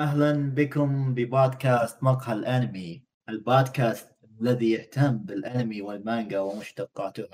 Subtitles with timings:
[0.00, 4.08] أهلا بكم ببودكاست مقهى الأنمي البودكاست
[4.40, 7.28] الذي يهتم بالأنمي والمانجا ومشتقاتها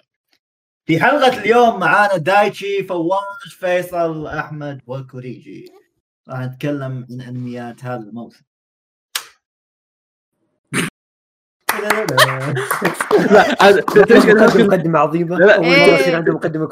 [0.87, 5.73] في حلقة اليوم معانا دايتشي فواز فيصل أحمد وكوريجي.
[6.29, 8.45] راح نتكلم عن أنميات هذا الموسم.
[13.31, 15.57] لا تدري إيش قاعد أفكر؟ مقدمة عظيمة؟ لا، لا.
[15.57, 15.67] أول.
[15.67, 16.65] مرة يصير عنده تدري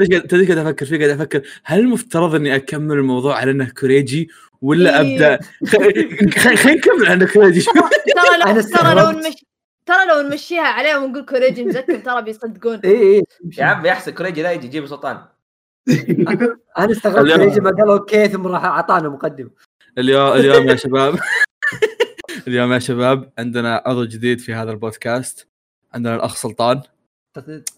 [0.00, 1.42] إيش قاعد- تدري إيش قاعد أفكر؟ فيه قاعد أفكر.
[1.64, 4.28] هل المفترض إني أكمل الموضوع على إنه كوريجي؟
[4.62, 5.14] ولا إيه.
[5.16, 5.38] ابدا؟
[6.38, 7.60] خلينا نكمل على انه كوريجي.
[8.16, 9.10] ترى لو أنا ترى لو.
[9.10, 9.46] نمشي
[9.86, 12.80] ترى لو نمشيها عليهم ونقول كوريجي مزكم ترى بيصدقون.
[12.84, 13.22] اي اي
[13.58, 15.18] يا عم يحسن كوريجي لا يجي يجيب سلطان.
[16.78, 19.50] أنا استغربت اليوم- يجي ما قال أوكي ثم راح أعطانا مقدمة.
[19.98, 21.18] اليوم اليوم يا شباب.
[22.48, 25.48] اليوم يا شباب عندنا عضو جديد في هذا البودكاست
[25.94, 26.82] عندنا الأخ سلطان.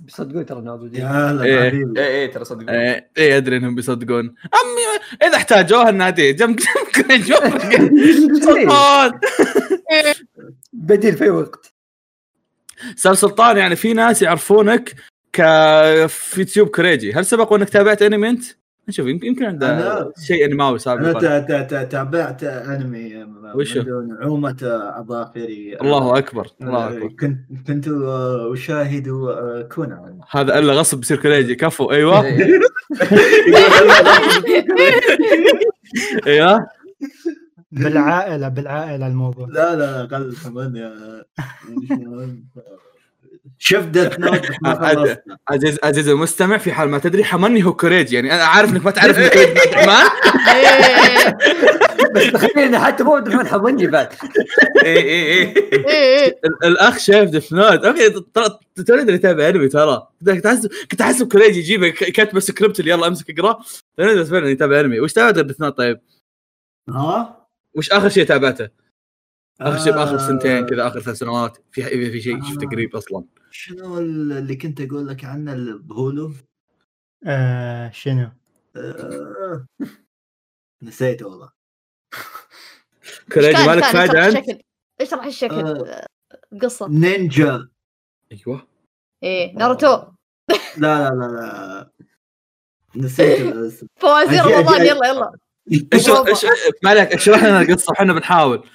[0.01, 1.71] بيصدقون ترى نعوذ يا إيه.
[1.71, 6.61] إيه إيه ترى صدق إيه إيه، ادري انهم بيصدقون امي اذا احتاجوها النادي جنب
[8.41, 9.21] سلطان
[10.73, 11.73] بديل في وقت
[12.97, 14.95] أستاذ سلطان يعني في ناس يعرفونك
[15.33, 15.43] ك
[16.75, 18.45] كوريجي هل سبق وانك تابعت انمي انت؟
[18.93, 23.81] نشوف يمكن يمكن عنده أنا- شيء أنماوي أنا سابقا تا- تا- تا- تابعت أنمي وشو؟
[23.81, 24.57] منذ نعومة
[24.97, 25.77] أظافري.
[25.81, 27.09] الله أكبر الله آه، أكبر.
[27.21, 31.91] كنت كنت آه، أشاهد آه، كونان هذا إلا غصب بيصير كوريجي كفو.
[31.93, 32.25] أيوه.
[32.25, 32.61] إيه.
[36.27, 36.67] أيوه.
[37.73, 39.49] بالعائلة بالعائلة الموضوع.
[39.49, 40.77] لا لا قل كمان
[43.65, 45.17] شفت ديث نوت ما.
[45.49, 48.91] عزيز عزيز المستمع في حال ما تدري حمني هو كوريجي يعني أنا عارف إنك ما
[48.91, 50.09] تعرف إنك الرحمن
[50.49, 51.39] إيه،
[52.15, 54.09] بس تخيل إنه حتى مو عبد الرحمن حمني بعد.
[54.85, 55.55] إيه، إيه.
[56.45, 60.09] ال- الأخ شايف Death Note okay ترى ترى اللي يتابع انمي ترى.
[60.27, 61.89] كنت احسب كنت احسب كوريجي يجيبه.
[61.89, 63.59] ك- كاتب سكريبت اللي يلا أمسك اقرا
[63.99, 66.01] ترى فعلا يتابع انمي وش تابعت Death Note طيب؟
[66.89, 68.82] ها؟ وش آخر شيء تابعته؟
[69.61, 72.97] آخر شيء بآخر آه، سنتين كذا آخر ثلاث سنوات في في في شيء شفته قريب
[72.97, 73.25] أصلا.
[73.51, 76.33] شنو اللي كنت أقول لك عنه اللي بهولو؟
[77.27, 78.31] آه شنو؟
[78.77, 79.67] آه،
[80.83, 81.51] نسيت والله.
[83.31, 84.63] كان- مالك فايدة اشرح أنت؟ الشكل
[85.01, 85.55] اشرح الشكل.
[85.55, 86.07] آه.
[86.33, 86.89] آه، قصة.
[86.89, 87.69] نينجا.
[88.33, 88.67] أيوه.
[89.23, 90.03] إيه ناروتو.
[90.49, 91.91] لا لا لا لا.
[92.97, 93.87] نسيت الاسم.
[93.97, 95.33] فوازير رمضان يلا يلا.
[95.73, 96.45] إيش إيش
[96.85, 98.69] ما عليك اشرح لنا القصة إحنا بنحاول.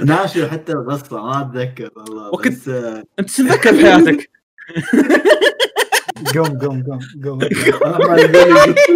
[0.00, 4.30] ناشر حتى القصة ما أتذكر والله وكنت- بس آه، أنت شو تذكر بحياتك؟
[6.36, 7.38] قوم قوم قوم قوم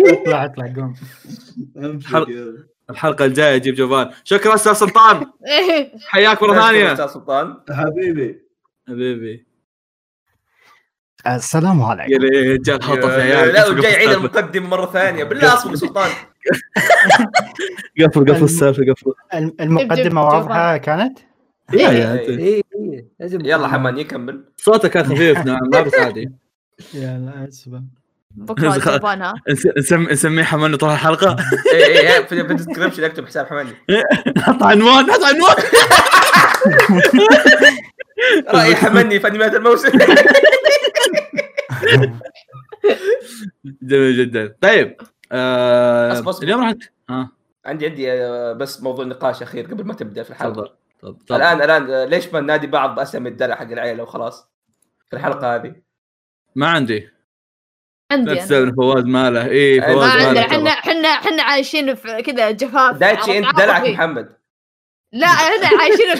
[0.06, 0.94] أطلع أطلع قوم.
[2.90, 5.26] الحلقة الجاية أجيب جوال شكرا أستاذ سلطان.
[6.10, 6.92] حياك مرة ثانية.
[6.92, 7.54] أستاذ سلطان.
[7.70, 8.42] حبيبي.
[8.88, 9.46] حبيبي.
[11.26, 15.24] السلام يا عليكم رجال خطف يا عيال لا وجاي يعيد المقدمة مرة ثانية.
[15.24, 16.10] بالله أصبر يا سلطان.
[18.00, 19.12] قفل قفل السالفة قفل.
[19.60, 21.18] المقدمة واضحه كانت؟
[21.72, 21.98] يا إيه.
[21.98, 22.28] يا أنت.
[22.28, 26.30] اي اي لازم يلا حمان يكمل صوتك كان خفيف نعم ما بس عادي.
[26.94, 27.82] يلا اسفه
[28.30, 31.36] بكرة الجبان ها نس- نسم- نسميه حماني طول الحلقة.
[31.72, 33.70] إيه إيه في في الديسكربشن اكتب حساب حماني.
[34.36, 35.56] نحط عنوان نحط عنوان.
[38.48, 39.98] رأي حماني في أنميات الموسم.
[43.82, 44.54] جميل جدا.
[44.60, 44.96] طيب.
[45.32, 46.38] آه.
[46.42, 46.74] اليوم راح
[47.10, 47.30] ها.
[47.66, 50.52] عندي عندي آه، بس موضوع نقاش أخير قبل ما تبدأ في الحلقة.
[50.52, 51.36] تفضل تفضل تفضل.
[51.36, 54.48] الآن الآن آه، ليش ما ننادي بعض بأسامي الدلع حق العيلة وخلاص
[55.10, 55.74] في الحلقة هذه؟
[56.54, 57.08] ما عندي.
[58.12, 60.28] عندي لا فواز ماله اي ما ما فواز عندنا.
[60.28, 60.70] ماله إحنا.
[60.70, 62.96] إحنا إحنا عايشين في كذا جفاف.
[62.96, 63.62] دايتشي أنت عاطفي.
[63.62, 64.36] دلعك محمد.
[65.12, 66.10] لا إحنا عايشين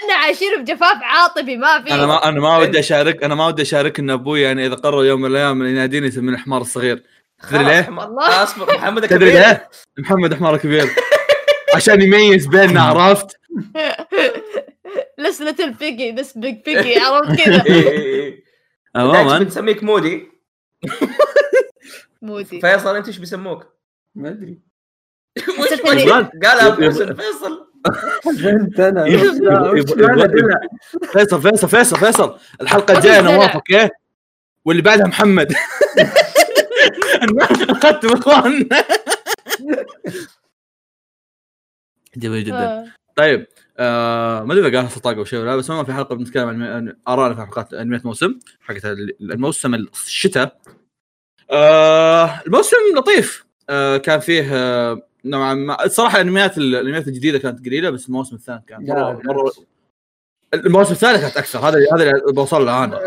[0.00, 1.94] إحنا عايشين بجفاف عاطفي ما في.
[1.94, 5.04] أنا ما أنا ما ودي أشارك أنا ما ودي اشارك إن أبوي يعني إذا قرر
[5.04, 7.02] يوم من الأيام يناديني يسميني الحمار الصغير.
[7.50, 7.88] تدري ليه؟
[8.42, 10.88] اصبر محمد تدري كبير ليه؟ محمد حمار كبير
[11.76, 13.36] عشان يميز بيننا عرفت؟
[15.18, 18.30] لس ليتل بيجي ذس بيج بيجي عرفت كذا إيه إيه
[18.94, 20.28] دايتشي عموما بنسميك مودي.
[22.22, 22.60] مودي.
[22.60, 23.66] فيصل أنت إيش بيسموك؟
[24.14, 24.58] ما أدري.
[25.48, 27.68] وش حسيت وش- إني- قال أبو يبغى- حسن فيصل.
[28.48, 29.04] انت أنا.
[31.12, 32.38] فيصل فيصل فيصل فيصل.
[32.60, 33.50] الحلقة الجاية نواف.
[33.50, 33.88] أوكي؟
[34.64, 35.52] واللي بعدها محمد.
[37.70, 38.84] اخذتم اخواننا
[42.16, 42.64] جميل جدا.
[42.64, 42.86] آه.
[43.16, 43.46] طيب
[43.78, 46.48] آه ما أدري إذا قالها سلطان أو شيء ولا لا، بس هم في حلقة بنتكلم
[46.48, 48.84] عن ارائنا في حلقات انميات موسم حقت
[49.20, 50.60] الموسم الشتاء.
[51.50, 53.44] آه الموسم لطيف.
[53.70, 58.62] آه كان فيه آه نوعا ما الصراحه الأنميات الأنميات الجديدة كانت قليلة بس الموسم الثاني
[58.66, 58.86] كان
[59.26, 59.52] مره.
[60.54, 61.58] الموسم الثاني كانت أكثر.
[61.58, 62.98] هذا هذا اللي بوصل له أنا.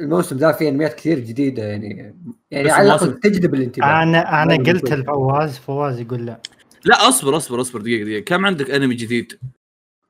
[0.00, 2.14] الموسم ذا فيه انميات كثير جديدة يعني
[2.50, 4.92] يعني على الأقل تجذب الانتباه أنا أنا قلت.
[4.92, 6.40] لفواز فواز يقول لا
[6.84, 9.32] لا أصبر أصبر أصبر دقيقة دقيقة كم عندك أنمي جديد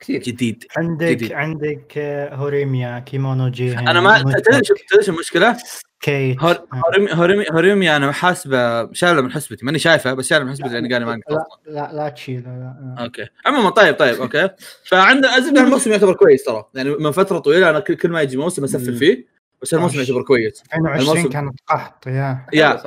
[0.00, 1.32] كثير جديد عندك جديد.
[1.32, 5.56] عندك آه، هوريميا كيمونو جيهن أنا ما تدري شو- تدري المشكلة؟
[6.00, 6.82] كيت هور- آه.
[6.86, 10.92] هوريمي هوريمي هوريمي أنا حاسبة شايلة من حسبتي ماني شايفة بس شايلة من حسبتي لاني
[10.92, 12.48] قاري مانجا لا لا لا تشيل لا
[12.96, 13.04] لا.
[13.04, 14.48] أوكي عموما طيب طيب أوكي
[14.84, 18.64] فعندنا الموسم يعتبر كويس ترى يعني من فترة طويلة أنا كل كل ما يجي موسم
[18.64, 18.94] أسفل.
[18.96, 19.31] فيه
[19.62, 19.98] بس الموسم.
[19.98, 20.62] يعتبر كويس.
[20.62, 22.46] 22 الموسم- كانت قحط يا.
[22.52, 22.82] يا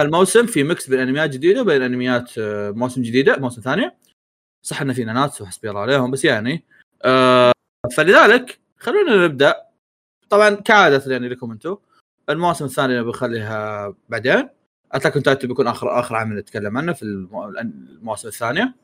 [0.00, 3.96] هالموسم في mix بين انميات جديدة وبين أنميات آه، موسم جديدة موسم ثانية
[4.62, 6.64] صح إن في ناناتسو حسبي الله عليهم بس يعني
[7.04, 7.52] آه
[7.96, 9.54] فلذلك خلونا نبدأ.
[10.30, 11.76] طبعا كعاده يعني لكم أنتم
[12.30, 14.48] الموسم الثاني بخليها بعدين.
[14.92, 18.74] Attack on Titan بيكون اخر آخر عمل نتكلم عنه في المو- المواسم الثانية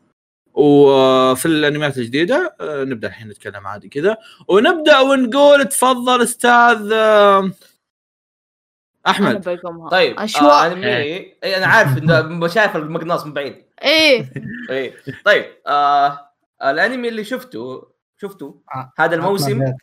[0.57, 4.17] وفي الانميات الجديدة آه، نبدأ الحين نتكلم عادي كذا.
[4.49, 7.51] ونبدأ ونقول تفضل أستاذ آه،
[9.07, 9.45] أحمد.
[9.91, 13.65] طيب آه اشواء انمي اي أنا عارف إنه شايف المقناص من بعيد.
[13.83, 14.33] إيه.
[14.71, 14.95] اي
[15.25, 16.31] طيب آه
[16.65, 18.93] الأنمي اللي شفته شفته؟ آه.
[18.99, 19.75] هذا الموسم.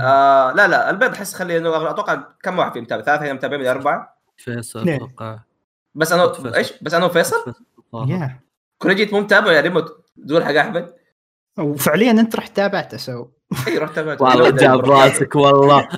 [0.00, 4.18] آه لا لا البيض أحس خلي إنه أتوقع كم واحد فيه متابع ثلاثة متابعين أربعة؟
[4.36, 4.88] فيصل.
[4.88, 5.38] أتوقع.
[5.94, 6.56] بس أنا.
[6.56, 7.54] إيش؟ بس أنا وفيصل؟
[8.78, 10.94] كل جيت مو متابع يا ريموت تقول حق أحمد؟
[11.58, 13.28] وفعليا أنت رحت تابعت سو.
[13.68, 15.88] إي رحت تابعت والله جاب راسك والله.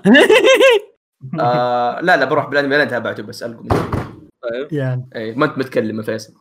[1.40, 3.68] آه لا لا بروح بالانمي أنا تابعته بس ألقم.
[4.42, 4.72] طيب.
[4.72, 5.06] يا.
[5.16, 6.34] إي ما أنت متكلم يا فيصل.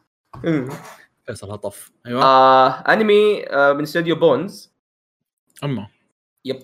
[1.26, 1.92] فيصل هطف.
[2.06, 2.24] أيوه.
[2.24, 4.74] آه أنمي آه من استوديو بونز.
[5.64, 5.88] أما.
[6.46, 6.60] يب.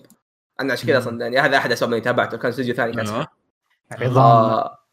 [0.60, 3.06] أنا عشان كذا أصلا يعني هذا أحد أسباب إني تابعته كان استوديو ثاني كان.
[3.06, 3.28] أيوه.
[3.92, 4.22] عظام.
[4.24, 4.83] آه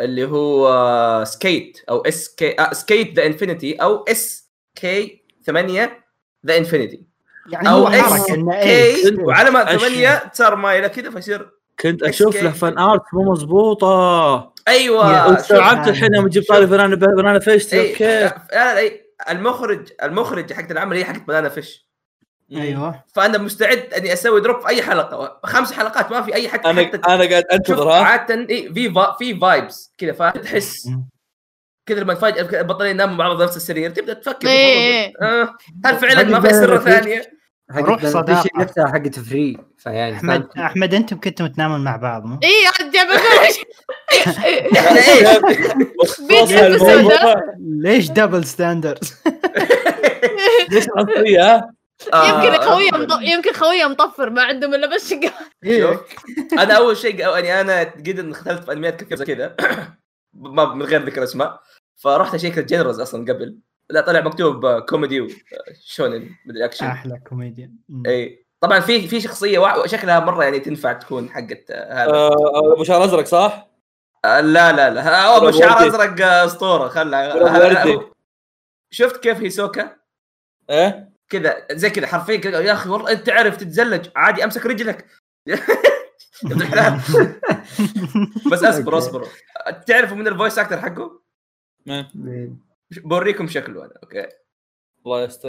[0.00, 6.04] اللي هو سكيت أو اس كي سكيت ذا انفينيتي أو اس K 8
[6.46, 7.02] the infinity
[7.50, 11.50] يعني أو هو S حركه إنه K وعلامه أش- 8 صار مايلة كذا فيصير
[11.80, 12.50] كنت أشوف له.
[12.50, 14.54] fan art مو مضبوطة.
[14.68, 15.22] أيوه.
[15.26, 15.30] شوف.
[15.36, 18.26] واستوعبت الحين يوم تجيب طاري Banana Banana Fish okay.
[18.52, 21.87] إي، المخرج المخرج حق العمل هي حقت Banana Fish
[22.52, 26.70] أيوه فأنا مستعد أني أسوي drop في أي حلقة خمس حلقات ما في أي حتى
[26.70, 30.90] أنا حتى أنا قاعد أنتظر ها عادة إيه في فا في vibes كذا فتحس.
[31.86, 35.12] كذا لما تفاجئ البطلين يناموا مع بعض نفس السرير تبدأ تفكر إيه.
[35.22, 35.54] آه
[35.86, 37.38] هل فعلا ما في سر ثانية؟
[37.76, 38.02] روح.
[38.02, 42.38] الشيء نفسها حقت Free فيعني احمد؟ أحمد أنتم كنتوا تنامون مع بعض مو؟
[42.94, 43.56] جاب إحنا إيش؟
[47.84, 49.04] ليش double standard؟
[50.70, 53.18] ليش العنصريه ها؟ يمكن آه، خويه مط...
[53.22, 55.32] يمكن خويه مطفر ما عندهم إلا بس شقة.
[55.64, 56.00] شوف
[56.52, 59.56] أنا أول شيء يعني أنا قد انخذلت في أنميات كثير زي كذا.
[60.32, 61.60] ما من غير ذكر أسماء.
[61.96, 63.58] فرحت اشيك ال genres أصلا قبل.
[63.90, 68.02] لا طلع مكتوب كوميدي و shonen مدري اكشن أحلى كوميديان مم.
[68.06, 72.72] اي طبعا في في شخصية وا- شكلها مرة يعني تنفع تكون حقت آه، هذا آه،
[72.74, 73.68] أبو شعر أزرق صح؟
[74.24, 75.24] آه، لا لا لا.
[75.26, 75.50] آه، أبو.
[75.50, 76.88] شعر أزرق أسطورة.
[76.88, 77.76] خلها وردي.
[77.76, 78.10] هذا-
[78.90, 79.96] شفت كيف هيسوكا؟
[80.70, 85.06] إيه؟ كذا زي كذا حرفيا كذا يا أخي والله أنت تعرف تتزلج عادي أمسك رجلك.
[85.46, 85.58] يا
[86.44, 87.00] ابن الحلال
[88.52, 88.98] بس اصبر.
[88.98, 89.28] اصبر.
[89.86, 91.22] تعرفوا من ال voice actor حقه؟
[92.90, 94.28] بوريكم شكله أنا okay.
[95.06, 95.48] الله يستر.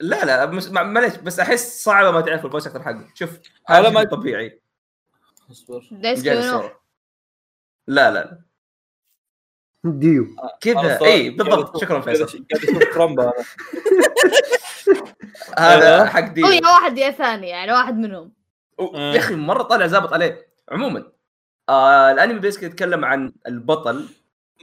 [0.00, 3.08] لا لا معليش بس أحس صعبة ما تعرفوا ال voice actor حقه.
[3.14, 3.38] شوف
[3.68, 4.60] هذا ما- طبيعي.
[5.50, 5.88] أصبر.
[7.86, 8.42] لا لا.
[9.84, 10.26] ديو.
[10.60, 11.80] كذا أنا اي بالضبط.
[11.80, 12.44] شكرا فيصل.
[15.58, 16.06] هذا أيوه.
[16.06, 16.46] حق ديو.
[16.46, 18.32] يا واحد يا ثاني يعني واحد منهم.
[18.80, 19.12] آه.
[19.12, 20.46] يا أخي مرة طالع زابط عليه.
[20.68, 21.04] عموما
[21.68, 24.08] آه الأنمي basically يتكلم عن البطل.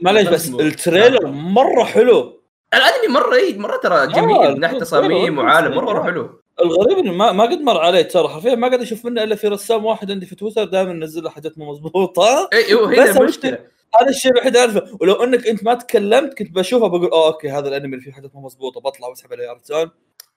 [0.02, 0.48] معليش بس.
[0.48, 2.40] ال trailer مرة حلو.
[2.74, 6.04] الأنمي مرة اي مرة ترى جميل آه، من ناحية تصاميم وعالم مرة مره آه.
[6.04, 6.40] حلو.
[6.60, 9.48] الغريب إنه ما ما قد مر علي ترى حرفيا ما قاعد أشوف منه إلا في
[9.48, 12.48] رسام واحد عندي في تويتر دائما ينزل له حاجات مو مضبوطة.
[12.52, 13.58] اي هو بس هنا المشكلة
[14.00, 14.96] هذا الشيء الوحيد أعرفه.
[15.00, 18.34] ولو إنك أنت ما تكلمت كنت بشوفه بقول أوه okay هذا الأنمي اللي فيه حاجات
[18.34, 19.90] مو مضبوطة بطلع وأسحب عليه عرفت شلون؟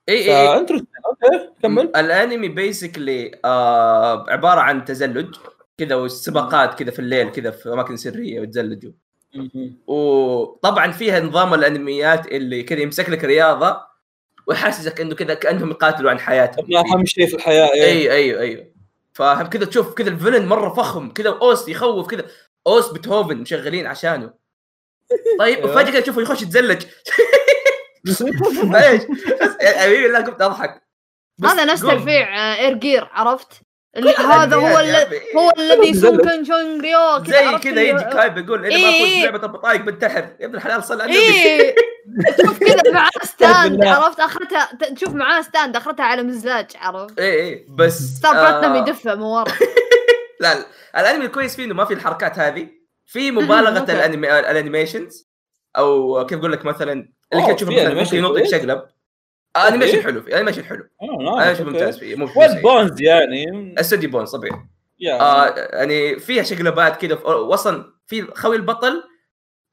[0.10, 1.91] اي اي ف interesting okay كمل.
[1.95, 5.36] الأنمي basically آه عبارة عن تزلج
[5.77, 8.91] كذا والسباقات كذا في الليل كذا في أماكن سرية وتزلجوا.
[9.88, 13.81] وطبعا فيها نظام الأنميات اللي كذا يمسك لك رياضة
[14.48, 16.75] ويحسسك إنه كذا كأنهم يقاتلوا عن حياتهم.
[16.75, 17.83] أهم شيء في الحياة إيه.
[17.83, 18.74] اي اي اي
[19.13, 22.25] فاهم كذا تشوف كذا ال villain مرة فخم كذا أوس يخوف كذا.
[22.67, 24.34] أوس بيتهوفن مشغلين عشانه
[25.39, 25.75] طيب أيوه.
[25.75, 26.86] فجاه كذا تشوفه يخش يتزلج
[28.63, 29.03] معليش
[29.41, 30.84] بس يا حبيبي لا كنت أضحك
[31.43, 31.82] هذا نفس.
[31.82, 33.62] ترفيع إير جير عرفت؟
[33.95, 35.15] هذا هو اللي أخي.
[35.35, 36.01] هو الذي مزلج.
[36.21, 39.05] سونكن شونغ ريو زي كذا يجي كايب يقول إذا ما إيه.
[39.15, 41.73] فزت لعبة البطايق بنتحر يا ابن الحلال صل على النبي
[42.38, 43.91] تشوف كذا معاه ستاند بالله.
[43.95, 48.75] عرفت اخرتها تشوف معاه ستاند اخرتها على مزاج عرفت؟ إيه إيه بس ستار آه، بلاتنم
[48.75, 49.43] يدفع من ورا
[50.41, 50.65] لا لا،
[51.01, 52.67] الأنمي الكويس فيه إنه ما في الحركات هذه
[53.05, 53.91] في مبالغة.
[53.91, 55.29] الانمي ال animations
[55.77, 58.81] أو كيف أقول لك مثلا اللي كنت تشوفه مثلا ممكن ينط؟ يتشقلب
[59.57, 60.03] animation okay.
[60.03, 61.05] حلو في animation حلو آه،
[61.41, 61.63] animation okay.
[61.63, 62.29] ممتاز فيه مو.
[62.63, 64.60] بونز يعني استوديو بونز طبيعي
[65.22, 69.03] آه يعني فيها شقلبات كذا وصلا في خوي البطل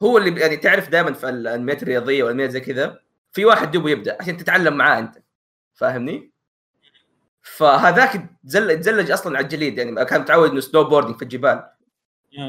[0.02, 3.00] هو اللي يعني تعرف دائما في الانميات الرياضيه والانميات زي كذا
[3.32, 5.18] في واحد دوبه يبدأ عشان تتعلم معاه أنت
[5.74, 6.30] فاهمني؟
[7.42, 11.64] فهذاك تزل- تزلج أصلا على الجليد يعني كان متعود إنه snowboarding في الجبال.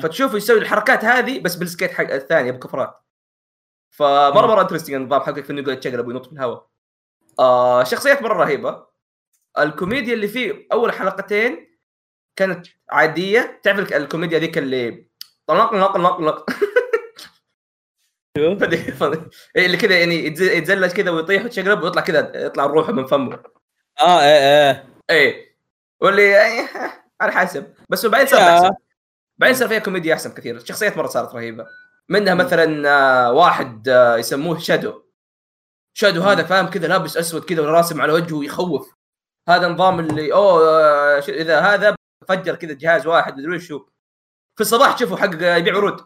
[0.04, 3.02] فتشوفه يسوي الحركات هذه بس بال skate حق الثانية بكفرات
[3.90, 6.68] فمرة مرة interesting النظام حقك في إنه يقعد يتشقلب وينط في الهواء
[7.42, 8.86] آه شخصيات مرة رهيبة.
[9.60, 11.78] الكوميديا اللي فيه أول حلقتين
[12.36, 13.60] كانت عادية.
[13.64, 15.06] تعرف الك- الكوميديا ذيك اللي
[15.48, 15.74] طلق
[18.60, 22.92] فدي- فدي- إيه اللي كذا يعني يتز- يتزلج كذا ويطيح ويتشقلب ويطلع كذا يطلع روحه
[22.94, 23.44] من فمه.
[24.02, 24.86] آه إيه إيه.
[25.10, 25.56] إيه.
[26.02, 26.70] واللي إيه،
[27.22, 27.74] على حسب.
[27.90, 28.40] بس بعدين صار.
[28.40, 28.72] احسن
[29.38, 30.56] بعدين صار فيها كوميديا أحسن كثير.
[30.56, 31.66] الشخصيات مرة صارت رهيبة.
[32.10, 35.04] منها مثلا آه، واحد آه، يسموه Shadow.
[35.94, 38.94] Shadow هذا فاهم كذا لابس أسود كذا وراسم على وجهه يخوف
[39.50, 41.96] هذا نظام اللي أوه آه، ش- إذا هذا
[42.28, 43.80] فجر كذا جهاز واحد مدري شو
[44.56, 46.02] في الصباح تشوفه حق يبيع ورود.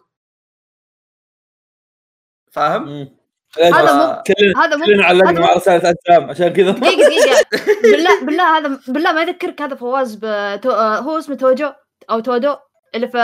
[2.52, 3.16] فاهم؟
[3.64, 4.24] هذا مو-
[4.64, 6.72] هذا مو كلنا علقنا مع رساله أجسام عشان كذا.
[6.72, 7.42] دقيقة دقيقة.
[7.92, 10.72] بالله بالله هذا بالله ما يذكرك هذا فواز بتو...
[10.72, 11.72] آه، هو اسمه توجو
[12.10, 12.56] أو تودو
[12.96, 13.18] اللي في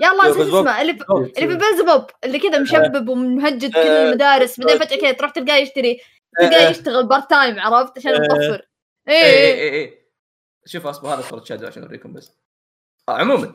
[0.00, 0.66] يا الله نسيت بيلزبوب.
[0.66, 0.92] اسمه اللي
[1.38, 4.08] اللي في بيلزبوب اللي كذا مشبب ومهجد كل آه.
[4.08, 6.00] المدارس بعدين فجأة كذا تروح تلقاه يشتري
[6.40, 8.12] تلقاه يشتغل part time عرفت؟ عشان.
[8.12, 8.68] يوفر
[9.08, 10.06] اي اي اي اي
[10.66, 12.32] شوف أصبر هذا صورة شادو عشان أوريكم بس.
[13.08, 13.54] آه عموما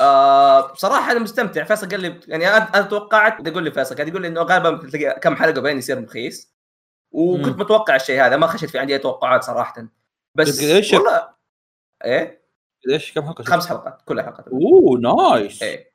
[0.00, 1.64] آه بصراحة أنا مستمتع.
[1.64, 4.88] فيصل قال لي يعني أنا أنا توقعت يقول لي فيصل قاعد يقول لي إنه غالبا
[4.88, 6.52] تلاقي كم حلقة بعدين يصير رخيص.
[7.10, 7.58] وكنت.
[7.58, 9.86] متوقع الشيء هذا ما خشيت في عندي أي توقعات صراحة.
[10.34, 10.62] بس؟
[10.94, 11.28] والله
[12.04, 12.41] إيه؟
[12.90, 14.48] إيش كم حلقة خمس حلقات كلها حلقات.
[14.48, 15.62] أوه nice.
[15.62, 15.92] إيه.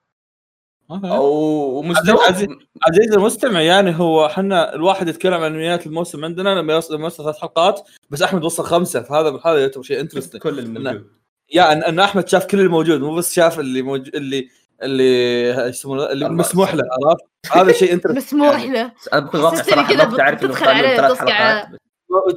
[0.90, 2.48] ومستوى عزيز-
[2.88, 7.24] عزيزي المستمع يعني هو إحنا الواحد يتكلم عن انميات الموسم عندنا لما يوصل لما يوصل
[7.24, 11.08] ثلاث حلقات بس أحمد وصل خمسة فهذا بالحاله يعتبر شيء interesting كل الموجود
[11.54, 14.48] يا ان, إن أحمد شاف كل الموجود مو بس شاف اللي موجود اللي
[14.84, 16.30] اللي إيش يسمونه؟ اللي.
[16.30, 17.24] مسموح له عرفت؟
[17.58, 18.92] هذا شيء interesting مسموح له.
[19.14, 20.54] أنا بكون واقع صراحة ما كنت إنه
[20.98, 21.34] ثلاث تصقع.
[21.34, 21.80] حلقات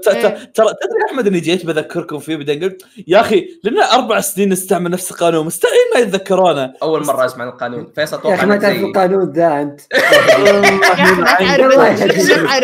[0.05, 4.91] ترى تدري أحمد إني جيت بذكركم فيه بعدين قلت يا أخي لنا أربع سنين نستعمل
[4.91, 6.73] نفس القانون مستحيل ما يتذكرونه.
[6.83, 7.93] أول مرة أسمع القانون.
[7.95, 9.81] فيصل يا أتوقع أخي ما تعرف القانون ذا أنت.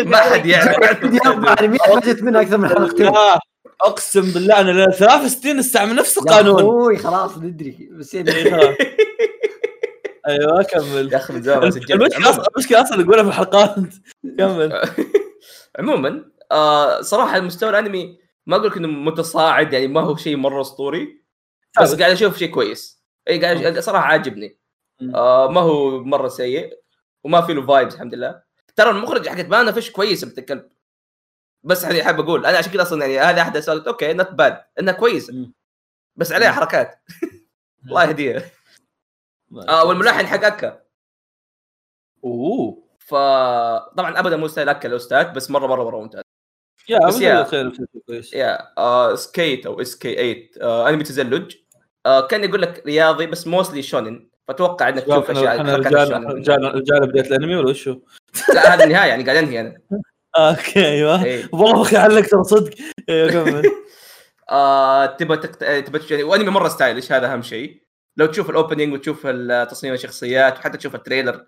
[0.07, 3.13] ما حد يعرف فاتت منها أكثر من حلقتين
[3.83, 6.61] أقسم بالله أنا لنا ثلاث سنين نستعمل نفس يا القانون.
[6.61, 7.89] أخوي خلاص ندري.
[7.93, 8.31] بس يعني
[10.29, 11.13] أيوه كمل.
[11.13, 12.31] يا أخي المشكلة.
[12.31, 13.75] أصلا المشكلة أصلا نقولها في الحلقات.
[14.39, 14.83] كمل.
[15.79, 20.61] عموما آه صراحة المستوى الأنمي ما أقول لك إنه متصاعد يعني ما هو شيء مرة
[20.61, 21.23] أسطوري
[21.83, 21.95] بس.
[21.95, 23.03] قاعد أشوف شيء كويس.
[23.29, 24.59] إي قاعد صراحة عاجبني.
[25.15, 26.81] آه ما هو مرة سيء
[27.25, 28.43] وما في له فايبس الحمد لله.
[28.77, 30.69] ترى المخرج حقت بانا فيش كويسه بنت الكلب.
[31.63, 32.47] بس يعني حاب أقول.
[32.47, 35.49] أنا عشان كذا أصلا يعني هذا أحد الاسباب okay not bad إنها كويسة.
[36.17, 37.01] بس عليها حركات.
[37.87, 38.43] الله يهديها.
[39.69, 40.83] آه والملحن حق أكا.
[42.25, 42.87] أوه.
[42.99, 46.23] فطبعا ابدا مو style أكا الأستاذ بس مرة مرة مرة ممتاز.
[46.89, 47.45] يا بس يا-
[48.35, 51.55] يا آه skate أو SK8 آه أنمي تزلج
[52.07, 55.61] آه كان يقول لك رياضي بس mostly shonen فتوقع إنك تشوف أشياء
[56.77, 57.99] رجال بداية الأنمي ولا وشو؟
[58.55, 59.79] لا هذا النهاية يعني قاعد أنهي أنا.
[60.39, 61.25] okay أيوه.
[61.25, 61.49] إيه.
[61.53, 62.75] والله أخي علق ترى صدق.
[63.09, 63.63] كمل.
[64.51, 65.63] آه تبى تكت...
[65.63, 67.83] آه، تبى تش- يعني وأنمي مرة stylish هذا أهم شيء؟
[68.17, 69.27] لو تشوف ال opening وتشوف
[69.71, 71.47] تصميم الشخصيات وحتى تشوف ال trailer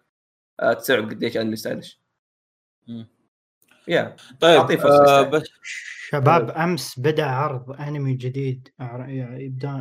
[0.60, 2.00] آه تستوعب قديش أنمي stylish.
[3.88, 5.22] يا طيب أعطيه فرصة آه.
[5.22, 5.42] بس
[6.10, 8.68] شباب أمس بدأ عرض أنمي جديد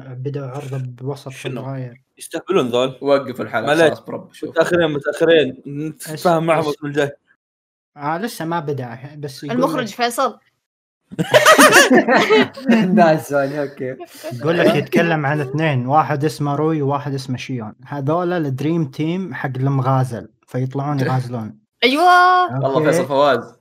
[0.08, 3.76] بدأ عرضه بوسط شنو؟ فبراير يستهبلون ذول؟ وقف الحلقة.
[3.76, 4.50] خلاص برب شوف.
[4.50, 5.64] متأخرين متأخرين.
[5.68, 7.12] نتفاهم معهم؟ الأسبوع الجاي
[7.98, 10.40] آه لسه ما بدأ بس المخرج فيصل.
[12.94, 13.96] nice okay
[14.34, 17.74] يقول لك يتكلم عن اثنين واحد اسمه روي وواحد اسمه شيون.
[17.86, 21.60] هذول ال dream team حق المغازل فيطلعون يغازلون.
[21.84, 22.64] أيوه.
[22.64, 23.58] والله؟ فيصل فواز.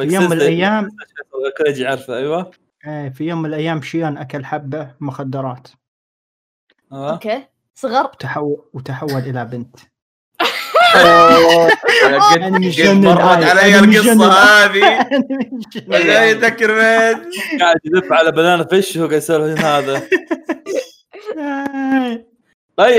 [0.00, 0.88] في يوم من الأيام
[1.58, 2.50] كريجي عارفه أيوه.
[2.86, 5.68] آه، في يوم من الأيام شيون أكل حبة مخدرات.
[6.92, 7.12] آه.
[7.12, 7.44] أوكي.
[7.74, 9.76] صغر وتحول وتحول إلى بنت.
[10.94, 14.32] أنا قد مرت علي القصة.
[14.32, 15.08] هذه.
[15.88, 17.30] والله يذكر وين
[17.60, 20.02] قاعد يدب على بنانا فيش وهو قاعد يسولف هذا.
[22.76, 22.96] طيب.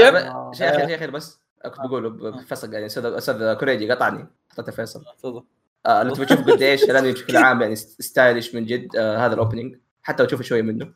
[0.53, 4.27] شيء اخير شيء اخير بس كنت بقوله فيصل قاعد أستاذ كوريجي قطعني.
[4.49, 5.05] حطيته فيصل.
[5.17, 5.43] تفضل.
[5.85, 9.33] آه لو تبي تشوف قد إيش الأنمي بشكل عام يعني stylish من جد آه هذا
[9.33, 9.75] ال opening.
[10.03, 10.93] حتى لو تشوف شوية منه.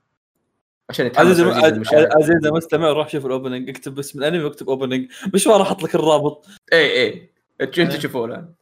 [0.89, 3.69] عشان عزيزي عزيز عزيزي المستمع روح شوف ال opening.
[3.69, 5.07] اكتب اسم الأنمي واكتب opening.
[5.33, 6.45] مش راح أحط لك الرابط.
[6.73, 8.53] اي اي أنتوا أنتوا تشوفوه الان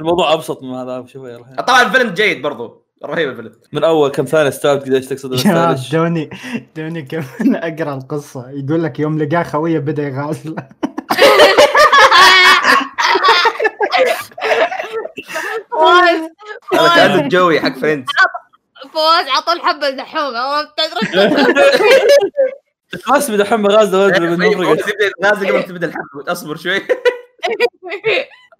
[0.00, 1.60] الموضوع أبسط من هذا شوي رهيب.
[1.60, 2.82] طبعا الفيلم جيد برضو.
[3.04, 3.52] رهيب الفيلم.
[3.72, 6.30] من أول كم ثانية استوعبت قديش تقصد يا stylish دوني
[6.76, 8.50] دوني كمان أقرأ القصة.
[8.50, 10.56] يقول لك يوم لقاه خوية بدأ يغازله
[15.70, 16.30] فواز
[16.74, 18.08] هذا كأنه الجوي حق فريندز.
[18.92, 20.80] فواز عطى الحبة دحوم عرفت
[23.06, 26.86] بس دحين غازه ولد من الغاز قبل تبدأ الحلقة أصبر شوي.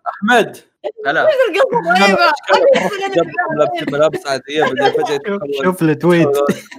[0.09, 0.57] أحمد.
[3.57, 4.65] لابس ملابس عادية.
[5.65, 6.37] شوف التويت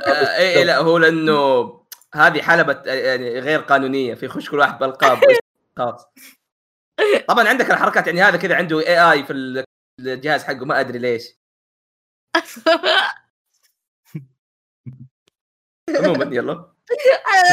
[0.07, 1.69] آه، اي إي، لا هو لأنه
[2.15, 5.19] هذه حلبة يعني غير قانونية في يخش كل واحد بألقاب.
[5.77, 6.07] خلاص.
[7.27, 9.63] طبعا عندك الحركات يعني هذا كذا عنده اي اي في ال-
[9.99, 11.27] الجهاز حقه ما أدري ليش.
[15.99, 16.73] عموما يلا.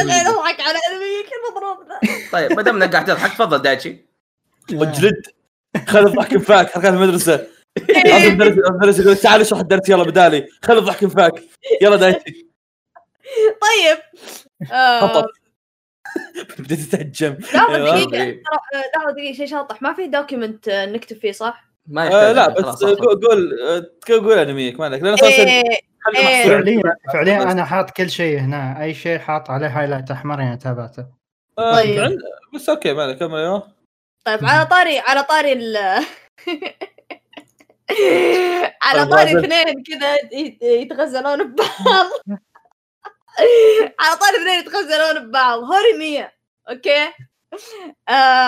[0.01, 1.99] أنا أضحك على أنمي كيف مضروبنا
[2.31, 4.05] طيب ما دام قاعد تضحك تفضل دايتشي.
[4.73, 5.21] وجلد
[5.87, 7.47] خلي الضحك ينفاك حركات المدرسة.
[8.05, 10.47] لازم المدرس المدرس يقول تعال اشرح الدرس يلا بدالي.
[10.63, 11.43] خلي الضحك ينفاك
[11.81, 12.51] يلا دايتي
[13.61, 13.97] طيب.
[14.71, 15.25] آه،
[16.59, 17.91] بديت تتهجم لحظه أيوة.
[17.95, 18.23] دقيقة.
[18.23, 18.43] إيه.
[18.73, 19.81] آه، لحظه دقيقة شيء شاطح.
[19.81, 22.83] ما في document نكتب فيه صح؟ ما آه لا بس.
[22.83, 25.63] قول قول آه، قول أنميك ما عليك لأن أساسا إيه
[26.17, 26.47] إيه.
[26.47, 28.83] فعليا فعليا أنا حاط كل شيء هنا.
[28.83, 31.05] أي شيء حاط عليه highlight أحمر يعني تابعته.
[31.59, 32.17] آه، طيب.
[32.55, 33.67] بس okay ما عليك كمل أيوه
[34.25, 35.77] طيب على طاري على طاري ال
[38.83, 39.39] على طيب، طاري.
[39.39, 42.05] اثنين كذا يت- يتغزلون ببعض.
[44.01, 45.59] على طاري اثنين يتغزلون ببعض.
[45.59, 46.33] هوريميا
[46.69, 47.11] okay؟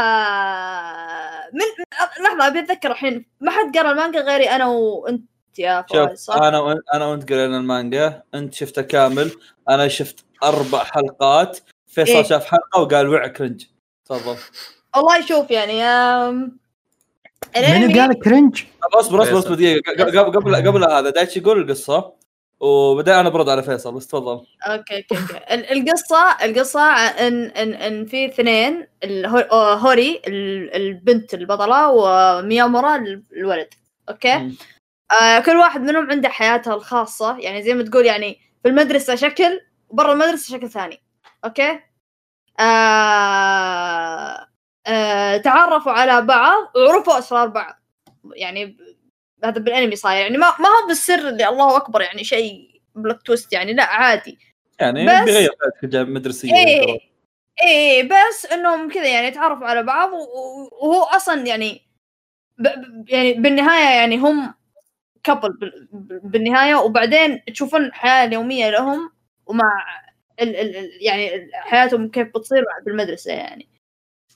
[0.03, 1.85] آه من
[2.25, 5.23] لحظة أبي أتذكر الحين ما حد قرأ المانجا غيري أنا وأنت
[5.57, 9.31] يا فواز شوف صح؟ أنا وأن- أنا وأنت قرينا المانجا أنت شفته كامل
[9.69, 12.23] أنا شفت أربع حلقات فيصل إيه.
[12.23, 13.65] شاف حلقة وقال وع cringe
[14.05, 14.35] تفضل
[14.95, 16.57] والله شوف يعني آم،
[17.57, 19.39] منو قال cringe؟ اصبر اصبر.
[19.39, 22.13] اصبر دقيقة قبل قبل قبل, قبل هذا دايتشي يقول القصة
[22.63, 24.45] وبعدين أنا برد على فيصل بس تفضل.
[24.67, 25.37] okay okay okay.
[25.53, 28.87] ال- القصة القصة إن إن إن في اثنين
[29.53, 33.67] هوري ال- البنت البطلة وميامورا ال- الولد.
[34.09, 34.55] okay.
[35.21, 37.37] آه كل واحد منهم عنده حياته الخاصة.
[37.39, 41.01] يعني زي ما تقول يعني في المدرسة شكل وبرا المدرسة شكل ثاني.
[41.45, 41.79] okay؟
[42.59, 44.47] آه
[44.87, 47.75] آه تعرفوا على بعض وعرفوا أسرار بعض.
[48.35, 48.77] يعني
[49.45, 50.21] هذا بالانمي صاير.
[50.21, 54.37] يعني ما ما هو بالسر اللي الله أكبر يعني شيء plot twist يعني لا عادي.
[54.79, 55.49] يعني بس- بيغير
[55.83, 56.99] الجامعة المدرسيه إيه
[57.63, 60.09] إيه بس إنهم كذا يعني تعرفوا على بعض
[60.81, 61.81] وهو أصلا يعني
[62.57, 62.67] ب
[63.09, 64.53] يعني بالنهاية يعني هم
[65.23, 65.49] couple
[66.23, 69.11] بالنهاية وبعدين تشوفون الحياة اليومية لهم
[69.45, 69.85] ومع
[70.41, 73.69] ال ال يعني حياتهم كيف بتصير بالمدرسة يعني.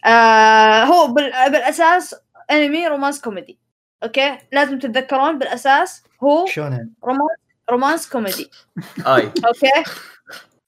[0.06, 2.16] آه هو بال بالأساس
[2.52, 3.60] انمي romance comedy
[4.04, 6.90] okay؟ لازم تتذكرون بالأساس هو shonen.
[7.04, 7.38] romance
[7.70, 8.52] romance comedy.
[9.08, 9.24] آي.
[9.24, 9.92] okay؟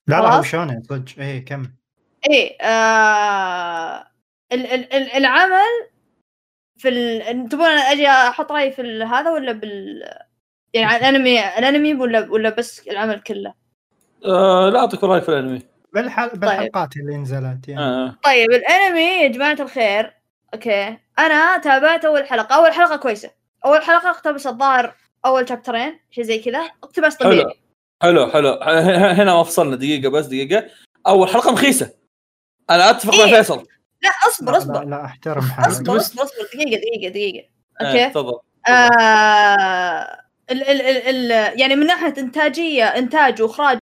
[0.07, 0.41] لا لا هو.
[0.41, 0.81] shonen.
[0.83, 1.05] صدق.
[1.19, 1.63] إيه كم؟
[2.29, 4.07] إيه آه
[4.51, 5.89] ال- ال- ال- العمل
[6.77, 7.49] في ال...
[7.49, 10.03] تبون أجي أحط رأيي في هذا ولا بال؟
[10.73, 13.53] يعني على الانمي الأنمي ولا ولا بس العمل كله؟
[14.25, 15.61] آه لا أعطيك رايك في الأنمي.
[15.93, 16.29] بالحل...
[16.29, 17.81] بالحلقات اللي نزلت يعني.
[17.81, 18.17] آه.
[18.23, 20.18] طيب الأنمي يا جماعة الخير
[20.53, 20.97] أوكي.
[21.19, 22.55] أنا تابعت أول حلقة.
[22.55, 23.31] أول حلقة كويسة.
[23.65, 26.59] أول حلقة اقتبس الظاهر أول شابترين شيء زي كذا.
[26.83, 27.31] اقتباس حلو.
[27.31, 27.59] طبيعي.
[28.03, 28.27] حلو.
[28.31, 30.69] حلو ه- هنا ما فصلنا دقيقة بس دقيقة.
[31.07, 31.93] أول حلقة مخيسة.
[32.69, 33.35] أنا أتفق مع إيه.
[33.35, 33.67] فيصل.
[34.01, 34.83] لا أصبر لا, أصبر.
[34.83, 35.67] لا, لا أحترم حالك.
[35.67, 36.23] أصبر أصبر.
[36.23, 37.47] اصبر دقيقة دقيقة دقيقة.
[37.81, 38.09] آه، okay.
[38.09, 40.19] تفضل آه
[40.51, 43.77] ال ال ال ال يعني من ناحية إنتاجية إنتاج وإخراج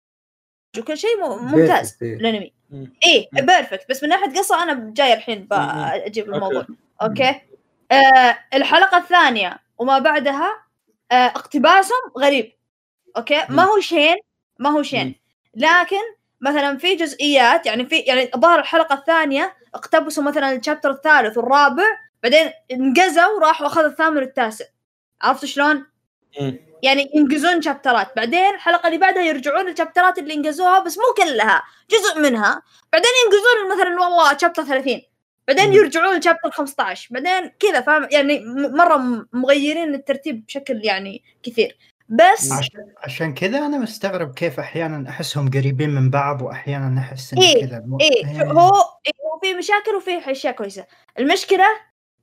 [0.79, 1.99] وكل شيء ممتاز.
[2.03, 2.15] إيه.
[2.17, 2.53] الأنمي.
[2.73, 3.47] إيه مم.
[3.47, 5.91] perfect بس من ناحية قصة أنا جاي الحين مم.
[6.07, 6.67] بجيب الموضوع.
[7.03, 7.29] okay.
[7.29, 7.41] okay؟
[7.93, 10.63] آه الحلقة الثانية وما بعدها
[11.13, 12.53] آه اقتباسهم غريب.
[13.17, 14.17] okay؟ ما هو شين
[14.59, 15.15] ما هو شين.
[15.55, 16.01] لكن
[16.41, 21.85] مثلا في جزئيات يعني في يعني ظهر الحلقة الثانية اقتبسوا مثلا ال chapter الثالث والرابع
[22.23, 24.65] بعدين انقزوا وراحوا أخذوا الثامن والتاسع.
[25.23, 25.87] عرفت شلون؟
[26.87, 32.21] يعني ينقزون شابترات بعدين الحلقة اللي بعدها يرجعون للشابترات اللي انقزوها بس مو كلها جزء
[32.21, 32.63] منها.
[32.93, 35.03] بعدين ينقزون مثلا والله شابتر 30
[35.49, 35.73] بعدين.
[35.73, 38.43] يرجعون لشابتر 15 بعدين كذا فاهم؟ يعني
[38.75, 41.77] مرة مغيرين الترتيب بشكل يعني كثير.
[42.09, 47.39] بس عشان عشان كذا أنا مستغرب كيف أحيانا أحسهم قريبين من بعض واحيانا أحس إن
[47.43, 48.73] إيه، كذا مو- إيه شو- هو
[49.07, 50.87] إيه هو في مشاكل وفي أشياء كويسة.
[51.19, 51.65] المشكلة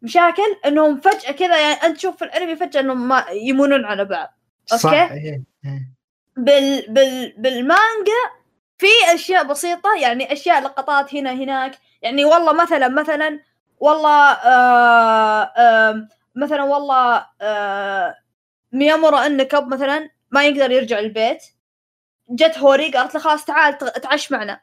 [0.02, 4.38] مشاكل إنهم فجأة كذا يعني أنت تشوف في الأنمي فجأة إنهم ما يمونون على بعض.
[4.66, 5.14] صح أوكي.
[5.14, 5.90] إيه، إيه.
[6.38, 8.22] بال بال بالمانجا
[8.78, 13.40] في أشياء بسيطة يعني أشياء لقطات هنا هناك يعني والله مثلا مثلا
[13.80, 18.16] والله آه آه مثلا والله آه
[18.72, 21.44] ميامورا انكب مثلا ما يقدر يرجع البيت
[22.30, 24.60] جت هوري قالت له خلاص تعال تعش معنا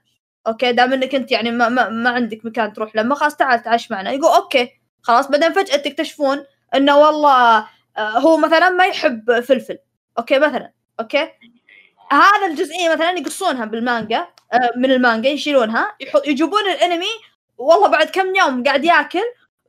[0.47, 3.91] okay دام إنك أنت يعني ما, ما, ما عندك مكان تروح لما خلاص تعال تعش
[3.91, 4.71] معنا يقول okay
[5.03, 9.79] خلاص بعدين فجأة تكتشفون إنه والله آه هو مثلا ما يحب فلفل
[10.19, 11.31] okay مثلا okay؟
[12.13, 15.97] هذا الجزئية مثلا يقصونها بالمانجا آه من المانجا يشيلونها
[16.27, 17.07] يجيبون الأنمي
[17.59, 19.23] والله بعد كم يوم قاعد ياكل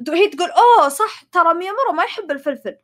[0.10, 2.78] وهي تقول أوه صح ترى ميامورا ما يحب الفلفل.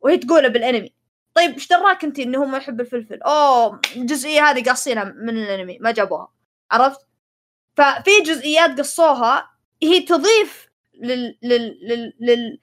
[0.00, 0.94] وهي تقوله بالأنمي.
[1.34, 5.78] طيب إيش دراك أنت إنه هو ما يحب الفلفل؟ أوه الجزئيه هذه قاصينها من الأنمي
[5.78, 6.28] ما جابوها.
[6.70, 7.00] عرفت؟
[7.76, 9.50] ففي جزئيات قصوها
[9.82, 12.58] هي تضيف لل لل لل لل,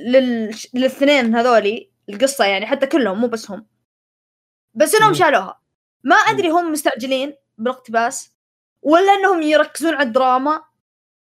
[0.00, 0.54] لل...
[0.74, 3.66] للاثنين هذولي القصة يعني حتى كلهم مو بس هم.
[4.74, 5.14] بس انهم.
[5.14, 5.60] شالوها.
[6.04, 8.32] ما أدري هم مستعجلين بالاقتباس
[8.82, 10.62] ولا إنهم يركزون على الدراما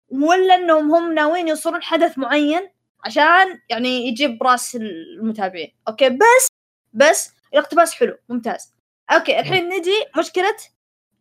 [0.10, 2.70] ولا إنهم هم ناويين يوصلون حدث معين
[3.06, 5.76] عشان يعني يجيب رأس المتابعين.
[5.88, 6.48] okay بس
[6.94, 8.74] بس الاقتباس حلو ممتاز.
[9.12, 10.58] okay الحين نجي مشكلة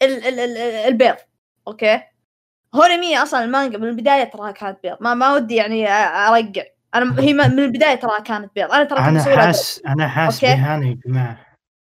[0.03, 1.17] ال ال ال البيض.
[1.68, 2.01] okay؟
[2.75, 4.97] هوريميا أصلا المانجا من البداية تراها كانت بيض.
[5.01, 6.62] ما ما ودي يعني أرقع.
[6.95, 8.73] أنا هي من البداية تراها كانت بيض.
[8.73, 10.41] أنا ترى أنا حاس أنا حاس.
[10.41, 11.45] بهاني يا جماعة.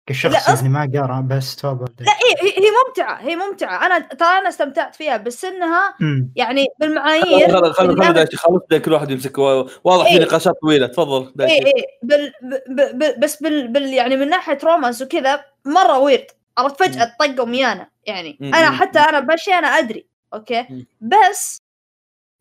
[0.10, 3.86] كشخص لا، أص- يعني ما قرأ بس توبر لا هي هي هي ممتعة هي ممتعة
[3.86, 5.96] أنا ترى أنا استمتعت فيها بس إنها.
[6.36, 10.20] يعني بالمعايير خلنا خلنا خلص كل واحد يمسك واضح في إيه.
[10.26, 12.34] نقاشات طويلة تفضل دايتشي إيه إيه بال
[12.70, 16.26] ب ب بس بال, بال يعني من ناحية romance وكذا مرة weird
[16.58, 18.56] عرفت فجأة طقوا ميانة يعني مم.
[18.56, 18.72] أنا.
[18.72, 20.86] حتى أنا بشي أنا أدري okay مم.
[21.02, 21.62] بس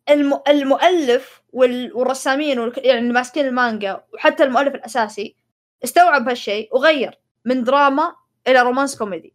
[0.09, 5.35] الم المؤلف وال والرسامين وال يعني اللي ماسكين المانجا وحتى المؤلف الأساسي
[5.83, 7.19] استوعب هالشيء وغير
[7.49, 8.15] من دراما
[8.47, 9.33] إلى romance كوميدي.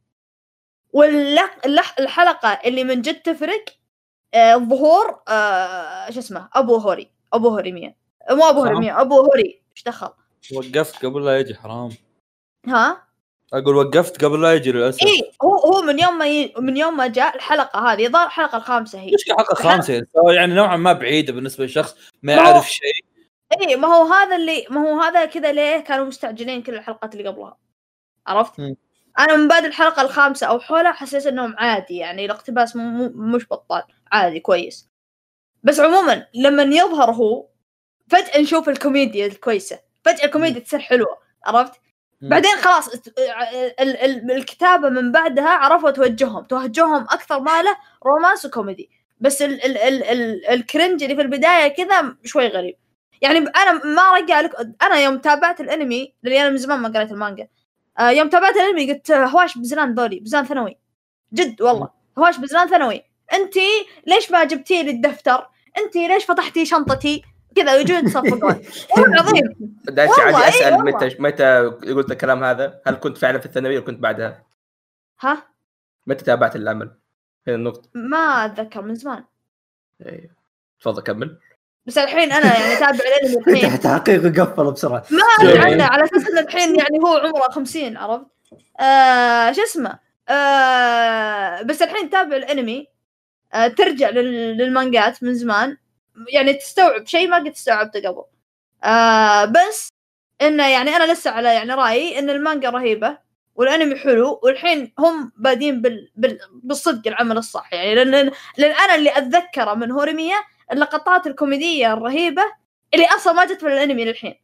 [0.92, 3.64] والحلقة اللي من جد تفرق
[4.35, 7.94] آه، ظهور آه، شو اسمه أبو هوري أبو هوريميا
[8.31, 8.68] مو أبو نعم.
[8.74, 9.62] هوريميا أبو هوري.
[9.77, 10.09] إيش دخل؟
[10.57, 11.90] وقفت قبل لا يجي حرام.
[12.66, 13.03] ها؟
[13.53, 15.03] أقول وقفت قبل لا يجي للأسف.
[15.03, 16.55] اي هو هو من يوم ما ي...
[16.59, 19.11] من يوم ما جاء الحلقة هذه ظهر الحلقة الخامسة هي.
[19.14, 23.05] مشكلة حلقه خامسة يعني يعني نوعا ما بعيدة بالنسبة لشخص ما ما هو- يعرف شيء.
[23.61, 27.29] اي ما هو هذا اللي ما هو هذا كذا ليه كانوا مستعجلين كل الحلقات اللي
[27.29, 27.57] قبلها.
[28.26, 28.76] عرفت؟ مم.
[29.18, 33.82] أنا من بعد الحلقة الخامسة أو حولها حسيت إنهم عادي يعني الاقتباس مو مش بطال
[34.12, 34.88] عادي كويس
[35.62, 37.46] بس عموما لما يظهر هو
[38.08, 41.72] فجأة نشوف الكوميديا الكويسة فجأة الكوميديا تصير حلوة عرفت؟
[42.20, 43.08] بعدين خلاص ات-
[43.80, 49.78] ال- ال- الكتابة من بعدها عرفوا توجههم توجههم أكثر ماله romance وكوميدي بس ال ال
[49.78, 52.76] ال ال ال cringe اللي في البداية كذا شوي غريب
[53.22, 57.12] يعني أنا ما رجع لك أنا يوم تابعت الأنمي لاني أنا من زمان ما قريت
[57.12, 57.48] المانجا
[58.00, 60.78] يوم تابعت الانمي قلت آه، هواش بزلان ذولي بزلان ثانوي
[61.33, 63.02] جد والله هواش بزلان ثانوي
[63.33, 63.54] انت
[64.07, 65.46] ليش ما جبتي لي الدفتر
[65.78, 67.22] انت ليش فتحتي شنطتي
[67.57, 68.42] كذا يجون يتصفقون
[68.96, 70.78] والله العظيم دايتشي عادي أسأل إيه.
[70.78, 71.61] متى متى
[71.94, 74.44] قلت الكلام هذا؟ هل كنت فعلا في الثانوية ولا كنت بعدها؟
[75.20, 75.42] ها
[76.07, 76.90] متى تابعت العمل؟
[77.46, 79.24] هنا النقطة ما أتذكر من زمان
[80.00, 80.30] إيه.
[80.80, 81.38] تفضل كمل
[81.86, 85.66] بس الحين أنا يعني اتابع الانمي الحين تحقيق قفل بسرعة ما أدري جميل.
[85.72, 88.26] عنه على أساس انه الحين يعني هو عمره 50 عرفت؟
[88.80, 92.86] آه شو اسمه؟ آه بس الحين تتابع الأنمي
[93.54, 95.76] آه ترجع لل- للمانجات من زمان
[96.32, 98.24] يعني تستوعب شيء ما قد استوعبته قبل.
[98.84, 99.88] آه بس
[100.42, 103.18] إنه يعني أنا لسه على يعني رأيي إن المانجا رهيبة
[103.54, 106.10] والأنمي حلو والحين هم بادين بال...
[106.16, 106.38] بال...
[106.62, 110.36] بالصدق العمل الصح يعني لأن لأن أنا اللي أتذكره من هوريميا
[110.72, 112.42] اللقطات الكوميدية الرهيبة
[112.94, 114.35] اللي أصلا ما جت في الأنمي للحين.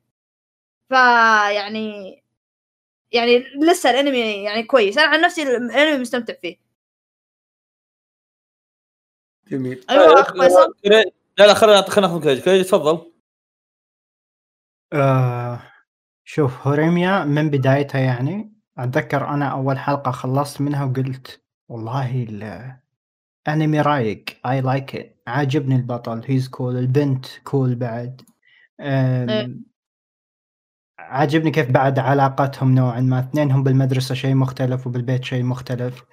[0.89, 2.23] فيعني
[3.13, 4.99] يعني لسه الأنمي يعني كويس.
[4.99, 6.57] أنا عن نفسي الأنمي مستمتع فيه.
[9.49, 9.85] جميل.
[9.91, 11.05] أيوه اخ فيصل لا
[11.39, 13.13] لا خلينا خلينا ناخذ كريج كريج تفضل.
[14.93, 15.63] آه
[16.25, 22.27] شوف هوريميا من بدايتها يعني أتذكر أنا أول حلقة خلصت منها وقلت والله
[23.47, 24.25] الانمي رايق.
[24.47, 26.23] I like it عاجبني البطل.
[26.27, 28.23] he's cool البنت cool بعد.
[28.81, 29.71] آم، إيه.
[30.99, 33.21] عاجبني كيف بعد علاقتهم نوعا ما.
[33.21, 36.05] اثنينهم بالمدرسة شيء مختلف وبالبيت شيء مختلف.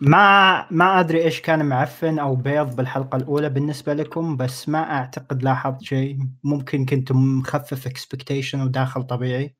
[0.00, 5.42] ما ما أدري إيش كان معفن أو بيض بالحلقة الأولى بالنسبة لكم بس ما أعتقد
[5.42, 6.18] لاحظت شيء.
[6.44, 9.56] ممكن كنت مخفف expectation وداخل طبيعي.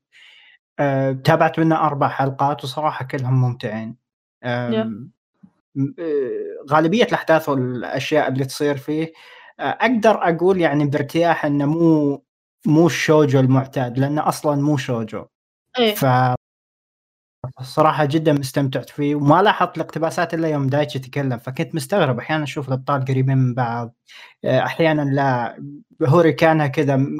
[0.79, 3.95] أه، تابعت منه أربع حلقات وصراحة كلهم ممتعين.
[4.43, 4.91] أه،
[6.71, 9.13] غالبية الأحداث والأشياء اللي تصير فيه
[9.59, 12.23] أقدر أقول يعني بارتياح إنه مو
[12.65, 15.25] مو الشوجو المعتاد لأنه أصلا مو شوجو.
[15.79, 15.95] إيه.
[15.95, 16.05] ف
[17.61, 22.19] صراحة جدا مستمتعت فيه وما لاحظت الاقتباسات إلا يوم دايتشي تكلم فكنت مستغرب.
[22.19, 23.95] أحيانا أشوف الأبطال قريبين من بعض
[24.45, 25.57] أحيانا لا
[26.07, 27.17] هوري كانها كذا م-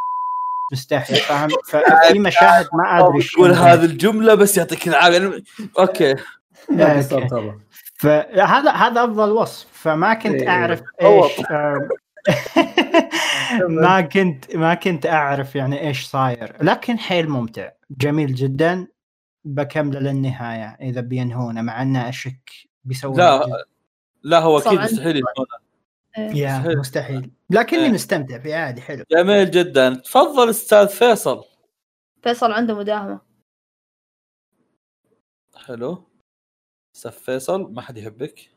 [0.72, 5.44] مستحيل فاهم ففي مشاهد ما أدري تقول هذه الجملة بس يعطيك العافية.
[5.80, 6.16] okay.
[6.70, 7.56] ما okay.
[8.02, 9.68] فهذا هذا أفضل وصف.
[9.72, 10.50] فما كنت إيه.
[10.50, 11.90] أعرف إيش آم،
[13.68, 16.64] ما كنت ما كنت أعرف يعني إيش صاير.
[16.64, 17.70] لكن حيل ممتع.
[17.92, 18.88] جميل جدا.
[19.46, 22.50] بكمله للنهاية إذا بينهونه مع انه أشك
[22.84, 23.66] بيسوون لا
[24.24, 24.80] لا هو أكيد.
[24.80, 25.46] مستحيل يكون
[26.18, 26.32] إيه.
[26.36, 26.78] يا مستحيل.
[26.78, 27.32] مستحيل.
[27.50, 27.90] لكني إيه.
[27.92, 29.04] مستمتع فيه عادي حلو.
[29.12, 29.94] جميل جدا.
[29.94, 31.44] تفضل أستاذ فيصل.
[32.24, 33.20] فيصل عنده مداهمة.
[35.68, 36.11] حلو.
[36.96, 38.50] أستاذ فيصل ما حد يحبك.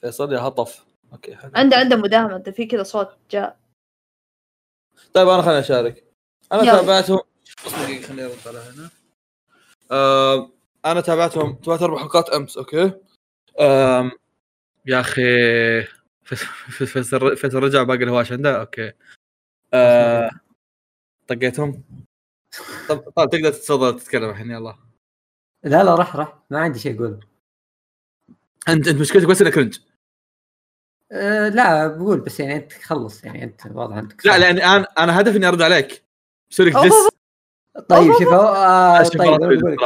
[0.00, 0.86] فيصل يا هطف.
[1.12, 1.52] أوكي حلو.
[1.54, 2.36] عنده عنده مداهمة.
[2.36, 3.60] أنت في كذا صوت جاء.
[5.14, 6.04] طيب أنا خليني أشارك.
[6.52, 6.80] أنا يلا.
[6.80, 7.20] تابعتهم
[7.66, 8.90] بس دقيقه خليني أرد على هنا.
[9.90, 10.50] آه
[10.84, 12.92] أنا تابعتهم ثلاث أربع حلقات أمس okay؟
[13.60, 14.10] آم
[14.86, 15.22] يا أخي
[16.24, 16.46] فيصل-
[16.86, 18.92] فيصل فيصل رجع باقي الهواش عنده؟ okay.
[19.74, 20.30] آه
[21.28, 21.84] طقيتهم؟
[22.88, 24.78] طب طيب تقدر تتفضل تتكلم الحين يلا.
[25.64, 27.24] لا لا راح راح ما عندي شيء أقول
[28.68, 29.78] انت انت مشكلتك بس انك cringe
[31.12, 35.20] أه لا بقول بس يعني انت خلص يعني انت واضح عندك لا لاني أنا أنا
[35.20, 36.02] هدفي اني ارد عليك
[36.50, 37.08] sorry oh، this
[37.88, 39.78] طيب شوف آه طيب لك.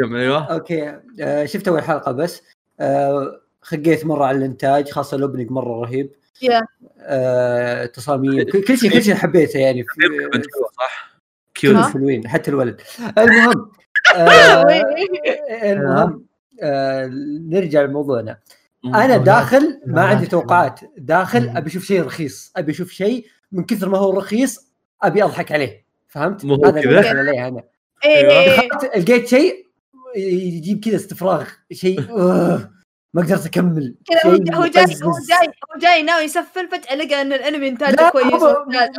[0.00, 2.42] أيوه okay آه شفت اول حلقه بس
[2.80, 6.12] آه خقيت مره على الانتاج خاصه ال opening مره رهيب.
[6.98, 9.88] آه تصاميم كل شيء كل شيء حبيته يعني في
[10.76, 11.20] صح
[11.54, 12.80] cute؟ حلوين حتى الولد
[13.18, 13.70] المهم آه
[15.62, 16.24] المهم
[16.62, 17.06] آه
[17.48, 18.38] نرجع لموضوعنا
[18.84, 20.26] أنا داخل ما لا، عندي.
[20.26, 21.48] توقعات داخل.
[21.56, 24.72] أبي أشوف شيء رخيص أبي أشوف شيء من كثر ما هو رخيص
[25.02, 27.62] أبي أضحك عليه فهمت؟ هذا اللي كذا؟ داخل عليه أنا
[28.04, 28.56] إيه إيه.
[28.68, 29.66] دخلت لقيت شيء
[30.16, 32.70] يجيب كذا استفراغ شيء آه،
[33.14, 33.94] ما قدرت أكمل.
[34.06, 35.12] كذا هو جاي هو.
[35.28, 38.42] جاي هو جاي ناوي يسفل فجاه لقى أن الأنمي إنتاجه كويس.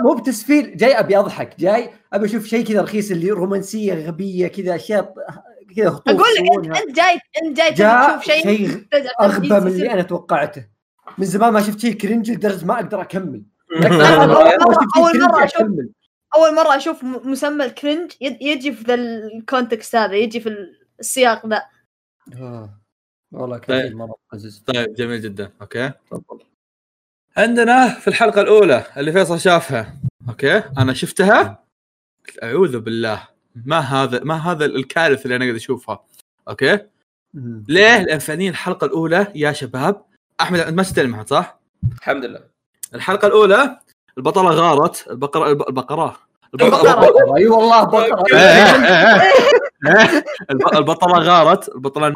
[0.01, 0.77] مو- بتسفيل.
[0.77, 1.59] جاي أبي أضحك.
[1.59, 5.13] جاي أبي أشوف شيء كذا رخيص اللي رومانسية غبية كذا أشياء
[5.77, 8.85] كذا خطوط أقول لك انت جاي أنت جاي تشوف شيء شيء
[9.21, 9.67] أغبى من.
[9.67, 10.67] اللي أنا توقعته.
[11.17, 13.43] من زمان ما شفت شيء cringe لدرجة ما أقدر أكمل.
[13.73, 15.89] مرة أشوف- أكمل.
[16.35, 20.55] أول مرة أشوف مسمى ال cringe يجي في ذا ال context هذا يجي في
[20.99, 21.61] السياق ذا.
[23.33, 23.65] والله طيب.
[23.65, 25.51] كان شيء مرة مقزز طيب جميل جدا.
[25.61, 25.91] okay.
[27.37, 29.97] عندنا في الحلقة الأولى اللي فيصل شافها.
[30.29, 30.57] okay.
[30.57, 31.63] أنا شفتها.
[32.43, 33.27] أعوذ بالله.
[33.65, 36.03] ما هذا ما هذا الكارثه اللي أنا قاعد أشوفها.
[36.49, 36.79] أوكي.
[37.67, 39.27] ليه؟ لأن فعليا الحلقة الأولى.
[39.35, 40.05] يا شباب.
[40.41, 41.59] أحمد أنت ما شفت صح؟
[41.97, 42.41] الحمد لله.
[42.95, 43.79] الحلقة الأولى
[44.17, 45.07] البطلة غارت.
[45.09, 46.17] البقرة الب- البقرة.
[46.53, 46.93] البقرة.
[46.93, 49.21] بقرة، اي والله بقرة إيه، إيه،
[49.87, 50.25] إيه.
[50.51, 51.69] الب- البطلة غارت.
[51.75, 52.13] البطلة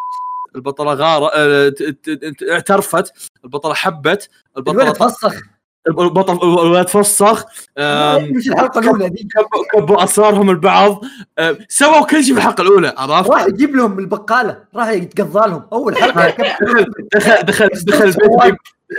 [0.58, 0.96] البطلة
[1.70, 5.34] ت- ت- اعترفت البطلة حبت البطلة الولد فسخ
[5.88, 7.46] البطل الولد فسخ
[8.36, 9.28] مش الحلقة الأولى ذي
[9.74, 11.02] كبوا- أسرارهم البعض
[11.70, 15.63] سووا كل شيء في الحلقة الأولى عرفت؟ راح يجيب لهم البقالة راح يتقضى لهم.
[15.74, 16.36] أول حلقة
[17.15, 18.13] دخل دخل دخل دخل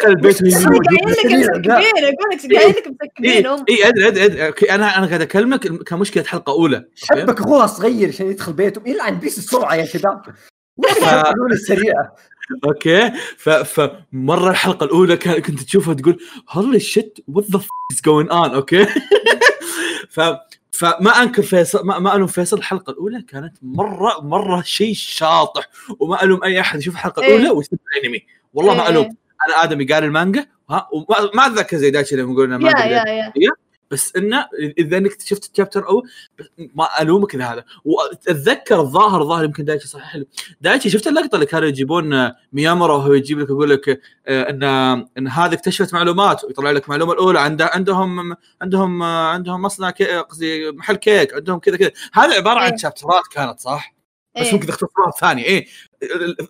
[0.06, 4.70] البيت دخل البيت قايل لك مسكبين أقول لك قايل لك مسكبين اي ادري ادري ادري
[4.70, 9.38] أنا أنا قاعد أكلمك كمشكلة حلقة أولى؟ حبك أخوها صغير عشان يدخل بيتهم يلعن pace
[9.38, 10.22] السرعة يا شباب.
[11.32, 12.14] الأولى السريعة.
[12.64, 13.12] okay.
[13.36, 16.18] ف فمره الحلقة الأولى كنت تشوفها تقول
[16.50, 17.58] holy shit what the
[17.92, 18.86] is going on okay.
[20.14, 20.20] ف
[20.70, 25.68] فما أنكر فيصل ما, ما ألوم فيصل الحلقة الأولى كانت مرة مرة شيء شاطح.
[25.98, 27.28] وما ألوم أي أحد يشوف الحلقة إيه.
[27.28, 28.88] الأولى ويشوف الانمي والله ما إيه.
[28.88, 29.16] ألوم.
[29.48, 30.46] أنا آدمي قال المانجا
[30.92, 32.56] وما ما أتذكر زي دايتشي لما يقول انه
[33.90, 34.46] بس إنه
[34.78, 36.02] إذا إنك شفت ال chapter أو
[36.58, 37.64] ما ألومك إذا هذا.
[37.84, 40.26] وأتذكر الظاهر ظاهر يمكن دايتشي صحيح لي.
[40.60, 44.62] دايتشي شفت اللقطة اللي كانوا يجيبون ميامورا وهو يجيب لك يقول لك آه، إن
[45.18, 50.70] إن هذه اكتشفت معلومات ويطلع لك المعلومه الأولى عنده عندهم عندهم عندهم مصنع كي- قصدي
[50.72, 51.90] محل كيك عندهم كذا كذا.
[52.12, 52.76] هذا عبارة عن إيه.
[52.76, 53.94] شابترات كانت صح؟
[54.40, 54.60] بس إيه.
[54.60, 55.66] كذا اختصارات ثانية إيه.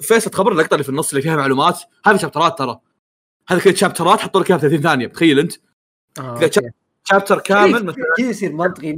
[0.01, 2.81] فيصل تخبر اللقطة اللي في النص اللي فيها معلومات؟ هذه شابترات ترى.
[3.49, 5.07] هذه كذا شابترات حطوا لك إياها في 30 ثانية.
[5.07, 5.53] تخيل أنت.
[6.21, 6.51] آه،.
[7.05, 8.97] شابتر كامل مثلا كذا يصير منطقي إيه.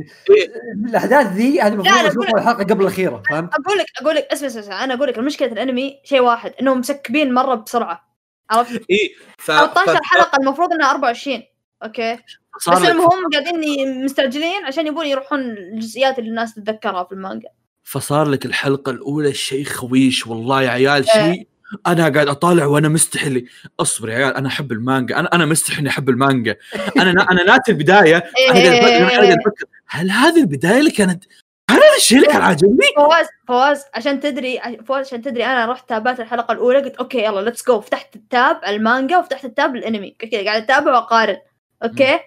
[0.89, 4.47] الأحداث ذي هذه لا، المفروض أشوفها الحلقة قبل الأخيرة فهمت؟ أقول لك أقول لك اسمع
[4.49, 8.11] اسمع اسمع، أنا أقول لك مشكله الأنمي شيء واحد إنهم مسكبين مرة بسرعة
[8.51, 11.43] عرفت؟ إي ف 13 ف- حلقة المفروض إنها 24
[11.83, 12.19] okay
[12.57, 17.49] بس المهم قاعدين ي- مستعجلين عشان يبون يروحون الجزئيات اللي الناس تتذكرها في المانجا
[17.83, 21.33] فصار لك الحلقة الأولى شيء خويش والله يا عيال إيه.
[21.33, 21.49] شيء
[21.87, 23.45] أنا قاعد أطالع وأنا مستحي
[23.81, 25.19] أصبر يا عيال أنا أحب المانجا.
[25.19, 26.57] أنا أنا مستحي إني أحب المانجا.
[26.97, 28.17] أنا أنا ناتي البداية.
[28.51, 29.65] أنا قاعد أنا قاعد أفكر.
[29.87, 31.25] هل هذه البداية اللي كانت
[31.71, 35.89] هل هذا الشيء اللي كان عاجبني؟ فواز فواز عشان تدري فواز عشان تدري أنا رحت
[35.89, 40.17] تابعت الحلقة الأولى قلت okay يلا let's go فتحت ال tab المانجا وفتحت التاب الانمي
[40.19, 41.37] كذا قاعد أتابع وأقارن.
[41.83, 42.19] okay؟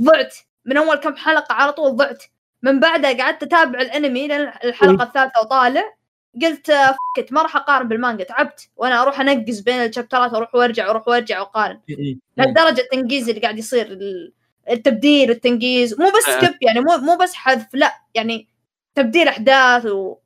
[0.00, 0.34] ضعت.
[0.64, 2.24] من أول كم حلقة على طول ضعت.
[2.62, 5.99] من بعدها قعدت أتابع الأنمي لين الحلقة الثالثة وطالع.
[6.42, 8.68] قلت آه، fuck it ما راح أقارن بالمانجا تعبت.
[8.76, 11.80] وأنا أروح أنقز بين الشابترات أروح وأرجع وأروح وأرجع وأقارن.
[12.36, 14.32] لهالدرجة التنقيز اللي قاعد يصير ال-
[14.70, 16.40] التبديل والتنقيز مو بس آه.
[16.40, 18.48] skip يعني مو مو بس حذف لا يعني
[18.94, 20.16] تبديل أحداث و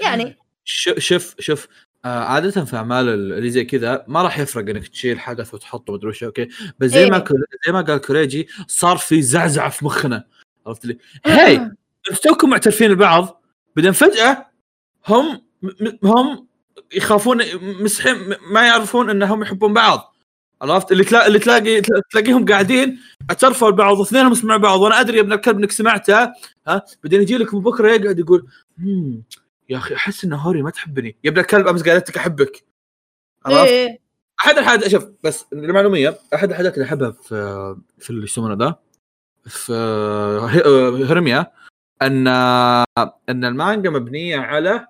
[0.00, 1.68] يعني شوف شوف شوف
[2.04, 6.08] آه عادة في أعمال اللي زي كذا ما راح يفرق إنك تشيل حدث وتحطه مدري
[6.08, 7.22] وش أوكي؟ بس زي ما إيه.
[7.22, 10.24] كل- زي ما قال كوريجي صار في زعزعة في مخنا.
[10.66, 11.74] عرفت لي؟ هي أنتم
[12.22, 13.42] توكم معترفين البعض
[13.76, 14.50] بعدين فجأة
[15.08, 15.42] هم
[16.04, 16.46] هم
[16.94, 17.38] يخافون
[17.82, 18.16] مسحين
[18.52, 20.14] ما يعرفون إنهم يحبون بعض.
[20.62, 24.80] عرفت؟ اللي تلاقي اللي تلاقي تلاقيهم قاعدين اعترفوا البعض واثنينهم يسمعوا بعض.
[24.80, 26.34] وأنا أدري يا ابن الكلب إنك سمعتها
[26.68, 28.46] ها؟ بعدين يجي لك بكره يقعد يقول
[28.78, 29.22] "مم،
[29.68, 31.16] يا أخي أحس إن هوري ما تحبني.
[31.24, 32.64] يا ابن الكلب أمس قالت لك أحبك.
[33.46, 33.98] عرفت؟ إيه.
[34.40, 38.74] أحد الحاجات شوف بس للمعلوميه أحد الحاجات اللي احبها في في اللي يسمونه ذا
[39.46, 39.72] في
[40.42, 41.52] ه- هوريميا
[42.02, 42.28] أن
[43.28, 44.86] أن المانجا مبنية على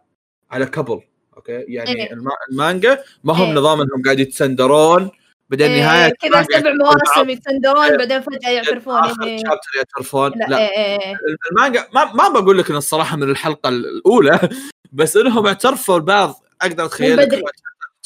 [0.50, 1.00] على couple
[1.36, 2.12] okay يعني إيه.
[2.12, 3.52] الما- المانجا ما هم إيه.
[3.54, 5.10] نظام إنهم قاعد يتسندرون
[5.50, 7.96] بعدين إيه، نهاية كذا سبع مواسم يتسندرون إيه.
[7.96, 9.36] بعدين فجأة يعترفون إيه.
[9.36, 11.16] شابتر يعترفون لا, لا إيه إيه إيه.
[11.50, 14.48] المانجا ما ما بقول لك إن الصراحة من الحلقة الأولى
[14.92, 17.42] بس إنهم اعترفوا البعض أقدر أتخيل.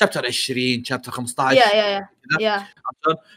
[0.01, 2.09] شابتر 20 شابتر 15 يا يا يا
[2.41, 2.67] يا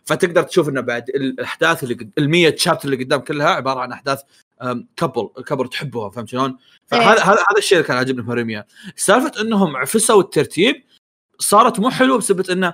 [0.05, 2.11] فتقدر تشوف إنه بعد الأحداث اللي قد...
[2.17, 4.21] ال 100 شابتر اللي قدام كلها عبارة عن أحداث
[4.71, 7.19] كبل كبل تحبهم فهمت شلون؟ فهذا إيه.
[7.19, 10.83] هذا هذا الشيء اللي كان عاجبني في هرميا سالفة إنهم عفسوا الترتيب
[11.39, 12.73] صارت مو حلوة بسبب إنه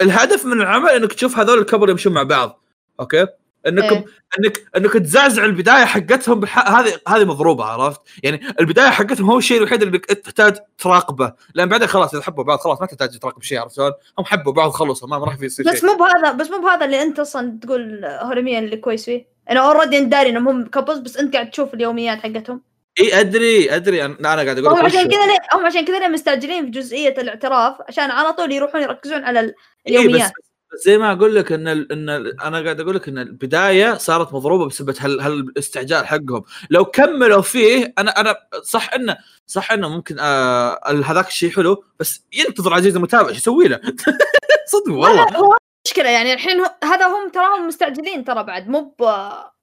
[0.00, 2.64] الهدف من العمل إنك تشوف هذول ال couple يمشون مع بعض
[3.00, 3.26] okay؟
[3.66, 4.04] انكم إيه.
[4.38, 6.44] إنك إنك تزعزع البداية حقتهم.
[6.44, 11.88] هذه هذه مضروبة عرفت؟ يعني البداية حقتهم هو الشيء الوحيد اللي تحتاج تراقبه لأن بعدين
[11.88, 15.08] خلاص إذا حبوا بعض خلاص ما تحتاج تراقب شيء عرفت شلون؟ هم حبوا بعض خلصوا
[15.08, 18.58] ما راح في يصير بس مو بهذا بس مو بهذا اللي أنت أصلا تقول هوريميا
[18.58, 22.60] اللي كويس فيه أنا already داري إنهم هم couples بس أنت قاعد تشوف اليوميات حقتهم.
[23.00, 24.04] إي أدري أدري.
[24.04, 27.14] أنا أنا قاعد أقول هم عشان كذا ليه هم عشان كذا ليه مستعجلين في جزئية
[27.18, 29.54] الاعتراف عشان على طول يروحون يركزون على ال-
[29.86, 30.32] إيه بس اليوميات.
[30.72, 33.94] بس زي ما أقول لك إن ال إن ال أنا قاعد أقول لك إن البداية
[33.94, 36.42] صارت مضروبة بسبب هال هالاستعجال حقهم.
[36.70, 42.24] لو كملوا فيه أنا أنا صح انه صح إنه ممكن آه هذاك الشيء حلو بس
[42.32, 43.80] ينتظر عزيز المتابع إيش يسوي له؟
[44.72, 45.36] صدق والله.
[45.36, 48.68] هو مشكلة يعني الحين هذا هم تراهم مستعجلين ترى بعد.
[48.68, 48.94] مو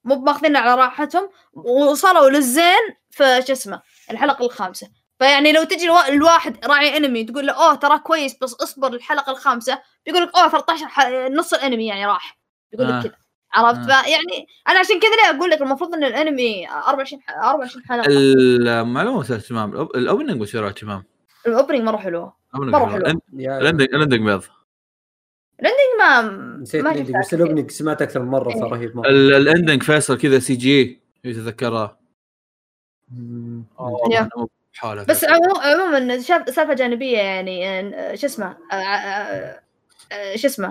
[0.04, 1.30] مو بماخذين على راحتهم.
[1.54, 4.88] وصلوا للزين في شو اسمه الحلقة الخامسة.
[5.20, 9.32] فيعني لو تجي الوا- الواحد راعي انمي تقول له أوه ترى كويس بس اصبر الحلقة
[9.32, 9.80] الخامسة.
[10.06, 11.08] بيقول لك أوه 13 ح...
[11.10, 12.40] نص الانمي يعني راح.
[12.72, 13.00] بيقول آه.
[13.00, 13.16] لك كذا.
[13.54, 13.84] عرفت؟ آه.
[14.02, 18.06] فيعني أنا عشان كذا ليه أقول لك المفروض إن الانمي 24 ح- 24 حلقة.
[18.10, 21.04] المعلومه مثيرة اهتمام ال opening مثير اهتمام
[21.48, 22.34] ال opening مرة حلوة.
[22.56, 23.06] ال opening مرة حلو.
[23.06, 24.42] حلو.
[25.60, 26.22] ال ending ما
[26.62, 27.34] نسيت ما ال ending بس.
[27.34, 28.50] ال opening سمعت أكثر من مرة.
[28.60, 31.98] فرهيب مره ال- ال ending فيصل كذا CG يتذكرها.
[34.74, 38.76] حاله بس عمو- عموما شاف- سالفة جانبية يعني آه، شو اسمه آه،
[40.12, 40.68] آه، شو اسمه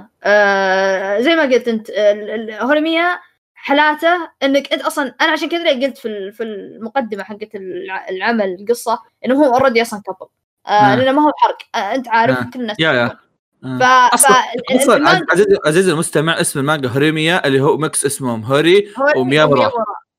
[1.21, 3.19] زي ما قلت أنت ال- ال- هوريميا
[3.55, 8.57] حالاته إنك أنت أصلا أنا عشان كذا قلت في ال- في المقدمة حقت الع- العمل
[8.61, 10.31] القصة إنه هو already أصلا couple
[10.67, 10.97] آه.
[10.97, 12.51] لأنه ما هو حرق أنت عارف آه.
[12.55, 12.95] كل الناس يا- يا.
[12.97, 13.19] يعرفون.
[13.63, 14.09] ف آه.
[14.11, 14.37] ف أصلا
[14.77, 19.73] أصلا المانجا- عزيز عزيزي المستمع اسم المانجا هوريميا اللي هو mix اسمهم هوري هوري وميامورا.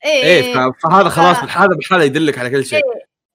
[0.05, 2.81] إيه إيه ف- فهذا خلاص ف- بالحالة بحاله يدلك على كل شيء.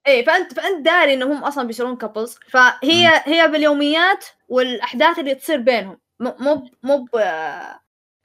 [0.06, 5.98] إيه فانت فأنت داري إنهم أصلا بيصيرون couples فهي هي باليوميات والأحداث اللي تصير بينهم.
[6.20, 7.08] مو مو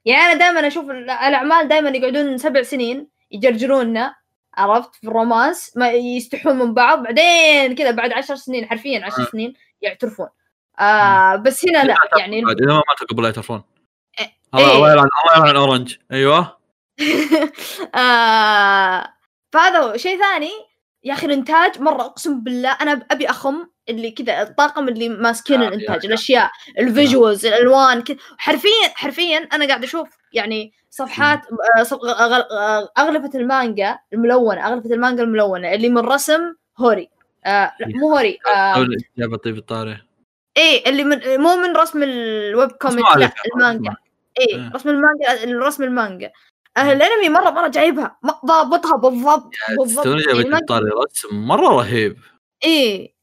[0.05, 4.15] يعني أنا دائما أشوف ال- الأعمال دائما يقعدون سبع سنين يجرجروننا
[4.57, 9.29] عرفت؟ في ال romance ما يستحون من بعض بعدين كذا بعد عشر سنين حرفيا عشر.
[9.31, 10.27] سنين يعترفون.
[10.79, 13.63] آه بس هنا لا يعني إذا ما ماتوا قبل لا يعترفون
[14.19, 14.31] إيه.
[14.55, 15.95] الله الله يلعن الله يلعن Orange.
[16.11, 16.57] أيوه.
[17.95, 19.13] آه
[19.53, 19.97] فهذا هو.
[19.97, 20.49] شيء ثاني
[21.03, 25.67] يا أخي الإنتاج مرة أقسم بالله أنا أبي أخم اللي كذا الطاقم اللي ماسكين آه،
[25.67, 28.17] الإنتاج يا- الأشياء ال visuals الألوان كذا.
[28.37, 31.41] حرفيا حرفيا أنا قاعد أشوف يعني صفحات
[31.79, 36.41] آه، أغ- آه، أغلفة المانجا الملونة أغلفة المانجا الملونة اللي من رسم
[36.77, 37.09] هوري.
[37.45, 38.73] آه لا مو هوري آه.
[39.43, 39.97] طيب الطاري.
[40.57, 43.31] إيه اللي من مو من رسم ال web comic لا.
[43.55, 43.95] المانجا.
[44.39, 44.71] إيه إيه.
[44.75, 46.31] رسم المانجا رسم المانجا.
[46.77, 48.17] الأنمي مرة مرة جايبها.
[48.45, 50.05] ضابطها بالضبط بالضبط.
[50.05, 52.17] يعني جايبه ما- الطاري رسم مرة رهيب.
[52.63, 53.13] إيه.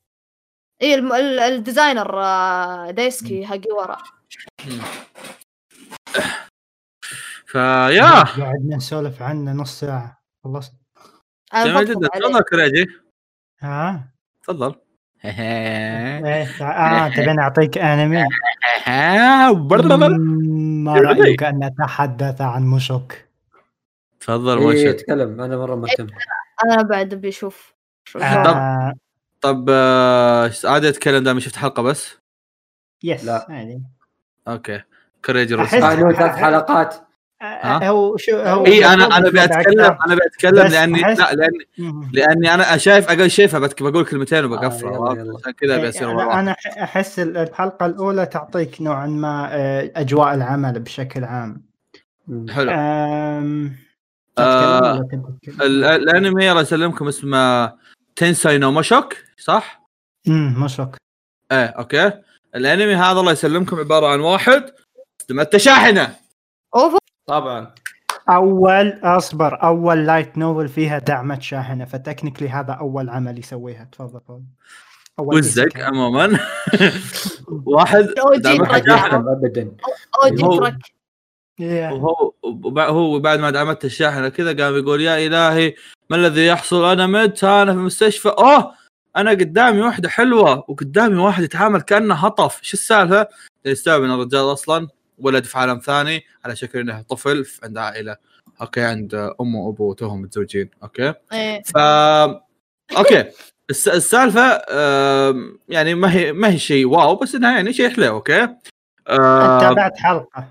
[0.83, 1.13] إيه الم...
[1.13, 3.99] ال- ال designer آه، دايسكي هاجيورا
[7.47, 8.23] فيا.
[8.25, 10.23] قعدنا نسولف عنه نص ساعة.
[11.55, 12.09] جميل جدا.
[12.15, 12.27] عليه.
[12.29, 12.87] تفضل كريجي.
[13.61, 14.09] ها؟
[14.43, 14.75] تفضل.
[16.63, 18.25] آه تبين أعطيك أنمي؟
[20.85, 23.13] ما رأيك أن اتحدث عن مشوك
[24.21, 26.07] تفضل إيه موشن تكلم أنا مرة مهتم.
[26.65, 28.95] أنا بعد ابي أشوف شو- آه
[29.41, 32.19] طب آه، عادي أتكلم دام شفت حلقة بس؟
[33.03, 33.47] يس لا.
[33.49, 33.83] يعني
[34.49, 34.83] أوكي.
[35.25, 36.95] كوريج أحس- آه، إنه ثلاث حلقات.
[36.95, 37.04] آه
[37.65, 39.99] هو شو هو اي أنا أنا أكثر.
[40.07, 41.59] أنا بس لاني لا لاني.
[42.13, 45.11] لأني أنا شايف أقل شايفها بقول كلمتين وبقفل آه،.
[45.41, 49.91] عشان كذا ابي اصير لا، وراه أنا أح- احس الحلقة الأولى تعطيك نوعا ما آه،
[49.97, 51.63] أجواء العمل بشكل عام.
[52.51, 53.77] حلو أم...
[54.39, 55.09] آه،
[55.61, 57.73] الأنمي الله يسلمكم اسمه
[58.17, 59.85] تنساي نو ماشوك صح؟
[60.29, 60.97] امم مشوك
[61.53, 62.13] إيه okay
[62.55, 64.71] الأنمي هذا الله يسلمكم عبارة عن واحد
[65.21, 66.17] استمت شاحنه
[66.77, 67.75] اوف طبعا.
[68.29, 73.89] أول أصبر أول لايت نوفل فيها دعمة شاحنة فتكنيكلي هذا أول عمل يسويها.
[73.93, 74.43] تفضل.
[75.19, 75.83] أول إيسيكاي.
[75.83, 76.39] عموما؟
[77.67, 78.09] واحد.
[78.19, 79.73] ابدا.
[80.25, 80.73] اوجي هو-.
[81.61, 82.33] وهو
[82.79, 85.75] هو بعد ما دعمت الشاحنة كذا قام يقول يا إلهي
[86.11, 88.29] ما الذي يحصل؟ أنا مت أنا في المستشفى.
[88.29, 88.75] أوه!
[89.17, 92.59] أنا قدامي واحدة حلوة وقدامي واحد يتعامل كأنه هطف.
[92.63, 93.29] شو السالفة؟
[93.65, 94.89] يستوعب إن الرجال أصلا
[95.19, 98.17] ولد في عالم ثاني على شكل إنه طفل في- عند عائلة.
[98.61, 100.71] أوكي عند امه وابوه توهم متزوجين.
[100.83, 101.63] أوكي؟ إيه.
[101.63, 101.77] ف
[102.97, 103.25] أوكي.
[103.71, 103.89] الس...
[103.89, 104.63] السالفة
[105.69, 108.49] يعني ما هي ما هي شيء واو بس إنها يعني شيء حلو أوكي؟
[109.07, 110.49] تابعت حلقة.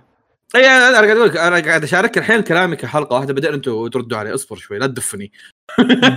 [0.56, 3.34] اي أنا قاعد أقول لك أنا قاعد أشارك الحين كلامي كحلقة واحدة.
[3.34, 4.34] بعدين أنتم تردوا علي.
[4.34, 5.32] اصبر شوي لا تدفني.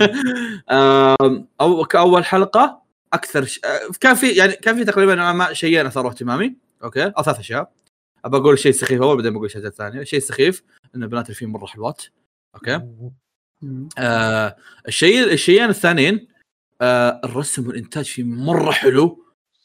[1.61, 2.82] أو كأول حلقة
[3.12, 3.61] أكثر ش...
[3.64, 6.55] آه، كان في يعني كان في تقريبا نوعاً ما شيئين اثاروا اهتمامي.
[6.84, 7.70] أوكي؟ أو ثلاث أشياء.
[8.27, 10.62] أبى أقول شيء سخيف أول بعدين بقول شيء ثاني الشيء السخيف
[10.97, 12.03] إن بنات الفيلم مرة حلوات.
[12.55, 12.81] أوكي؟
[13.99, 14.57] آه
[14.89, 16.29] الشيء الشيئين الثانيين
[16.81, 19.24] آه الرسم والإنتاج فيه مرة حلو.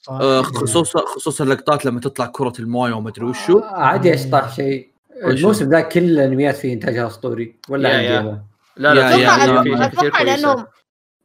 [0.09, 3.59] آه خصوصا خصوصا اللقطات لما تطلع كرة الموية وما أدري وشو.
[3.59, 4.91] آه، عادي اشطح شيء.
[5.26, 7.55] الموسم ذا كل الأنميات فيه انتاجها أسطوري.
[7.70, 8.43] ولا يا- عندي يا.
[8.78, 9.64] لا لا أتوقع
[10.09, 10.68] كويسه لأنهم أتوقع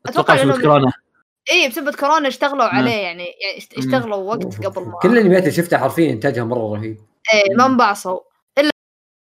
[0.06, 0.92] أتوقع لانهم كورونا.
[1.50, 2.64] اي بسبب كورونا اشتغلوا.
[2.64, 6.74] عليه يعني يعني اشت- اشتغلوا وقت قبل ما كل الأنميات اللي شفتها حرفيا إنتاجها مرة
[6.76, 6.96] رهيب.
[7.34, 8.20] إيه ما انبعصوا.
[8.58, 8.70] إلا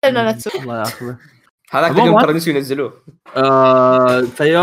[0.05, 1.17] إلا نتسو الله ياخذه.
[1.71, 3.03] هذاك اليوم ترى نسوا ينزلوه.
[3.37, 4.21] آه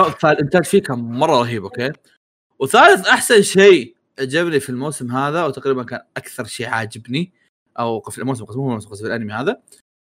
[0.08, 1.92] فالإنتاج فيه كان مرة رهيب أوكي؟
[2.58, 7.32] وثالث أحسن شيء عجبني في الموسم هذا وتقريبا كان أكثر شيء عاجبني
[7.78, 9.62] أو في الموسم قصدي مو الموسم قصدي في الأنمي هذا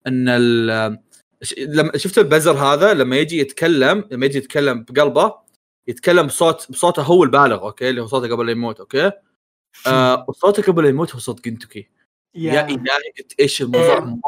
[0.07, 0.99] إن ال-
[1.41, 5.36] ش- لما شفت البزر هذا؟ لما يجي يتكلم لما يجي يتكلم بقلبه
[5.88, 9.11] يتكلم بصوت بصوته هو البالغ أوكي؟ اللي هو صوته قبل لا يموت أوكي؟
[9.88, 11.89] آه وصوته قبل لا يموت هو صوت جنتوكي
[12.36, 12.78] يا إلهي
[13.20, 14.20] قلت إيش الموضوع ممتع.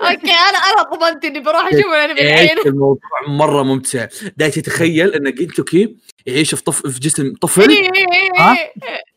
[0.10, 5.14] أوكي أنا أنا طمنت إني بروح أشوف الانمي إيش الحين الموضوع مرة ممتع دايتشي تخيل
[5.14, 5.96] ان جنتوكي
[6.26, 7.70] يعيش في طف في جسم طفل
[8.38, 8.56] ها؟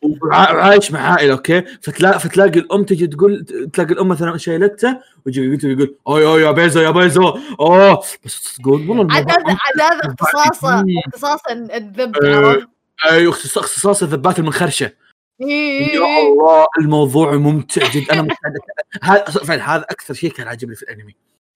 [0.01, 5.49] وعا- وعايش مع عائلة أوكي فتلاقي فتلاقي الأم تجي تقول تلاقي الأم مثلا شايلته ويجي
[5.49, 9.57] جنتوكي يقول اوه أوه يا بيزو يا بيزو أوه بس تقول والله عاد الموضوع هذا
[9.81, 10.85] عاد هذا اختصاصه مم.
[11.07, 12.35] اختصاصا الذب إيه.
[12.35, 12.67] عرفت؟
[13.11, 15.02] أيوه اختصاص اختصاص الذبات المنخرشه إيه.
[15.39, 18.13] يا الله الموضوع ممتع جدا.
[18.13, 18.53] أنا مستعد
[19.01, 21.15] هذا فعلا هذا أكثر شيء كان عاجبني في الأنمي.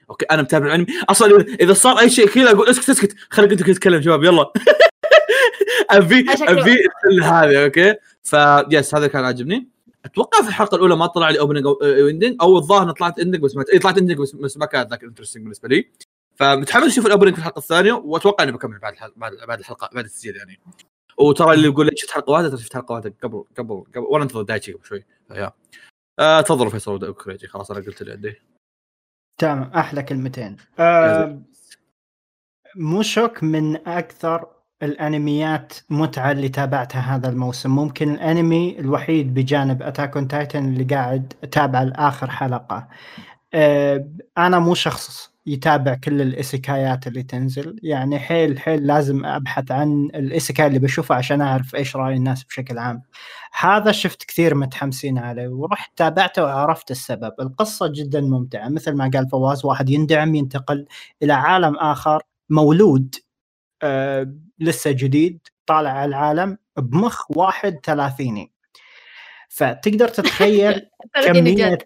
[0.10, 0.88] أوكي أنا متابع الأنمي.
[1.10, 3.16] أصلا إذا صار أي شيء كذا أقول اسكت اسكت.
[3.30, 4.24] خليك انت تتكلم شباب.
[4.24, 4.52] يلا.
[5.90, 6.80] أبي أبي
[7.24, 7.96] هذا أوكي.
[8.24, 9.68] ف yes هذا كان عاجبني.
[10.06, 13.56] أتوقع في الحلقة الأولى ما طلع لي opening أو ending أو الظاهر طلعت ending بس
[13.56, 15.90] ما إيه، طلعت ending بس, بس ما كانت ذاك interesting بالنسبة لي.
[16.36, 19.90] فمتحمس أشوف ال opening في الحلقة الثانية وأتوقع إني بكمل بعد الحلقة بعد, بعد الحلقة
[19.94, 20.60] بعد التسجيل يعني.
[21.20, 24.24] وترى اللي يقول لي شفت حلقة واحدة ترى شفت حلقة واحدة قبل قبل قبل وأنا
[24.24, 25.06] أنتظر دايتشي قبل شوي.
[25.28, 25.52] فيا.
[26.20, 28.42] آه تفضلوا فيصل وكريجي خلاص أنا قلت اللي عندي.
[29.38, 30.58] تمام أحلى كلمتين.
[30.80, 31.42] آه
[32.76, 34.48] موشوكو من أكثر
[34.84, 37.76] الأنميات متعة اللي تابعتها هذا الموسم.
[37.76, 42.88] ممكن الأنمي الوحيد بجانب Attack on Titan اللي قاعد أتابعه لآخر حلقة.
[43.54, 47.80] آه أنا مو شخص يتابع كل الايسيكايات اللي تنزل.
[47.84, 52.44] يعني حيل حيل لازم أبحث عن ال isekai اللي بشوفه عشان أعرف إيش رأي الناس
[52.44, 53.02] بشكل عام.
[53.60, 57.34] هذا شفت كثير متحمسين عليه ورحت تابعته وعرفت السبب.
[57.42, 60.86] القصة جدا ممتعة مثل ما قال فواز واحد يندعم ينتقل
[61.24, 63.16] إلى عالم آخر مولود
[63.84, 68.52] آه لسه جديد طالع على العالم بمخ واحد ثلاثيني.
[69.50, 70.90] فتقدر تتخيل
[71.56, 71.84] جد.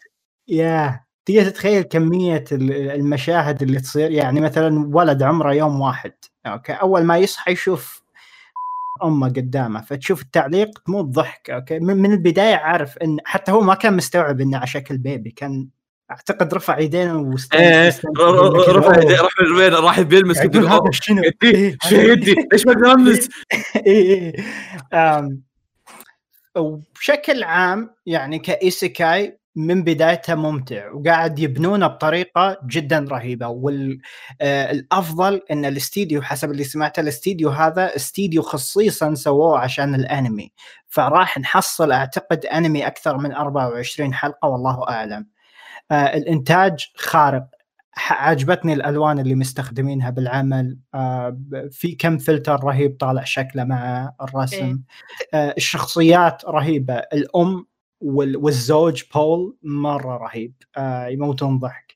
[0.47, 6.13] يا تقدر تتخيل كمية ال- المشاهد اللي تصير؟ يعني مثلا ولد عمره يوم واحد
[6.47, 8.01] أوكي؟ أول ما يصحى يشوف
[9.03, 13.73] أمه قدامه فتشوف التعليق تموت ضحك أوكي؟ من, من البداية عارف إن حتى هو ما
[13.75, 15.67] كان مستوعب إنه على شكل baby كان
[16.11, 18.97] أعتقد رفع يدينه واست- إيه واستنتج ر- ر- إنه كذا، رفع.
[19.01, 23.29] يديه راح بيلمس يقول يقول هذا شنو؟ إيه، شو يدي؟ ليش ما المس
[23.87, 24.33] اي
[24.93, 25.37] اي
[26.57, 33.47] وبشكل عام يعني ك isekai من بدايتها ممتع وقاعد يبنونه بطريقة جدا رهيبة.
[33.47, 40.51] والافضل إن الاستديو حسب اللي سمعته الاستديو هذا استديو خصيصا سووه عشان الأنمي.
[40.87, 45.27] فراح نحصل أعتقد أنمي أكثر من 24 حلقة والله أعلم.
[45.91, 47.47] آه، الإنتاج خارق.
[48.09, 50.77] عجبتني الألوان اللي مستخدمينها بالعمل.
[50.93, 51.37] آه،
[51.71, 54.81] في كم فلتر رهيب طالع شكله مع الرسم.
[55.33, 56.93] آه، الشخصيات رهيبة.
[56.95, 57.65] الأم
[58.01, 60.53] والزوج بول مرة رهيب.
[60.77, 61.95] آه، يموتون ضحك.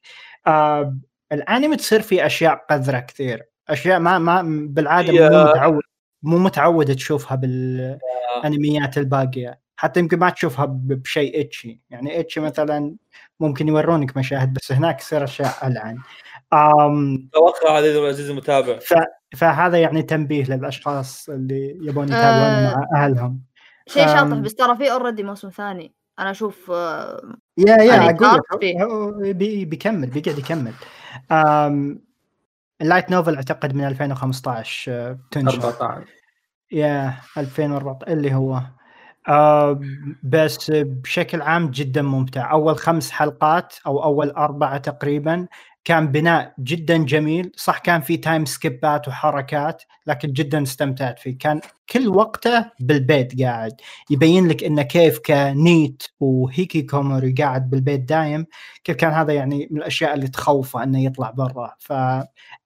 [1.31, 3.45] الانمي تصير فيه أشياء قذرة كثير.
[3.69, 5.83] أشياء ما ما بالعادة مو متعود
[6.23, 9.59] مو متعود تشوفها بالانميات الباقية.
[9.77, 12.95] حتى يمكن ما تشوفها بشيء اتشي يعني اتشي مثلا
[13.39, 15.97] ممكن يورونك مشاهد بس هناك يصير أشياء ألعن.
[16.53, 18.93] أم توقع عزيزي العزيز المتابع ف...
[19.37, 22.75] فهذا يعني تنبيه للأشخاص اللي يبون يتابعون أه...
[22.75, 23.41] مع أهلهم.
[23.87, 25.94] شيء شاطح بس ترى في already موسم ثاني.
[26.19, 28.11] أنا أشوف يا يا
[28.83, 30.73] أقول بي بيكمل بيقعد يكمل.
[32.81, 35.63] ال light novel أعتقد من 2015 آه، تنشر.
[35.67, 36.05] 14
[36.71, 38.61] يا 2014 اللي هو.
[39.27, 39.81] آه
[40.23, 42.51] بس بشكل عام جدا ممتع.
[42.51, 45.47] أول خمس حلقات أو أول أربعة تقريبا
[45.85, 47.51] كان بناء جدا جميل.
[47.55, 51.37] صح كان في time skip ات وحركات لكن جدا استمتعت فيه.
[51.37, 53.81] كان كل وقته بالبيت قاعد.
[54.09, 58.45] يبين لك إنه كيف ك NEET و hikikomori قاعد بالبيت دايم.
[58.83, 61.75] كيف كان هذا يعني من الأشياء اللي تخوفه إنه يطلع برا.
[61.79, 61.93] ف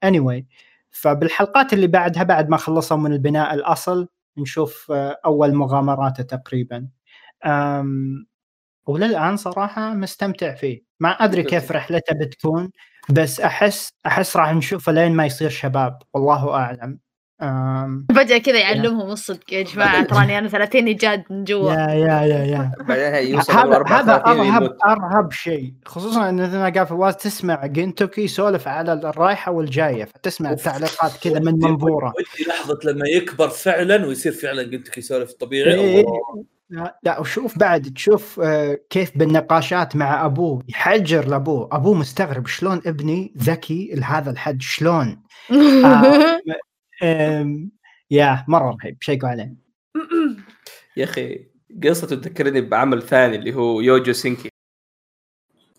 [0.05, 0.43] anyway
[0.91, 4.07] فبالحلقات اللي بعدها بعد ما خلصوا من البناء الأصل
[4.37, 6.87] نشوف آه، أول مغامراته تقريبا.
[8.87, 10.83] وللآن صراحة مستمتع فيه.
[10.99, 12.71] ما أدري كيف رحلته بتكون.
[13.11, 16.99] بس احس أحس راح نشوفه لين ما يصير شباب والله أعلم.
[18.15, 21.73] فجأة كذا يعلمهم الصدق يا جماعة تراني أنا 30 جاد من جوا.
[21.73, 22.71] يا يا يا يا.
[23.49, 25.73] هذا هذا أرهب أرهب شيء.
[25.85, 31.39] خصوصا إن مثل ما قال فواز تسمع جنتوكي يسولف على الرايحة والجاية فتسمع التعليقات كذا
[31.39, 32.13] من منظوره.
[32.47, 35.73] لحظة لما يكبر فعلا ويصير فعلا جنتوكي يسولف طبيعي.
[35.73, 36.05] إيه.
[37.03, 40.63] لا وشوف بعد تشوف آه، كيف بالنقاشات مع أبوه.
[40.69, 41.69] يحجر لأبوه.
[41.71, 44.61] أبوه مستغرب شلون ابني ذكي لهذا الحد.
[44.61, 45.23] شلون؟
[47.03, 47.69] آه
[48.11, 48.97] يا مرة رهيب.
[49.01, 49.53] شيكوا عليه
[50.97, 51.47] يا أخي
[51.83, 54.49] قصته تذكرني بعمل ثاني اللي هو يوجو سينكي.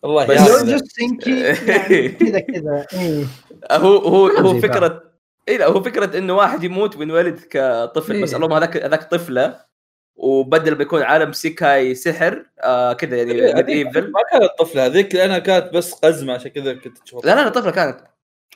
[0.04, 2.86] الله يوجو سينكي؟ يعني كذا كذا.
[2.92, 3.24] إيه.
[3.72, 5.10] هو هو هو فكرة
[5.48, 8.12] اي لا هو فكرة إنه واحد يموت وينولد كطفل.
[8.12, 8.22] إيه.
[8.22, 9.69] بس اللهم هذاك هذاك طفلة.
[10.16, 15.92] وبدل بيكون عالم isekai سحر آه كذا يعني ما كانت طفله هذيك لأنها كانت بس
[15.92, 18.00] قزمة عشان كذا كنت تشوف لا لا طفله كانت.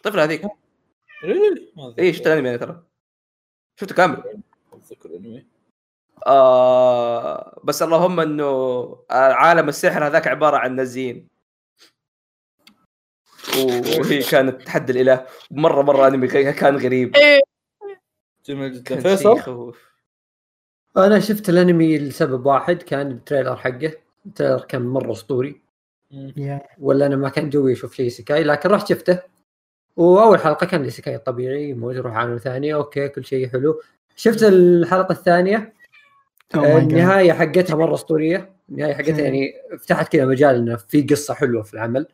[0.02, 0.42] طفله هذيك.
[1.98, 2.82] اي شفت الأنمي أنا ترى.
[3.80, 4.42] شفته كامل.
[6.26, 11.28] آه بس اللهم إنه عالم السحر هذاك عبارة عن نزين.
[13.98, 15.26] وهي كانت تحدي الإله.
[15.50, 17.16] مرة مرة أنمي كان غريب.
[17.16, 17.40] إيه.
[18.46, 19.00] جميل جدا.
[19.00, 19.74] فيصل؟
[20.96, 23.92] أنا شفت الأنمي لسبب واحد كان ال trailer حقه.
[24.26, 25.60] ال trailer كان مرة أسطوري.
[26.80, 29.18] ولا أنا ما كان جوي أشوف شيء isekai لكن رحت شفته.
[29.96, 33.80] وأول حلقة كان isekai الطبيعي يموت يروح عالم ثاني okay كل شيء حلو.
[34.16, 35.72] شفت الحلقة الثانية؟
[36.56, 38.54] Oh النهاية حقتها مرة أسطورية.
[38.68, 42.06] النهاية حقتها يعني فتحت كذا مجال إنه في قصة حلوة في العمل.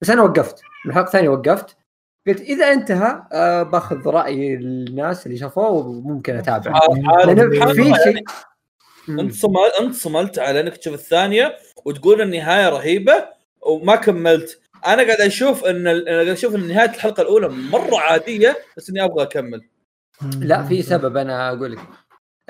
[0.00, 0.62] بس أنا وقفت.
[0.84, 1.76] من الحلقة الثانية وقفت.
[2.26, 6.80] قلت إذا انتهى آه باخذ رأي الناس اللي شافوه وممكن اتابع
[7.72, 8.24] في شيء
[9.08, 13.28] انت صملت انت صملت على إنك تشوف الثانية وتقول النهاية رهيبة
[13.60, 14.60] وما كملت.
[14.86, 19.04] أنا قاعد أشوف إن أنا قاعد أشوف إن نهاية الحلقة الأولى مرة عادية بس إني
[19.04, 19.60] أبغى أكمل.
[20.38, 21.78] لا في سبب أنا أقول لك.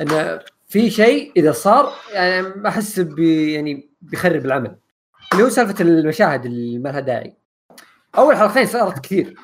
[0.00, 4.76] انه في شيء إذا صار يعني أحس بي يعني بيخرب العمل.
[5.32, 7.36] اللي هو سالفة المشاهد اللي ما لها داعي.
[8.18, 9.34] أول حلقتين صارت كثير.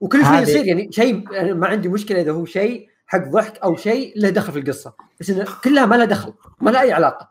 [0.00, 3.76] وكل شيء يصير يعني شيء يعني ما عندي مشكلة إذا هو شيء حق ضحك أو
[3.76, 4.94] شيء له دخل في القصة.
[5.20, 7.28] بس إنه كلها ما لها دخل ما لها أي علاقة.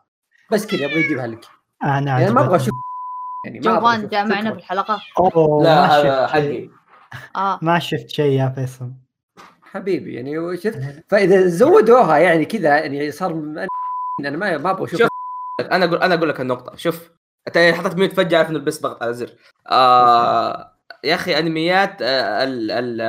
[0.52, 1.46] بس كذا أبغى يجيبها لك.
[1.84, 2.74] أنا يعني ما أبغى أشوف
[3.46, 6.70] يعني جوان جاء معنا في الحلقة أوه لا هذا حقي.
[7.36, 7.60] آه.
[7.62, 8.92] ما شفت شيء يا فيصل.
[9.64, 13.32] حبيبي يعني شفت فإذا زودوها يعني كذا يعني صار
[14.20, 15.08] أنا ما ما أبغى أشوف
[15.60, 16.76] أنا أقول أنا أقول لك النقطة.
[16.76, 17.12] شوف
[17.48, 19.30] أنت حطيت mute فجأة عارف إنه بس ضغط على زر
[19.68, 20.75] آه
[21.06, 23.02] يا أخي أنميات آه، ال ال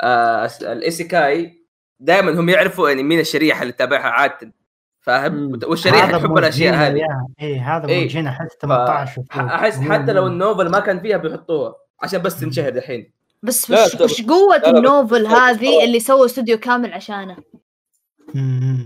[0.00, 1.64] آه، ال isekai
[2.00, 4.52] دائما هم يعرفوا يعني مين الشريحة اللي تتابعها عادة
[5.00, 7.00] فاهم والشريحة تحب الأشياء هذه.
[7.42, 12.22] اي هذا موجهين أحس 18 أحس حتى لو ال novel ما كان فيها بيحطوها عشان
[12.22, 17.36] بس تنشهر الحين بس وش, وش قوة ال novel هذه اللي سووا استوديو كامل عشانه؟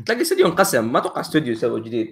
[0.07, 2.07] تلاقي استوديو انقسم ما أتوقع استوديو سووا جديد.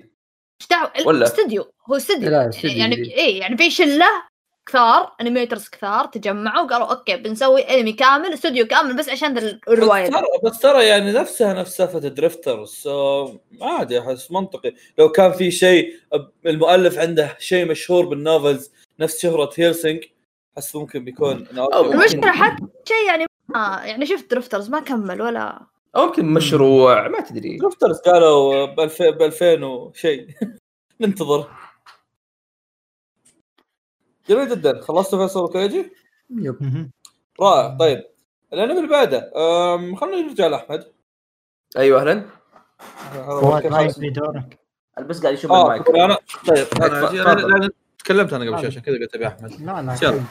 [0.61, 2.30] إيش دعوة؟ ولا؟ استوديو هو استوديو.
[2.30, 3.16] لا، يعني.
[3.16, 4.32] اي يعني في شله
[4.67, 10.05] كثار animators كثار تجمعوا قالوا okay بنسوي انمي كامل استوديو كامل بس عشان ذا الرواية.
[10.09, 10.11] بس.
[10.11, 13.28] ترى بس ترى يعني نفسها نفس سالفه Drifters
[13.61, 14.73] عادي أحس منطقي.
[14.99, 15.95] لو كان في شيء
[16.47, 18.70] المؤلف عنده شيء مشهور بال novels
[19.01, 20.05] نفس شهرة Hellsing
[20.59, 25.61] أحس ممكن بيكون ممكن- المشكلة حتى شيء يعني ما يعني شفت Drifters ما كمل ولا
[25.97, 27.57] أو يمكن مشروع ما تدري.
[27.57, 30.27] Drifters قالوا ب 2000 ب 2000 وشيء.
[31.01, 31.51] ننتظر.
[34.29, 34.81] جميل جدا.
[34.81, 35.93] خلصتوا فيصل وكريجي؟
[36.30, 36.91] yep.
[37.41, 37.77] رائع.
[37.81, 38.05] طيب
[38.53, 39.31] الأنمي اللي بعده
[39.97, 40.85] خلينا نرجع لأحمد.
[41.77, 42.25] أيوه أهلا.
[43.14, 44.59] فؤاد ما يبي دورك.
[45.01, 45.89] بس قاعد يشوف آه المايك.
[45.89, 46.18] أنا
[46.49, 47.25] طيب أنا تفضل.
[47.25, 49.61] أنا- أنا تكلمت أنا قبل شوي عشان كذا قلت أبي أحمد.
[49.61, 50.25] لا لا.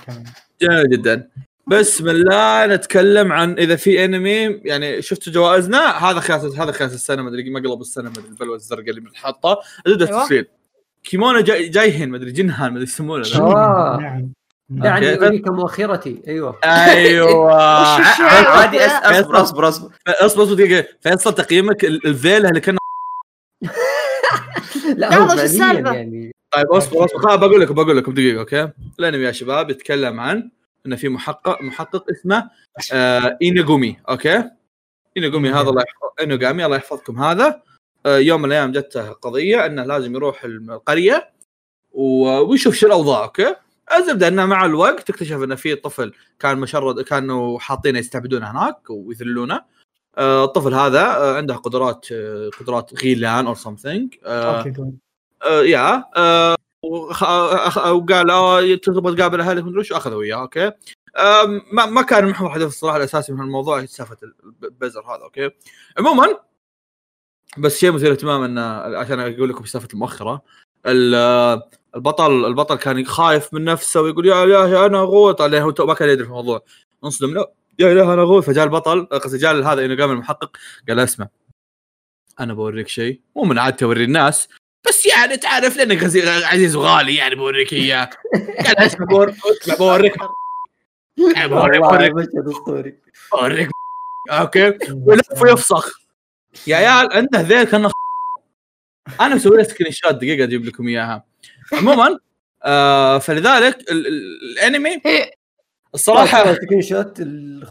[0.62, 1.30] جميل جدا.
[1.68, 7.22] بسم الله نتكلم عن إذا في أنمي يعني شفتوا جوائزنا؟ هذا خاص هذا خاص السنة
[7.22, 10.22] ما أدري مقلب السنة ما أدري البلوة الزرقاء اللي بنحطها زبده أيوة.
[10.22, 10.48] التسليل
[11.04, 13.24] كيمونا جاي جايهن ما أدري جنهان ما أدري يسمونه.
[13.36, 13.97] آه.
[14.02, 14.32] نعم.
[15.04, 15.26] يعني.
[15.28, 16.22] اريك مؤخرتي.
[16.28, 16.60] أيوه.
[16.66, 17.54] أيوه؟
[18.58, 19.89] عادي أصبر أصبر أصبر أصبر.
[20.08, 20.88] أصبر دقيقة.
[21.02, 22.78] فيصل تقييمك ال- الفيلة اللي كنا
[24.97, 25.34] لا هو؟
[25.91, 26.32] يعني.
[26.52, 27.36] طيب أصبر أصبر.
[27.36, 30.49] بقول لكم بقول لكم دقيقه okay؟ الأنمي يا شباب يتكلم عن
[30.86, 32.49] انه في محقق محقق اسمه
[32.93, 34.43] آه إيناغومي okay؟
[35.18, 37.62] إيناغومي هذا الله يحفظ اينوغامي الله يحفظكم هذا.
[38.06, 41.34] يوم من الأيام جته قضية إنه لازم يروح القرية
[41.91, 43.56] ويشوف شو الأوضاع okay؟
[43.97, 49.62] الزبدة إنه مع الوقت تكتشف إنه في طفل كان مشرد كانوا حاطينه يستعبدونه هناك ويذلونه.
[50.18, 54.74] آه الطفل هذا آه عنده قدرات آه قدرات غيلان or something آه
[55.43, 59.93] آه يا آه وقال تبغى تقابل أهلك مدري وش.
[59.93, 60.72] أخذوا إياه okay؟
[61.18, 64.18] آه ما, ما كان محور حدث الصراحة الأساسي من الموضوع سالفة
[64.64, 65.49] البزر هذا okay؟
[65.97, 66.39] عموما
[67.58, 68.62] بس شيء مثير اهتمام انه
[68.97, 70.41] عشان أقول لكم سالفة المؤخرة
[70.86, 71.62] ال-
[71.95, 76.10] البطل البطل كان خايف من نفسه ويقول يا الهي أنا غوط عليه هو ما كان
[76.10, 76.64] يدري في الموضوع.
[77.04, 80.58] انصدم لا يا اله أنا غوط فجاء البطل قصدي جاء هذا انه قام المحقق
[80.89, 81.28] قال اسمع
[82.39, 84.47] أنا بوريك شيء مو من عادتي اوري الناس
[84.88, 86.04] بس يعني تعرف لانك
[86.45, 88.10] عزيز وغالي يعني بوريك إياه.
[88.66, 90.16] قال اسمع بور- اسمع بوريك
[91.49, 92.95] بوريك بوريك
[93.34, 93.70] بوريك
[94.32, 96.01] أوكي؟ ويلف ويفسخ.
[96.68, 97.91] يا عيال عنده ذيل كأنه
[99.22, 101.26] أنا مسوي له screenshot دقيقة أجيب لكم إياها.
[101.74, 102.20] عموما
[102.64, 105.02] آه فلذلك ال- ال- الأنمي
[105.93, 107.68] الصراحة screenshot ال-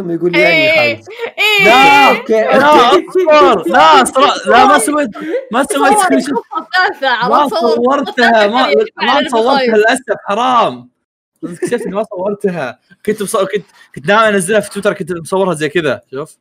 [0.00, 0.44] ثم يقول لي إيه.
[0.76, 1.02] يعني
[1.38, 1.64] إيه.
[1.64, 2.32] لا okay.
[3.70, 5.10] لا اصبر لا لا ما سويت
[5.52, 6.42] ما سويت screenshot
[7.28, 9.76] ما صورتها ما الثالثة ما صورتها.
[9.76, 10.90] للأسف حرام.
[11.44, 12.78] اكتشفت إني ما صورتها.
[13.06, 13.64] كنت مصور كنت
[13.94, 16.36] كنت ناوي أنزلها في تويتر كنت مصورها زي كذا شوف.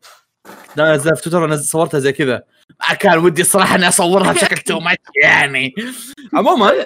[0.80, 2.44] انزلها في تويتر ونزل صورتها زي كذا
[2.89, 5.76] ما كان ودي الصراحة إني أصورها بشكل too much يعني
[6.34, 6.86] عموما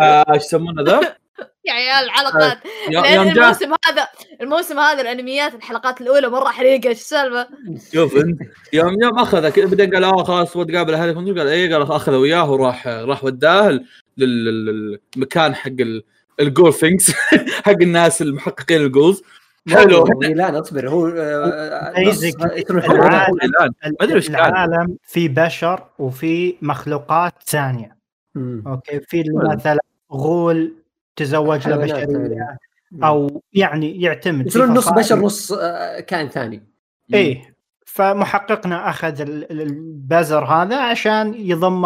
[0.00, 1.00] آه، إيش يسمونه ذا؟
[1.64, 2.58] يا عيال الحلقات
[2.90, 4.08] يوم لأن الموسم هذا
[4.40, 7.48] الموسم هذا الأنميات الحلقات الأولى مرة حريقة إيش السالفة؟
[7.92, 8.40] شوف انت
[8.72, 9.18] يوم يوم
[9.50, 13.24] كذا بعدين قال آه خلاص تبغى تقابل أهلك قال إيه قال أخذه وياه وراح راح
[13.24, 13.84] وداه لل-
[14.18, 16.02] لل- للمكان حق ال-
[16.40, 17.10] ال ghoul things
[17.66, 19.22] حق الناس المحققين ال ghouls
[19.68, 20.04] حلو.
[20.22, 21.06] لا أصبر هو
[24.30, 24.96] العالم.
[25.02, 27.96] في بشر وفي مخلوقات ثانية.
[28.34, 28.62] مم.
[28.66, 29.78] أوكي؟ في مثلا
[30.12, 30.74] غول
[31.16, 32.58] تزوج له حيوانات بشرية.
[33.04, 34.88] أو يعني يعتمد يصيرون نص.
[34.92, 36.62] بشر نص آه، كائن ثاني.
[37.14, 37.52] إيه.
[37.86, 41.82] فمحققنا أخذ ال- ال- البزر هذا عشان يضم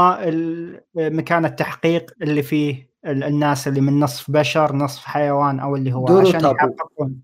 [0.95, 6.19] مكان التحقيق اللي فيه ال- الناس اللي من نصف بشر نصف حيوان أو اللي هو
[6.19, 6.41] عشان.
[6.41, 7.17] يحققون.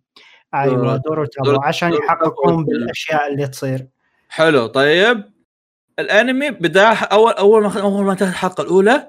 [0.54, 1.92] أيوه دورو تابو دورو- عشان.
[1.92, 3.86] يحققون بالأشياء اللي تصير.
[4.28, 5.24] حلو طيب.
[5.98, 9.08] الأنمي بدا أول أول ما أول ما انتهت الحلقة الأولى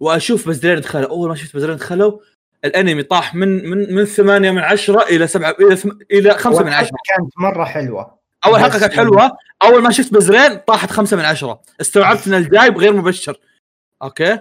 [0.00, 1.10] وأشوف بزرين دخلوا.
[1.10, 2.18] أول ما شفت بزرين دخلوا
[2.64, 6.72] الأنمي طاح من من من 8 من 10 إلى 7 إلى ثم- إلى 5 من
[6.72, 8.18] 10 كانت مرة حلوة.
[8.44, 9.30] أول حلقة كانت حلوة.
[9.62, 11.62] أول ما شفت بزرين طاحت خمسة من عشرة.
[11.80, 13.36] استوعبت إن الجاي غير مبشر.
[14.02, 14.38] okay.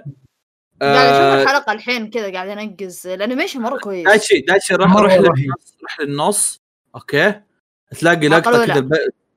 [0.81, 4.05] قاعد أشوف آه، الحلقة الحين كذا قاعد أنقز ال animation مرة كويس.
[4.05, 5.13] دايتشي دايتشي راح روح.
[5.13, 6.61] للنص روح للنص.
[6.95, 7.41] أوكي.
[7.99, 8.65] تلاقي لقطة.
[8.65, 8.93] كذا الب...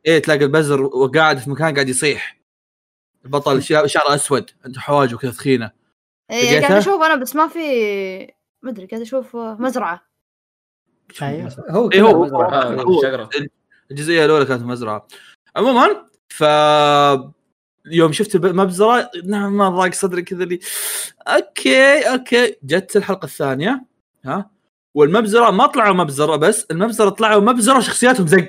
[0.06, 2.38] إيه تلاقي البزر وقاعد في مكان قاعد يصيح.
[3.24, 5.70] البطل شعره أسود عنده حواجب كذا ثخينه
[6.30, 7.58] إيه؟ قاعد أشوف أنا بس ما في
[8.62, 10.08] ما أدري قاعد أشوف مزرعة.
[11.22, 11.64] أيوه.
[11.70, 12.64] هو إيه هو- مزرعة.
[12.64, 13.28] هو-.
[13.90, 15.06] الجزئية الأولى كانت مزرعة.
[15.56, 16.44] عموما ف
[17.90, 20.60] يوم شفت المبزره نعم ما ضاق صدري كذا لي.
[21.26, 22.56] okay okay.
[22.62, 23.84] جت الحلقة الثانية
[24.24, 24.50] ها.
[24.94, 28.48] والمبزرة ما طلعوا مبزرة بس المبزرة طلعوا مبزرة شخصياتهم زق.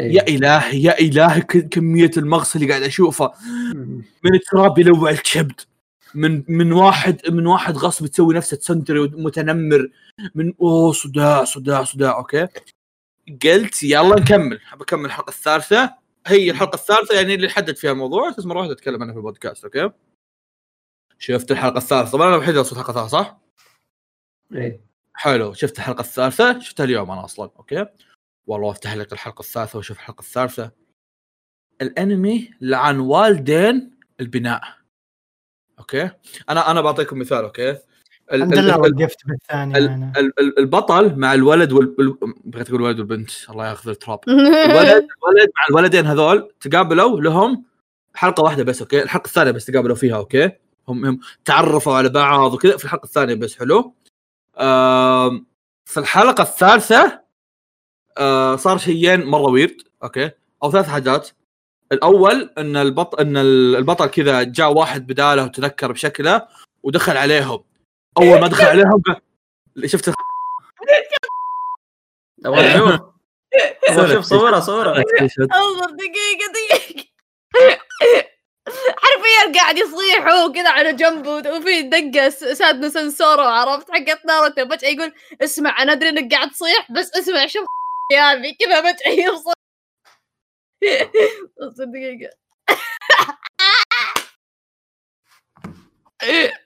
[0.00, 0.14] إيه.
[0.14, 3.32] يا إلهي يا إلهي كمية المغص اللي قاعد اشوفه.
[4.24, 5.60] من التراب يلوع الكبد
[6.14, 9.88] من من واحد من واحد غصب تسوي نفسه tsundere ومتنمر.
[10.34, 12.46] من أوه صداع صداع صداع okay.
[13.42, 14.58] قلت يلا نكمل.
[14.80, 16.01] بكمل الحلقة الثالثة.
[16.26, 19.64] هي الحلقة الثالثة يعني اللي حدد فيها الموضوع بس مرة واحدة أتكلم عنها في البودكاست
[19.64, 19.90] okay؟
[21.18, 23.38] شفت الحلقة الثالثة؟ طبعا أنا الوحيد اللي الحلقة الثالثة صح؟
[24.52, 24.80] إيه.
[25.14, 27.86] حلو شفت الحلقة الثالثة؟ شفتها اليوم أنا أصلا okay؟
[28.46, 30.70] والله أفتح لك الحلقة الثالثة وأشوف الحلقة الثالثة.
[31.82, 34.62] الأنمي لعن والدين البناء
[35.78, 36.10] okay؟
[36.50, 37.78] أنا أنا بعطيكم مثال أوكي؟
[38.32, 39.78] الحمد ال- لله وقفت بالثاني
[40.58, 44.20] البطل مع الولد وال ال- بغيت أقول الولد والبنت الله ياخذ التراب.
[44.28, 47.64] الولد الولد مع الولدين هذول تقابلوا لهم
[48.14, 50.50] حلقة واحدة بس okay؟ الحلقة الثانية بس تقابلوا فيها okay؟
[50.88, 52.76] هم هم تعرفوا على بعض وكذا.
[52.76, 53.94] في الحلقة الثانية بس حلو؟
[55.84, 57.22] في الحلقة الثالثة
[58.18, 60.30] آه، صار شيئين مرة weird okay؟
[60.62, 61.28] أو ثلاث حاجات.
[61.92, 63.36] الأول إن البطل إن
[63.76, 66.42] البطل كذا جاء واحد بداله وتنكر بشكله
[66.82, 67.60] ودخل عليهم.
[68.18, 69.02] أول ما دخل عليهم
[69.86, 70.14] شفت
[72.44, 73.00] أبغى أشوف.
[73.88, 74.90] أبغى أشوف صوره صوره
[75.54, 77.08] انظر دقيقة دقيقة.
[78.96, 84.68] حرفيا قاعد يصيح هو كذا على جنبه وفي دقة س- سادنو سنسورو عرفت؟ حقت ناروتو
[84.68, 87.66] فجأة يقول اسمع أنا أدري إنك قاعد تصيح بس اسمع شوف
[88.12, 89.52] يا أبي؟ كذا فجأة يفصل
[91.60, 92.28] اصبر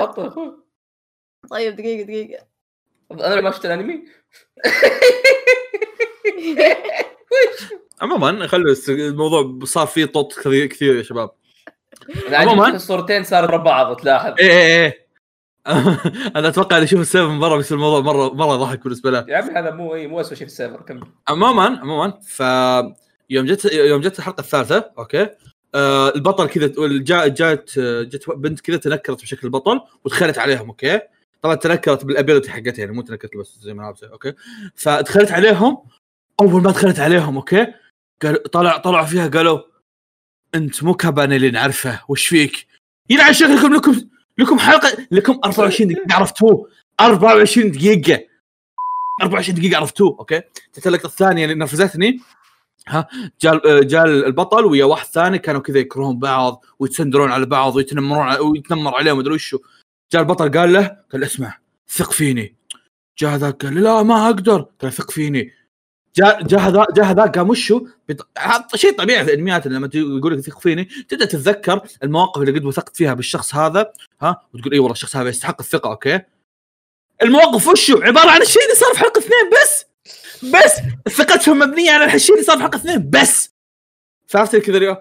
[0.00, 0.56] حطها أخوي
[1.50, 2.46] طيب دقيقة دقيقة.
[3.12, 4.04] أنا ما شفت الانمي
[8.00, 11.30] عموما خلوا الموضوع صار فيه طط كثير يا شباب.
[12.32, 12.62] عموماً.
[12.62, 14.34] عجبني الصورتين صاروا ورا بعض تلاحظ.
[14.40, 15.04] إيه إيه إيه.
[16.36, 19.24] أنا أتوقع اللي يشوف ال server من برا بيصير الموضوع مره مرة ضحك بالنسبة له.
[19.28, 21.04] يا عمي هذا مو إيه، مو اسوء شيء في ال server كمل.
[21.28, 22.40] عموما عموما ف
[23.30, 25.28] يوم جت يوم جت الحلقة الثالثة okay.
[25.74, 31.00] آه البطل كذا جاء جات جت بنت كذا تنكرت بشكل البطل ودخلت عليهم okay؟
[31.42, 34.32] طبعا تنكرت بال ability حقتها يعني مو تنكرت بس زي ما لابسه okay؟
[34.74, 35.78] فدخلت عليهم
[36.40, 37.66] أول ما دخلت عليهم okay؟
[38.22, 39.60] قال طلع طلعوا فيها قالوا
[40.54, 42.66] أنت مو كابان اللي نعرفه وش فيك؟
[43.10, 44.08] يلعن شكلكم لكم
[44.38, 46.70] لكم حلقة لكم 24 دقيقة عرفتوه.
[47.00, 48.24] 24 دقيقة.
[49.22, 50.42] 24 دقيقة عرفتوه okay؟
[50.76, 52.20] جت اللقطه الثانية اللي نرفزتني
[52.88, 53.08] ها
[53.40, 58.38] جاء جاء البطل ويا واحد ثاني كانوا كذا يكرهون بعض ويتسندرون على بعض ويتنمرون على
[58.38, 59.58] ويتنمر عليهم مدري وشو.
[60.12, 61.58] جاء البطل قال له قال اسمع
[61.88, 62.56] ثق فيني.
[63.18, 64.66] جاء هذاك قال لا ما أقدر.
[64.80, 65.52] قال ثق فيني.
[66.16, 67.86] جاء جاء هذا جاء هذاك قام وشو؟
[68.74, 72.96] شيء طبيعي في الإنميات لما يقول لك ثق فيني تبدأ تتذكر المواقف اللي قد وثقت
[72.96, 76.20] فيها بالشخص هذا ها؟ وتقول إي والله الشخص هذا يستحق الثقة okay؟
[77.22, 79.93] المواقف وشو؟ عبارة عن الشيء اللي صار في حلقة اثنين بس!
[80.42, 80.80] بس
[81.12, 83.10] ثقتهم مبنية على الشيء اللي صار في حلقة اثنين.
[83.10, 83.54] بس.
[84.26, 84.96] فعرفت كذا اليوم؟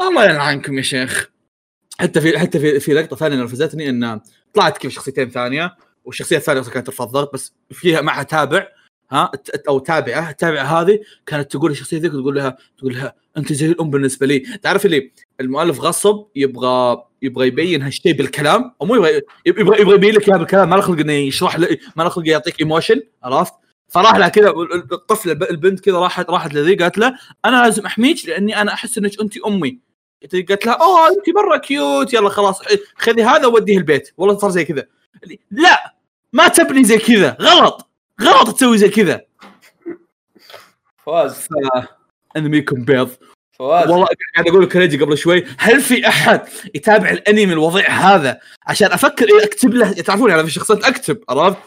[0.00, 1.30] الله يلعنكم يا شيخ.
[2.00, 4.20] حتى في حتى في في لقطة ثانية نرفزتني إن
[4.54, 8.66] طلعت كيف شخصيتين ثانية والشخصية الثانية كانت ترفع الضغط بس فيها معها تابع
[9.10, 9.30] ها؟
[9.68, 10.30] أو تابعة.
[10.30, 14.38] التابعة هذه كانت تقول الشخصية ذيك تقول لها تقول لها أنت زي الأم بالنسبة لي.
[14.38, 20.14] تعرف اللي المؤلف غصب يبغى يبغى يبين هالشيء بالكلام أو مو يبغى يبغى يبغى يبين
[20.14, 20.70] لك إياه بالكلام.
[20.70, 21.58] ما له خلق إنه يشرح
[21.96, 23.54] ما له خلق يعطيك emotion عرفت؟
[23.92, 24.48] فراح لها كذا
[24.92, 27.14] الطفلة البنت كذا راحت راحت لذي قالت له
[27.44, 29.78] أنا لازم أحميك لأني أنا أحس إنك انت أمي.
[30.32, 32.62] قالت لها أوه انت مرة cute يلا خلاص
[32.96, 34.12] خذي هذا ووديه البيت.
[34.16, 34.86] والله صار زي كذا.
[35.50, 35.94] لا
[36.32, 37.90] ما تبني زي كذا غلط
[38.22, 39.20] غلط تسوي زي كذا.
[40.96, 41.48] فواز.
[42.36, 43.10] انميكم بيض
[43.52, 43.90] فواز.
[43.90, 46.40] والله قاعد أقول كريجي قبل شوي هل في أحد
[46.74, 51.58] يتابع الأنمي الوضيع هذا؟ عشان أفكر إيه أكتب له تعرفون يعني في شخصيات أكتب عرفت؟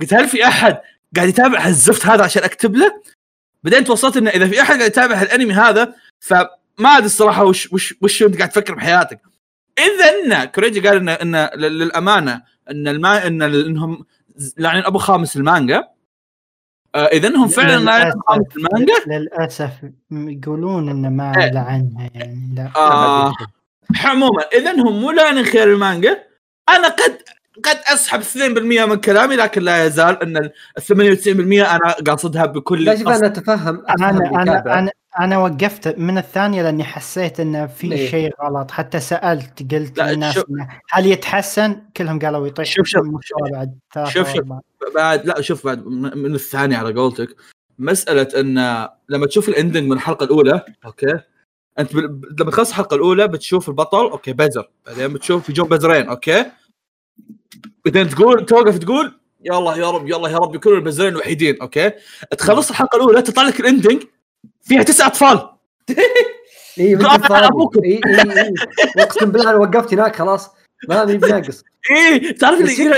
[0.00, 0.80] قلت هل في أحد
[1.16, 3.02] قاعد يتابع هالزفت هذا عشان أكتب له؟
[3.64, 6.48] بعدين توصلت إنه إذا في أحد قاعد يتابع هالأنمي هذا فما
[6.84, 9.20] أدري الصراحة وش وش وش أنت قاعد تفكر بحياتك.
[9.78, 14.04] إذا إن كوريجي قال ان ان لل- للأمانة إن الما إن إنهم
[14.56, 15.88] لاعين أبو خامس المانجا
[16.94, 19.72] آه إذا إنهم فعلا لاعين أبو خامس المانجا للأسف
[20.12, 21.50] يقولون إنه ما إيه.
[21.50, 23.32] لعنها يعني لا آه
[24.04, 26.22] عموما إذا هم مو لاعين خير المانجا
[26.68, 27.22] أنا قد
[27.64, 28.36] قد أسحب 2%
[28.88, 31.28] من كلامي لكن لا يزال إن ال 98%
[31.70, 33.08] أنا قاصدها بكل لا شوف.
[33.08, 34.10] أنا أتفهم أنا
[34.42, 34.78] أنا.
[34.78, 34.90] أنا
[35.20, 38.10] أنا وقفت من الثانية لأني حسيت انه في إيه.
[38.10, 40.44] شيء غلط حتى سألت قلت للناس شوف-
[40.90, 43.06] هل يتحسن؟ كلهم قالوا يطيح شوف- شوف-
[43.52, 43.78] بعد
[44.08, 44.44] شوف- شوف.
[44.94, 47.28] بعد لا شوف بعد من من الثانية على قولتك
[47.78, 51.18] مسألة إن لما تشوف ال ending من الحلقة الأولى okay
[51.78, 51.94] أنت
[52.40, 56.44] لما تخلص الحلقة الأولى بتشوف البطل okay بزر بعدين بتشوف في جو بزرين okay
[57.84, 59.12] بعدين تقول توقف تقول
[59.44, 61.60] يا الله يا رب يا الله يا رب يكونوا البزرين الوحيدين.
[61.60, 61.90] okay؟
[62.38, 64.02] تخلص الحلقة الأولى تطلع لك ال ending
[64.62, 65.48] فيها تسع أطفال.
[65.90, 65.96] اي.
[66.78, 66.96] اي
[67.84, 67.96] اي
[68.40, 68.54] اي
[68.98, 70.50] أقسم بالله أنا وقفت هناك خلاص
[70.88, 71.64] ما ماني بناقص.
[71.90, 72.90] إيه تعرف اللي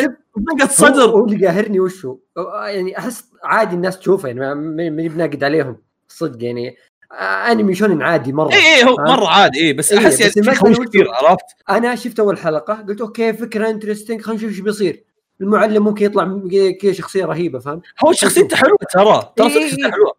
[0.62, 1.10] هو, صدر.
[1.10, 2.18] هو اللي قاهرني وشو؟
[2.66, 5.76] يعني أحس عادي الناس تشوفه يعني ما- ما- ماني بناقد عليهم.
[6.08, 6.76] صدق يعني
[7.12, 8.52] أنمي shonen عادي مرة.
[8.52, 11.10] اي اي هو؟ مرة عادي إيه بس إيه، أحس يعني في المثل خوش وش- كثير
[11.14, 15.04] عرفت؟ أنا شفت أول حلقة قلت okay فكرة interesting خلينا نشوف إيش بيصير.
[15.40, 16.40] المعلم ممكن يطلع
[16.82, 19.92] كذا شخصية رهيبة فاهم هو شخصيته حلوة ترى ترى إيه، شخصيته إيه.
[19.92, 20.12] حلوة.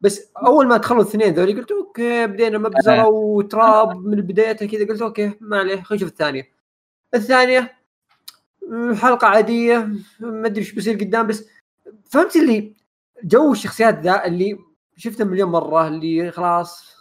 [0.00, 5.02] بس أول ما دخلوا الاثنين ذولي قلت okay بدينا مبزرة وتراب من بدايتها كذا قلت
[5.02, 6.48] okay ما عليه خلينا نشوف الثانية.
[7.14, 7.78] الثانية
[8.94, 9.88] حلقة عادية
[10.20, 11.44] ما أدري إيش بيصير قدام بس
[12.10, 12.72] فهمت اللي
[13.24, 14.58] جو الشخصيات ذا اللي
[14.98, 16.96] شفته مليون مرة اللي خلاص.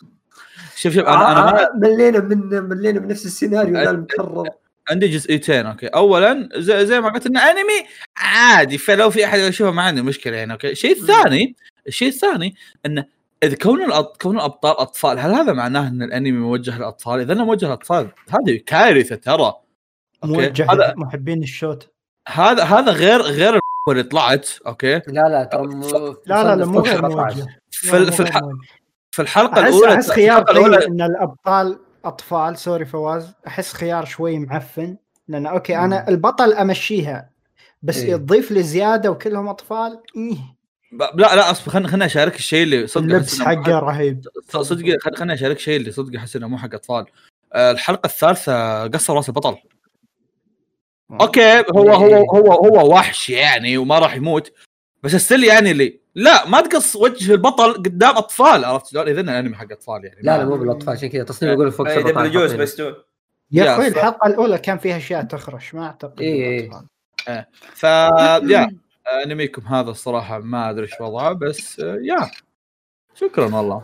[0.76, 4.50] شوف شوف أنا أنا ما آه، ملينا من ملينا من نفس السيناريو ذا المكرر.
[4.90, 5.88] عندي جزئيتين okay.
[5.88, 7.88] اولا زي, زي ما قلت إنه أنمي
[8.18, 8.78] عادي.
[8.78, 10.72] فلو في أحد يشوفه ما عندي مشكلة يعني okay.
[10.72, 11.56] الشيء الثاني
[11.88, 13.06] الشيء الثاني إنه
[13.44, 14.22] إذا كون الأط...
[14.22, 18.60] كون الأبطال أطفال هل هذا معناه إن الأنمي موجه للأطفال؟ إذا إنه موجه للأطفال هذه
[18.66, 19.54] كارثة ترى.
[20.24, 21.92] موجه هذا محبين الشوت.
[22.28, 26.80] هذا هذا غير غير اللي طلعت أوكي؟ لا لا ترى م- لا لا لا مو
[26.80, 27.36] غير 17.
[27.36, 27.62] موجه.
[27.78, 28.40] في في, الح...
[29.12, 34.40] في الحلقة احس الأولى أحس خيار طيب إن الأبطال أطفال سوري فواز أحس خيار شوي
[34.40, 34.98] معفن.
[35.28, 37.30] لأن أوكي أنا البطل أمشيها
[37.82, 38.16] بس إيه.
[38.16, 40.38] تضيف لي زيادة وكلهم أطفال إيه.
[41.16, 44.26] لا لا أصبر خليني خليني اشارك الشيء اللي صدق اللبس أحس حقه رهيب.
[44.50, 47.06] صدق خل- خليني اشارك الشيء اللي صدق أحس إنه مو حق أطفال.
[47.54, 49.58] آه، الحلقة الثالثة قصر راس البطل.
[51.22, 54.52] أوكي هو هو هو هو وحش يعني وما راح يموت.
[55.04, 59.56] بس ستيل يعني اللي لا ما تقص وجه البطل قدام اطفال عرفت شلون؟ اذا الانمي
[59.56, 62.32] حق اطفال يعني لا لا مو بالاطفال عشان كذا تصنيف يقول فوق إيه، 17 دبل
[62.32, 62.62] جوز حاطين.
[62.64, 62.94] بستون
[63.52, 66.70] يا أخوي الحلقة الاولى كان فيها اشياء تخرش ما اعتقد إيه، إيه.
[66.70, 66.88] الأطفال.
[67.74, 67.84] ف
[68.52, 68.70] يا
[69.26, 72.32] انميكم هذا الصراحه ما ادري إيش وضعه بس آه، يا
[73.16, 73.84] شكرا والله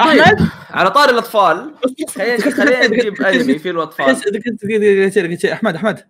[0.00, 1.74] احمد على طار الاطفال
[2.08, 5.52] خلينا خلينا نجيب انمي فيه الاطفال.
[5.52, 6.06] احمد احمد؟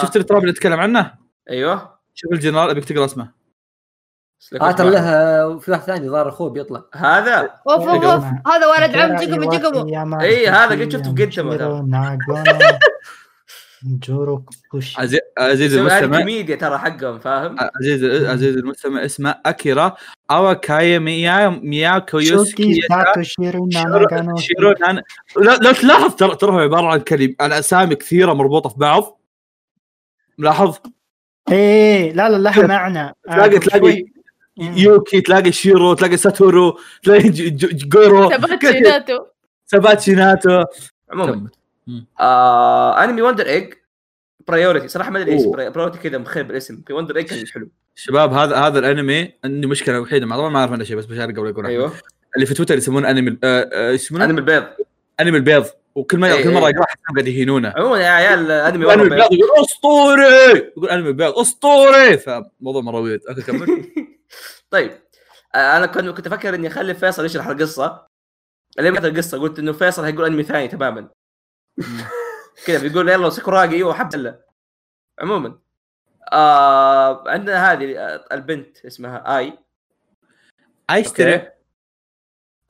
[0.00, 1.14] شفت التراب اللي نتكلم عنه؟
[1.50, 3.35] أيوه شوف الجنرال ابيك تقرا اسمه
[4.60, 6.82] آه ترى له في واحد ثاني ظهر أخوه بيطلع.
[6.94, 8.24] هذا؟ أوف أوف أوف.
[8.24, 11.42] هذا ولد عم جقم جقم إيه، هذا قد شفته في.
[11.42, 12.18] ناغونا.
[13.82, 15.20] جورو كوشي.
[15.38, 16.18] عزيز المستمع.
[16.18, 19.96] كوميديا ترى حقهم فاهم؟ عزيز عزيز المستمع اسمه أكيرا
[20.30, 22.80] اواكايا ميا ميا كويوسكي
[23.22, 24.36] شيرو ناناغانو.
[24.36, 25.02] شيرو نان
[25.36, 27.34] لا لا تلاحظ ترى ترى هو عبارة عن كلمة.
[27.40, 29.20] عن أسامي كثيرة مربوطة في بعض.
[30.38, 30.76] ملاحظ؟
[31.50, 34.15] إيه لا لا لها معنى آه، تلاقي تلاقي.
[34.58, 38.28] يوكي تلاقي شيرو تلاقي ساتورو تلاقي ج- ج- جورو.
[38.28, 39.24] تباتشي ناتو
[39.66, 40.64] سباتشي ناتو
[41.12, 41.48] عموما.
[42.20, 43.74] آه انمي وندر ايج
[44.48, 45.46] برايورتي صراحة ما أدري إيش.
[45.46, 46.82] برايورتي كذا مخيب الاسم.
[46.86, 47.68] في وندر ايج كان حلو.
[47.94, 51.38] شباب هذا هذا الأنمي عندي مشكلة وحيدة مع طبعا ما أعرف عنه شيء بس بشارك
[51.38, 51.92] قبل أقول أيوه.
[52.34, 54.64] اللي في تويتر يسمونه انمي آه، آه، يسمونه؟ انمي البيض
[55.20, 55.64] انمي البيض
[55.96, 56.70] وكل ما إيه، كل مرة إيه.
[56.74, 57.72] يقرا أحسهم قاعد يهينونه.
[57.76, 60.56] عموما يا عيال انمي أنمي ورا البيض بيض يقول أسطوري!
[60.76, 62.18] يقول أنمي البيض أسطوري!
[62.18, 63.92] فموضوع مرة ويرد okay كمل.
[64.70, 64.92] طيب
[65.54, 68.06] آه، أنا كنت كنت أفكر إني أخلي فيصل يشرح القصة.
[68.78, 71.08] اللي ما القصة؟ قلت إنه فيصل هيقول أنمي ثاني تماما.
[72.66, 74.38] كذا بيقول يلا سكراجي وحب الله
[75.18, 75.58] عموما
[76.32, 79.58] آه عندنا هذه آه، البنت اسمها آي.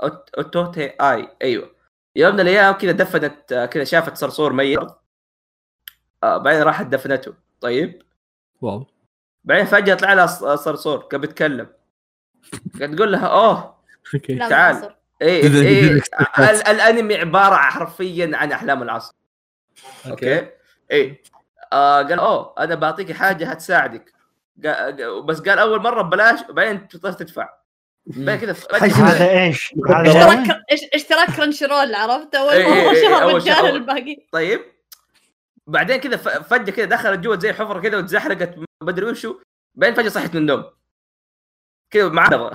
[0.03, 1.76] أوت- أوتوتي آي أيوه.
[2.16, 4.78] يوم من الأيام كذا دفنت كذا شافت صرصور ميت.
[6.22, 7.34] آه بعدين راحت دفنته.
[7.60, 8.02] طيب.
[8.60, 8.86] واو.
[9.44, 11.66] بعدين فجأة طلع لها ص- صرصور كان بيتكلم.
[12.78, 13.76] قاعد تقول لها أوه
[14.48, 14.94] تعال.
[15.22, 16.40] جدا expectations.
[16.40, 19.14] ال- الأنمي عبارة حرفيا عن أحلام العصر.
[20.07, 20.49] okay.
[20.90, 21.22] إيه.
[21.72, 24.12] آه قال أوه أنا بعطيك حاجة هتساعدك.
[25.24, 27.48] بس قال أول مرة ببلاش وبعدين تضطر تدفع.
[28.07, 28.57] بعدين كذا
[29.04, 30.62] هذا إيش؟ اشتراك
[30.94, 33.34] اشتراك Crunchyroll عرفت؟ أول إيه، إيه، ما إيه، شهر.
[33.34, 34.16] رجال الباقي.
[34.32, 34.61] طيب
[35.66, 39.40] بعدين كذا فجأة كذا دخلت جوا زي حفرة كذا وتزحلقت ما ادري وشو
[39.74, 40.64] بعدين فجأة صحت من النوم.
[41.90, 42.28] كذا مع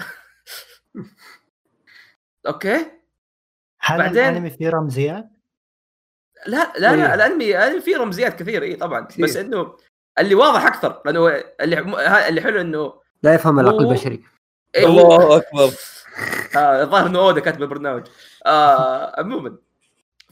[2.48, 2.86] okay.
[3.82, 5.30] هل بعدين- الأنمي فيه رمزيات؟
[6.48, 6.96] لا لا.
[6.96, 9.06] لا الأنمي الأنمي فيه رمزيات كثير اي طبعا.
[9.06, 9.26] كثير.
[9.26, 9.78] بس إنه
[10.20, 11.28] اللي واضح أكثر لأنه
[11.62, 11.80] اللي
[12.28, 14.24] اللي حلو إنه لا يفهم العقل البشري.
[14.78, 15.70] الله أكبر.
[16.56, 18.08] آه، الظاهر إنه اودا كاتب البرنامج.
[18.46, 19.58] آه عموما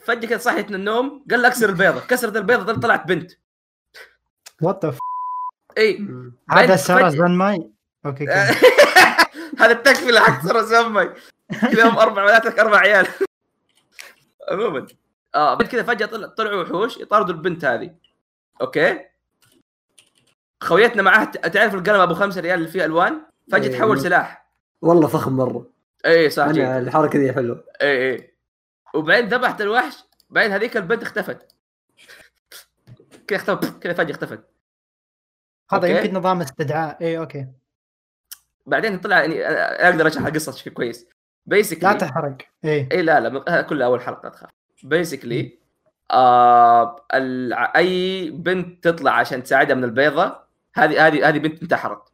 [0.04, 2.00] فجأة كذا صحيت من النوم قال لها أكسر البيضة.
[2.00, 3.32] كسرت البيضة طلعت بنت.
[4.62, 4.96] وات ذا
[5.78, 6.08] اي
[6.50, 7.70] هذا سارة فجأة- زنماي
[8.06, 8.26] أوكي.
[9.60, 11.10] هذا التكفله حق سارة زمي
[11.72, 13.08] كذا هم أربع بناتك أربع عيال.
[14.52, 14.88] عموما
[15.36, 17.96] آه بعد كذا فجأة طلع طلعوا وحوش يطاردوا البنت هذه.
[18.62, 19.00] أوكي.
[20.64, 23.22] خويتنا معاه ت- تعرف القلم أبو خمسة ريال اللي فيه ألوان؟
[23.52, 23.78] فجأة إيه.
[23.78, 24.50] تحول سلاح.
[24.82, 25.70] والله فخم مرة.
[26.06, 26.66] اي صح جيد.
[26.66, 27.64] الحركة دي حلوة.
[27.82, 28.34] اي اي
[28.93, 31.56] وبعدين ذبحت الوحش بعدين هذيك البنت اختفت.
[33.28, 34.43] كذا اختفت كذا فجأة اختفت.
[35.72, 35.88] هذا.
[35.88, 36.97] يمكن نظام استدعاء.
[37.02, 37.47] اي okay.
[38.66, 41.04] بعدين طلع يعني أنا أقدر أشرح القصة بشكل كويس.
[41.04, 41.10] لا
[41.45, 42.38] basically تحرق.
[42.66, 44.50] اي اي لا لا هذا كله أول حلقة تخاف.
[44.84, 45.60] basically
[46.12, 47.54] آه ال...
[47.54, 50.39] أي بنت تطلع عشان تساعدها من البيضة
[50.76, 52.09] هذه هذه هذه بنت انتحرت.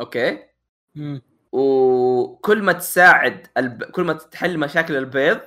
[0.00, 0.44] okay.
[0.94, 1.22] مم.
[1.52, 3.84] وكل ما تساعد الب...
[3.84, 5.40] كل ما تحل مشاكل البيض.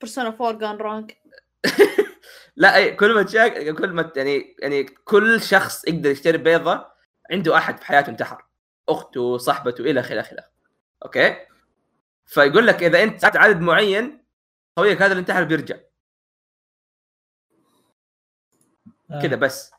[0.00, 1.16] Persona 4 جان رانك
[2.56, 3.74] لا اي كل ما تشاك...
[3.74, 6.86] كل ما يعني يعني كل شخص يقدر يشتري بيضة
[7.30, 8.44] عنده أحد في حياته انتحر.
[8.88, 10.44] أخته صاحبته إلى آخره إلى آخره.
[11.04, 11.36] أوكي.
[12.26, 14.24] فيقول لك إذا أنت ساعدت عدد معين
[14.78, 15.76] خويك هذا اللي انتحر بيرجع.
[19.22, 19.70] كذا بس.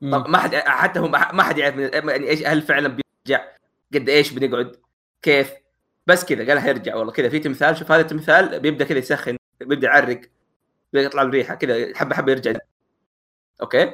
[0.00, 3.53] طب ما حد حتى هم ما حد يعرف من يعني إيش هل فعلا بيرجع؟
[3.94, 4.76] قد إيش بنقعد؟
[5.22, 5.52] كيف؟
[6.06, 9.86] بس كذا قال حيرجع والله كذا في تمثال شوف هذا التمثال بيبدأ كذا يسخن بيبدأ
[9.86, 10.20] يعرق
[10.92, 12.52] بيبدأ يطلع له ريحه كذا حبة حبة يرجع.
[13.62, 13.92] أوكي.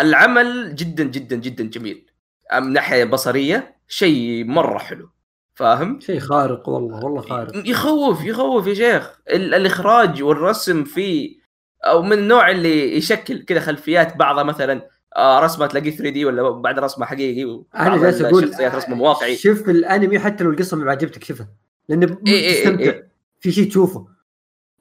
[0.00, 2.10] العمل جدا جدا جدا جميل.
[2.54, 5.10] من ناحية بصرية شيء مرة حلو.
[5.54, 7.68] فاهم؟ شيء خارق والله والله خارق.
[7.68, 9.20] يخوف يخوف يا شيخ.
[9.28, 11.40] ال- الإخراج والرسم فيه
[11.84, 14.89] أو من النوع اللي يشكل كذا خلفيات بعضها مثلا.
[15.16, 19.36] آه رسمة تلاقيه 3 دي ولا بعد رسمة حقيقي أنا جالس أقول الشخصيات رسمة واقعي
[19.36, 21.48] شوف الأنمي حتى لو القصة ما عجبتك شوفها
[21.88, 23.10] لأنه إيه إيه إيه تستمتع إيه.
[23.40, 24.06] في شيء تشوفه.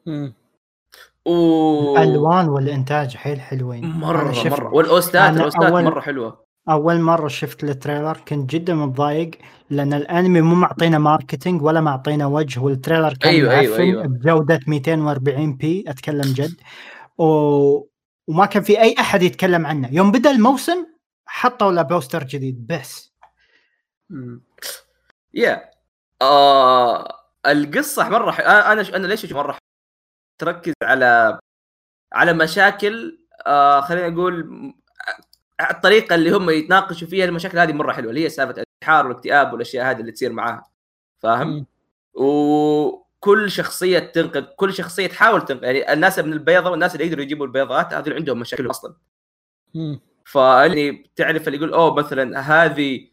[0.06, 0.34] مم.
[1.26, 3.86] و الألوان والإنتاج حيل حلوين.
[3.86, 4.74] مرة شفت- مرة.
[4.74, 6.46] والاوستات الاوستات أول- مرة حلوة.
[6.70, 9.32] أول مرة شفت ال trailer كنت جدا متضايق
[9.70, 14.04] لأن الأنمي مو معطينا marketing ولا معطينا وجه وال trailer كان أيوة، أيوة، أيوة.
[14.08, 16.56] بجودة 240 p أتكلم جد.
[17.18, 17.24] و...
[18.30, 20.86] وما كان في أي أحد يتكلم عنه يوم بدأ الموسم
[21.26, 23.14] حطوا له poster جديد بس.
[25.34, 25.72] يا
[26.22, 27.16] آه
[27.46, 28.40] القصة مرة ح...
[28.40, 29.58] أنا أنا أنا ليش مرة ح...
[30.38, 31.40] تركز على
[32.14, 34.74] على مشاكل آه خلينا نقول م-
[35.72, 39.92] الطريقة اللي هم يتناقشوا فيها المشاكل هذه مرة حلوة اللي هي سالفة الانتحار والاكتئاب والأشياء
[39.92, 40.70] هذه اللي تصير معاها
[41.20, 41.66] فاهم؟ مم.
[43.20, 47.46] وكل شخصية تنقذ كل شخصية تحاول تنقذ يعني الناس من البيضة والناس اللي يقدروا يجيبوا
[47.46, 48.96] البيضات هذول عندهم مشاكل أصلا.
[50.26, 53.08] فأني تعرف اللي يقول أوه مثلا هذه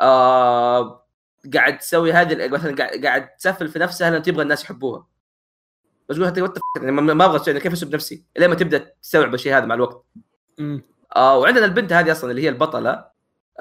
[0.00, 1.06] آه
[1.54, 5.06] قاعد تسوي هذه مثلا قاعد تسفل في نفسها لأن تبغى الناس يحبوها.
[6.08, 9.74] بس تقول يعني ما أبغى كيف أسب نفسي؟ لين ما تبدأ تستوعب الشيء هذا مع
[9.74, 10.04] الوقت.
[10.58, 10.82] مم.
[11.16, 13.10] آه وعندنا البنت هذه أصلا اللي هي البطلة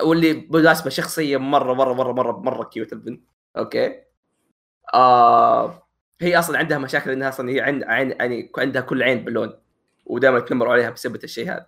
[0.02, 3.24] واللي بالمناسبة شخصية مرة مرة مرة مرة مرة cute البنت.
[3.58, 4.04] okay؟
[4.94, 5.89] آه
[6.22, 9.54] هي أصلا عندها مشاكل إنها أصلا هي عند عين يعني عندها كل عين باللون
[10.06, 11.66] ودائما يتنمروا عليها بسبب الشيء هذا.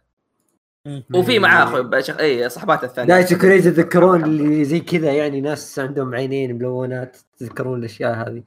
[1.13, 2.19] وفي معاه أخوي شخ...
[2.19, 3.07] اي صحباتها الثانية.
[3.07, 8.43] دايتشي crazy تذكرون اللي زي كذا يعني ناس عندهم عينين ملونات تذكرون الأشياء هذه.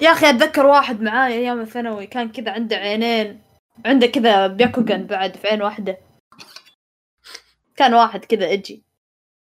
[0.00, 3.42] يا أخي أتذكر واحد معاي أيام الثانوي كان كذا عنده عينين
[3.86, 5.98] عنده كذا بياكوغان بعد في عين واحدة.
[7.76, 8.82] كان واحد كذا إجي.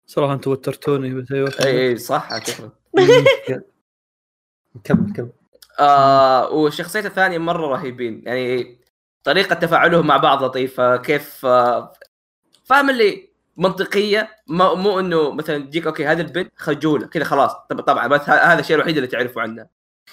[0.05, 2.74] صراحة أنتم وترتوني بس اي اي صح على فكره
[4.84, 5.30] كم كم
[5.80, 8.24] آه والشخصيات الثانية مرة رهيبين.
[8.26, 8.80] يعني
[9.24, 11.94] طريقة تفاعلهم مع بعض لطيفة كيف آه
[12.66, 17.52] فاهم اللي منطقية؟ ما مو إنه مثلا تجيك okay هذه البنت خجوله كذا خلاص.
[17.70, 19.70] طب طبعا بس هذا الشيء الوحيد اللي تعرفه عنها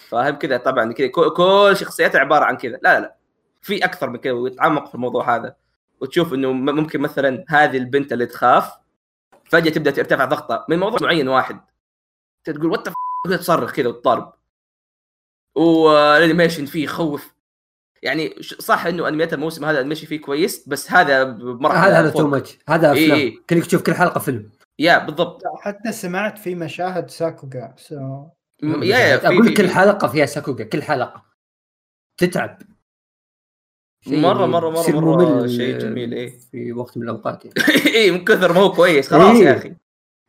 [0.08, 1.06] فاهم كذا طبعا كذا.
[1.06, 2.72] كل- شخصياتها عبارة عن كذا.
[2.82, 3.16] لا لا لا.
[3.62, 5.56] في أكثر من كذا ويتعمق في الموضوع هذا.
[6.00, 8.72] وتشوف إنه ممكن مثلا هذه البنت اللي تخاف
[9.50, 11.60] فجأة تبدأ ترتفع ضغطها من موضوع معين واحد.
[12.44, 12.88] تقول what
[13.40, 14.32] تصرخ كذا وتضارب
[15.56, 17.34] وال animation فيه يخوف
[18.02, 22.00] يعني ش- صح إنه انميات الموسم هذا ال animation فيه كويس بس هذا بمرحله هذا
[22.00, 22.10] هذا.
[22.10, 23.36] too much هذا أفلام إيه.
[23.50, 27.96] كلك تشوف كل حلقة فيلم يا بالضبط حتى سمعت في مشاهد sakuga so
[28.62, 29.68] م- يا يا في- أقول في- لك كل.
[29.70, 31.24] حلقة فيها sakuga كل حلقة
[32.18, 32.58] تتعب
[34.04, 36.38] شيء مرة- مرة- مرة- يصير مرة ممل شيء جميل، إيه.
[36.38, 37.54] في وقت من الأوقات يعني.
[37.96, 39.56] اي من كثر ما هو كويس خلاص يا إيه.
[39.58, 39.74] أخي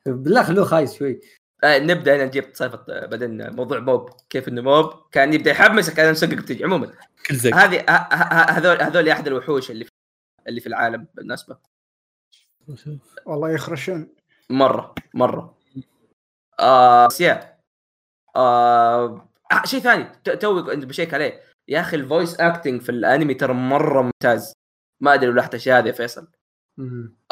[0.06, 1.20] بالله خلوه خايس شوي
[1.64, 4.94] آه نبدأ هنا نجيب سالفه آه، بعدين موضوع موب كيف إنه موب.
[5.12, 6.94] كان يبدأ يحمسك أنا مسقق بتجي عموما
[7.54, 7.86] هذه
[8.50, 9.92] هذول هذول أحد الوحوش اللي في
[10.48, 11.58] اللي في العالم بالمناسبه
[13.26, 14.16] والله يخرشون.
[14.50, 15.58] مرة مرة.
[16.60, 17.58] آه بس يا
[18.36, 21.42] آه آه، شيء ثاني ت- توي أنت بشيك عليه.
[21.68, 24.54] يا أخي ال voice acting في الأنمي ترى مرة ممتاز.
[25.02, 26.28] ما أدري لو لاحظت الشيء هذا يا فيصل.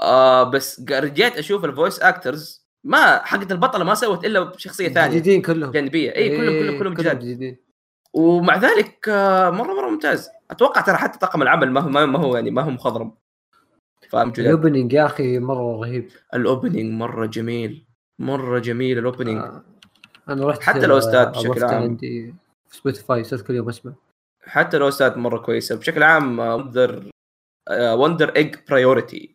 [0.01, 5.09] آه بس رجعت أشوف ال voice actors ما حقت البطلة ما سوت إلا بشخصية ثانية.
[5.09, 5.71] جديدين كلهم.
[5.71, 6.15] جانبية.
[6.15, 7.19] إي كلهم كلهم كلهم جداد.
[7.19, 7.57] جديدين.
[8.13, 10.29] ومع ذلك آه، مره مرة ممتاز.
[10.51, 13.11] أتوقع ترى حتى طاقم العمل ما هو ما هو يعني ما هو مخضرم.
[14.09, 16.09] فاهم ال opening يا أخي مرة رهيب.
[16.33, 17.85] ال opening مرة جميل.
[18.19, 19.37] مرة جميل الأوبننج.
[19.37, 19.63] آه.
[20.29, 21.83] أنا رحت حتى ال OST ات بشكل وقفت عام.
[21.83, 22.33] عندي
[22.69, 23.93] في Spotify صرت كل يوم أسمع.
[24.43, 25.75] حتى ال OST ات مرة كويسة.
[25.75, 27.09] بشكل عام Wonder
[27.71, 29.34] Wonder Egg Priority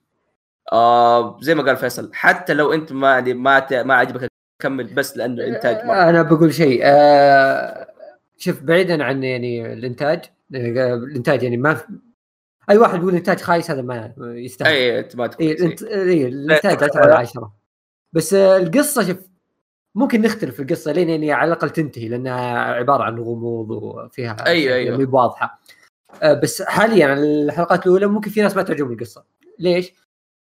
[1.40, 4.28] زي ما قال فيصل حتى لو أنت ما يعني ما ما عجبك
[4.62, 5.94] كمل بس لأنه إنتاج مرة.
[5.94, 7.86] أنا بقول شيء آه
[8.38, 11.80] شوف بعيدا عن يعني الإنتاج آه، الإنتاج يعني ما
[12.70, 15.82] أي واحد يقول إنتاج خايس هذا ما يستاهل اي أنت ما تكون اي الانت...
[15.82, 17.52] إيه الإنتاج 10 على 10
[18.12, 19.16] بس آه، القصة شوف
[19.94, 24.74] ممكن نختلف في القصة لين يعني على الأقل تنتهي لانها عبارة عن غموض وفيها أيوة،
[24.74, 24.96] أيوة.
[24.96, 25.60] مي واضحة
[26.22, 29.24] آه، بس حاليا الحلقات الأولى ممكن في ناس ما تعجبهم القصة
[29.58, 29.92] ليش؟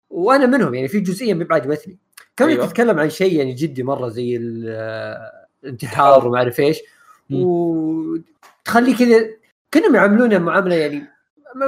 [0.09, 1.97] وأنا منهم يعني في جزئية ما بعجبتني
[2.37, 2.65] كونك أيوة.
[2.65, 6.79] تتكلم عن شيء يعني جدي مرة زي ال- آه، الانتحار وما أعرف إيش.
[7.31, 9.29] وتخليه كذا
[9.71, 11.07] كانهم يعاملونه معاملة يعني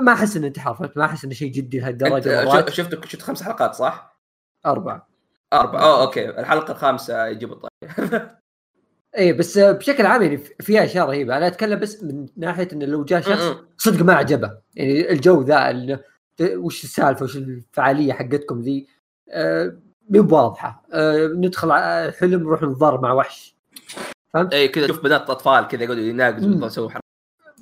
[0.02, 3.76] ما أحس إنه انتحار فهمت؟ ما أحس إنه شيء جدي لهالدرجة شفت شفت خمس حلقات
[3.76, 4.18] صح؟
[4.66, 5.08] أربعة.
[5.54, 5.82] أربعة.
[5.82, 6.30] أوه أوكي.
[6.30, 8.28] الحلقة الخامسة يجيب الطريق
[9.18, 11.38] إيه بس بشكل عام يعني فيها أشياء رهيبة.
[11.38, 15.56] أنا أتكلم بس من ناحية انه لو جاء شخص صدق ما عجبه يعني الجو ذا
[16.42, 18.88] وش السالفة وش الفعالية حقتكم ذي؟
[19.30, 19.78] آه
[20.10, 20.84] مو بواضحة.
[20.94, 23.56] آه ندخل ع- حلم نروح نضارب مع وحش.
[24.34, 26.64] فهمت؟ اي كذا شوف بنات أطفال كذا يقعدوا يناقزوا مم.
[26.64, 27.04] يسووا حركات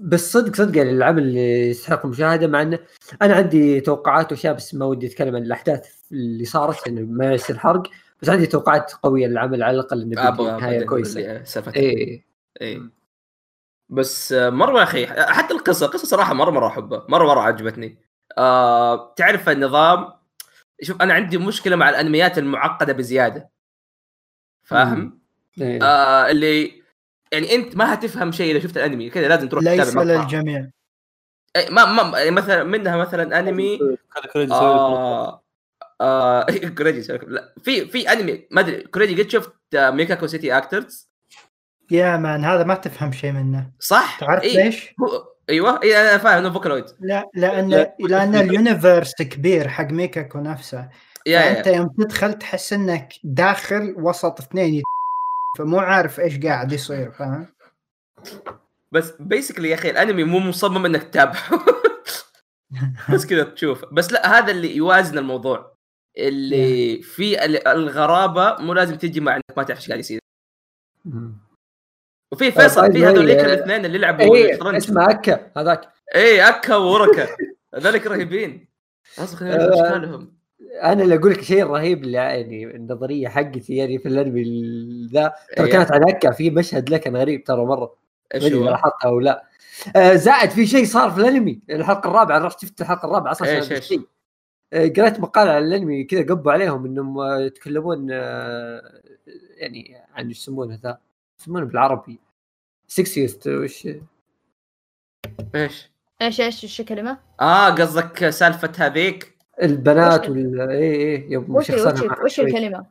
[0.02, 2.80] بس صدق صدق يعني العمل اللي يستحق المشاهدة مع انه
[3.22, 7.58] أنا عندي توقعات وأشياء بس ما ودي أتكلم عن الأحداث اللي صارت لأنه ما يصير
[7.58, 7.84] حرق.
[8.22, 10.16] بس عندي توقعات قوية للعمل على الأقل إنه
[10.58, 11.20] نهاية كويسة.
[11.76, 12.26] إيه.
[12.62, 12.82] اي
[13.90, 17.06] بس آه، مرة يا أخي حتى القصة القصة صراحة مرة مرة أحبها.
[17.10, 17.98] مرة مرة عجبتني.
[18.38, 20.14] آه تعرف النظام؟
[20.82, 23.50] شوف أنا عندي مشكلة مع الأنميات المعقدة بزيادة.
[24.64, 25.20] فاهم؟
[25.62, 25.84] إيه.
[25.84, 26.82] آه اللي
[27.32, 29.10] يعني أنت ما هتفهم شيء إذا شفت الأنمي.
[29.10, 30.70] كذا لازم تروح ليس للجميع.
[31.56, 33.80] أي ما ما يعني مثلا منها مثلا أنمي.
[34.34, 35.44] كريدي آه
[36.02, 36.46] آه
[36.78, 40.58] كوريجي يسوي لك- لا في في أنمي ما أدري كوريجي قد شفت آه، ميكاكو سيتي
[40.58, 41.10] أكترز؟
[41.92, 43.72] يا مان هذا ما تفهم شيء منه.
[43.80, 44.64] صح؟ تعرف إيه.
[44.64, 47.96] ليش؟ هو أيوه اي أنا فاهم انه فوكالويد لا لأن لا.
[48.00, 50.90] لأن اليونيفرس كبير حق ميكاكو نفسه.
[51.28, 54.84] يا فأنت يا يوم تدخل تحس إنك داخل وسط اثنين يت-
[55.58, 57.48] فمو عارف إيش قاعد يصير فاهم؟
[58.92, 61.44] بس بيسكلي يا أخي الأنمي مو مصمم إنك تتابعه.
[63.14, 63.86] بس كذا تشوف.
[63.92, 65.76] بس لا هذا اللي يوازن الموضوع.
[66.18, 70.20] اللي في ال- الغرابة مو لازم تجي مع إنك ما تعرف إيش قاعد يصير.
[72.36, 75.82] وفي فيصل by the في way، هذوليك آه، الاثنين اللي لعبوا إيه اسمه أكا هذاك.
[76.16, 77.28] اي أكا ووركا.
[77.76, 78.68] هذوليك رهيبين.
[79.20, 80.36] أصلا آه، اشكالهم
[80.84, 85.34] أنا اللي أقول لك شيء رهيب اللي يعني النظرية حقتي يعني في الانمي ال- ذا
[85.58, 85.72] ترى إيه.
[85.72, 87.96] كانت عن أكا في مشهد له كان غريب ترى مرة.
[88.36, 89.44] إيش؟ لاحظتها أو لا.
[89.96, 93.72] آه زائد في شيء صار في الأنمي الحلقة الرابعة رحت شفت الحلقة الرابعة أصلا إيش؟
[93.72, 94.02] الشيء.
[94.74, 98.82] آه قريت مقال على الأنمي كذا قبوا عليهم إنهم آه، يتكلمون آه
[99.58, 100.98] يعني عن إيش يسمونه ذا؟
[101.40, 102.20] يسمونه بالعربي.
[102.88, 103.88] سكسيست وش
[105.56, 105.90] إيش؟
[106.22, 111.70] إيش إيش إيش الكلمة؟ آه قصدك سالفة هذيك البنات وش- وال اي اي يوم وش
[111.70, 111.80] وش
[112.24, 112.40] وش.
[112.40, 112.86] الكلمة؟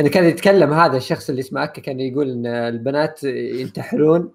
[0.00, 4.32] انه كان يتكلم هذا الشخص اللي اسمه أكا كان يقول إن البنات ينتحرون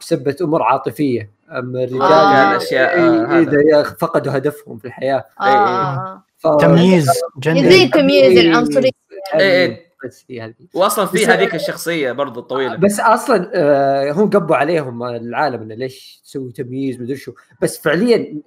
[0.00, 2.34] بسبة أمور عاطفية أما الرجال آه.
[2.34, 3.40] يعني الأشياء، آه،.
[3.40, 5.94] إذا فقدوا هدفهم في الحياة آه إيه، إيه.
[5.96, 6.24] آه.
[6.36, 6.48] ف...
[6.60, 8.90] تمييز جندري يزيد التمييز إيه، العنصري
[9.34, 9.85] هذه إيه.
[10.04, 15.02] بس هي هذه واصلا في هذيك الشخصية برضو الطويله بس أصلا آه، هم قبوا عليهم
[15.02, 17.32] العالم إنه ليش تسوي تمييز مدري شو.
[17.62, 18.42] بس فعليا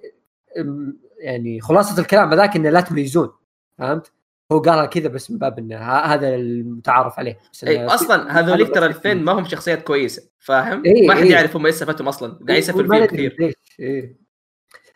[1.18, 3.30] يعني خلاصة الكلام هذاك إنه لا تميزون
[3.78, 4.12] فهمت؟
[4.52, 7.38] هو قالها كذا بس من باب إنه هذا المتعارف عليه.
[7.52, 11.32] بس إنه أصلا هذوليك ترى الاثنين ما هم شخصيات كويسة فاهم؟ إيه، ما حد إيه.
[11.32, 12.38] يعرف هم إيش سالفتهم أصلا.
[12.48, 13.54] قاعد يسفل ما فيهم كثير.
[13.80, 14.16] إيه.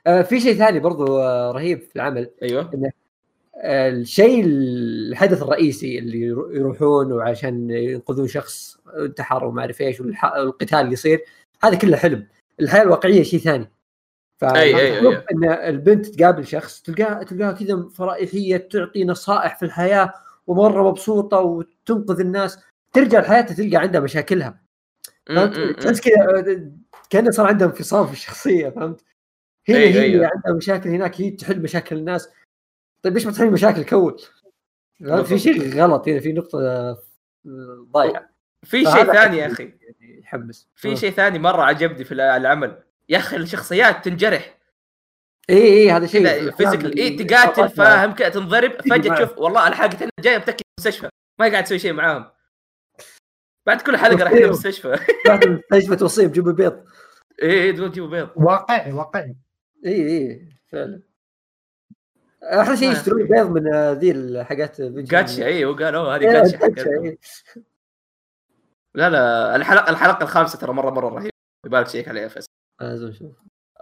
[0.07, 2.31] آه في شيء ثاني برضو آه رهيب في العمل.
[2.43, 2.63] أيوه.
[2.63, 3.04] آه
[3.57, 10.93] الشيء الحدث الرئيسي اللي يرو- يروحون وعشان ينقذون شخص انتحر وما أعرف إيش والقتال اللي
[10.93, 11.25] يصير
[11.65, 12.27] هذا كله حلم
[12.61, 13.65] الحياة الواقعية شيء ثاني
[14.45, 15.17] أي- أي- أي.
[15.33, 20.13] إن البنت تقابل شخص تلقاها تلقاها كذا فرائحية تعطي نصائح في الحياة
[20.47, 22.59] ومرة مبسوطة وتنقذ الناس
[22.93, 24.61] ترجع لحياتها تلقى عندها مشاكلها
[25.27, 26.71] فهمت؟ تحس كذا
[27.11, 29.01] كأنه صار عندها انفصام في الشخصية فهمت؟
[29.69, 30.31] هنا أي- هي أيوة.
[30.35, 32.29] عندها مشاكل هناك هي تحل مشاكل الناس
[33.05, 34.23] طيب ليش ما تحل مشاكل ال كل؟
[35.25, 36.97] في شيء غلط هنا في نقطة آه،
[37.93, 38.31] ضايعة.
[38.63, 39.63] في شيء ثاني يا أخي.
[39.63, 40.69] يعني يحمس.
[40.75, 42.83] في شيء ثاني مرة عجبني في العمل.
[43.09, 44.59] يا أخي الشخصيات تنجرح.
[45.51, 46.51] اي اي هذا شيء.
[46.51, 46.99] physical.
[46.99, 48.73] اي تقاتل فاهم كذا تنضرب.
[48.91, 49.15] فجأة.
[49.17, 51.09] تشوف والله الحلقة جاية متكي في المستشفى.
[51.41, 52.25] ما قاعد تسوي شيء معاهم.
[53.67, 54.45] بعد كل حلقة راح أيوه.
[54.45, 54.99] المستشفى.
[55.29, 56.85] بعد المستشفى توصيهم جيبوا بيض
[57.43, 59.37] اي اي تقول جيبوا بيض واقعي واقعي.
[59.87, 61.14] اي اي فعلا.
[62.45, 63.33] أحلى شيء ما يشترون أخي.
[63.33, 64.81] بيض من آه، ذي الحاجات.
[64.81, 67.05] جاتشا اي هو قال أوه هذه إيه، حقتهم.
[67.05, 67.19] إيه.
[68.95, 71.31] لا لا الحلقة الحلقة الخامسة ترى مرة مرة رهيبة
[71.67, 72.49] يبالك تشيك عليها فيصل
[72.81, 73.33] لازم نشوف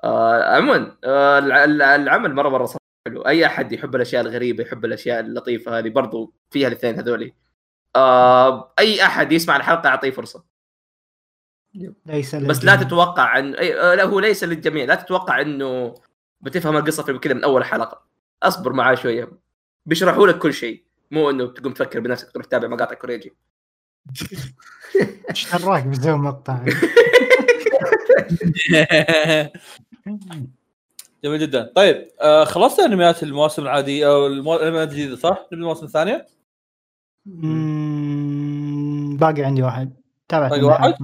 [0.04, 2.78] آه عموما آه الع- الع- العمل مرة مرة صراحة
[3.08, 7.34] حلو أي أحد يحب الأشياء الغريبة يحب الأشياء اللطيفة هذه برضو فيها الاثنين هذولي
[7.96, 10.44] آه أي أحد يسمع الحلقة اعطيه فرصة
[12.06, 12.88] ليس بس لا للجميع.
[12.88, 15.94] تتوقع ان أي- آه، لا هو ليس للجميع لا تتوقع إنه
[16.40, 18.11] بتفهم القصة في كذا من أول حلقة
[18.42, 19.30] أصبر معاه شوية.
[19.86, 20.84] بيشرحوا لك كل شيء.
[21.10, 23.32] مو إنه تقوم تفكر بنفسك تروح تتابع مقاطع كوريجي.
[25.30, 26.64] إيش دراك بسوي مقطع؟
[31.24, 31.72] جميل جدا.
[31.76, 36.26] طيب آه خلصت أنميات المواسم العادية أو الانميات الجديده صح؟ نبدأ المواسم الثانية؟
[39.18, 39.96] باقي عندي واحد.
[40.28, 40.94] تابعت باقي واحد؟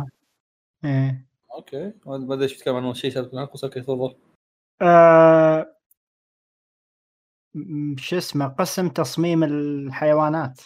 [0.85, 1.27] إيه.
[1.55, 1.93] أوكي.
[2.07, 4.15] ما أدري إيش بتتكلم عن شيء سالفه معك بس أوكي تفضل.
[4.83, 5.78] آه،
[7.97, 10.61] شو اسمه قسم تصميم الحيوانات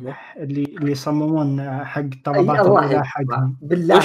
[0.00, 0.16] أيوة.
[0.36, 3.04] اللي اللي يصممون حق طلبات الله الغذاء يسمع.
[3.04, 4.02] حقهم بالله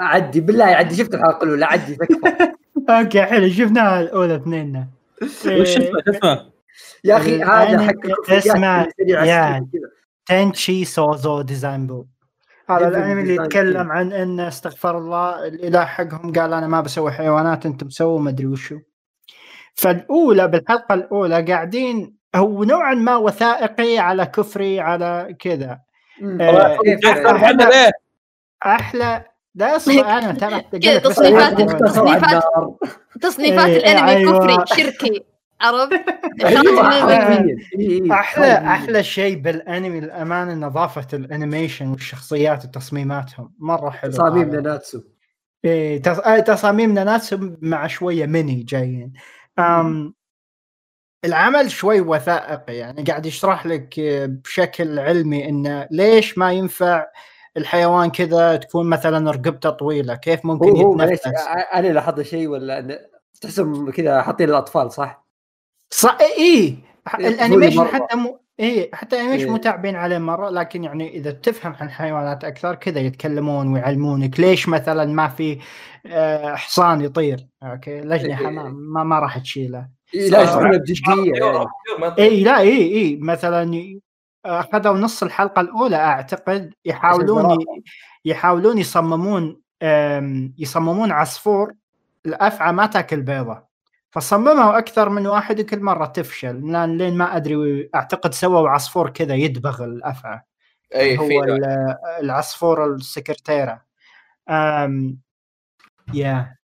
[0.00, 1.98] عدي بالله عدي شفت الحلقة الأولى عدي
[2.90, 4.86] أوكي حلو شفناها الأولى اثنين
[5.22, 6.50] وش اسمه؟
[7.04, 8.40] يا أخي هذا الأنمي حق
[8.98, 9.58] سريع يا.
[9.72, 9.90] كذا.
[10.26, 12.06] تنشي سوزو ديزاينبو
[12.70, 13.92] هذا ديفل الأنمي اللي ديزاين يتكلم.
[13.92, 18.46] عن إن استغفر الله الإله حقهم قال أنا ما بسوي حيوانات أنتم سووا ما أدري
[18.46, 18.78] وشو
[19.74, 25.80] فالأولى بالحلقة الأولى قاعدين هو نوعا ما وثائقي على كفري على كذا.
[26.40, 26.78] آه،؟
[27.32, 27.90] محمد إيه
[28.66, 29.24] أحلى
[29.54, 31.82] لا أصبر أنا ترى كذا تصنيفات-.
[31.88, 32.42] تصنيفات-.
[33.20, 34.38] تصنيفات إيه، الأنمي أيوة.
[34.38, 35.24] كفري شركي
[35.60, 35.92] عرفت؟
[36.44, 37.10] أيوة،.
[37.12, 38.12] إيه، إيه.
[38.12, 38.52] أحلى.
[38.52, 44.50] أحلى شيء بالأنمي للامانه نظافة الأنيميشن والشخصيات وتصميماتهم مرة حلو تصاميم.
[44.50, 45.00] ناناتسو
[45.64, 46.18] إيه تص...
[46.18, 49.12] آه، تصاميم ناس مع شوية مني جايين.
[51.24, 54.00] العمل شوي وثائقي يعني قاعد يشرح لك
[54.44, 57.06] بشكل علمي انه ليش ما ينفع
[57.56, 61.26] الحيوان كذا تكون مثلا رقبته طويلة كيف ممكن يتنفس
[61.74, 63.08] أنا لاحظت شيء ولا
[63.40, 65.24] تحسهم كذا حاطين الأطفال صح؟
[65.90, 66.76] صح إيه
[67.18, 67.88] إيه، ال animation مرة.
[67.88, 69.50] حتى مو إيه حتى ال animation إيه.
[69.50, 74.68] مو تعبين عليه مرة لكن يعني إذا تفهم عن الحيوانات أكثر كذا يتكلمون ويعلمونك ليش
[74.68, 75.58] مثلا ما في
[76.54, 78.50] حصان يطير أوكي؟ الاجنحه إيه.
[78.50, 79.88] ما, ما, ما راح تشيله.
[80.14, 80.44] إيه، لا آه.
[81.26, 81.68] يعني.
[82.18, 83.98] اي لا اي اي مثلا
[84.46, 87.64] أخذوا نص الحلقة الأولى أعتقد يحاولون ي-
[88.24, 89.60] يحاولون يصممون
[90.58, 91.72] يصممون عصفور
[92.26, 93.62] الافعى ما تأكل بيضة.
[94.10, 96.72] فصمموا أكثر من واحد وكل مرة تفشل.
[96.72, 100.40] لأن لين ما أدري أعتقد سووا عصفور كذا يدبغ الأفعى.
[100.94, 101.42] اي هو
[102.20, 103.82] العصفور السكرتيرة.
[106.14, 106.56] يا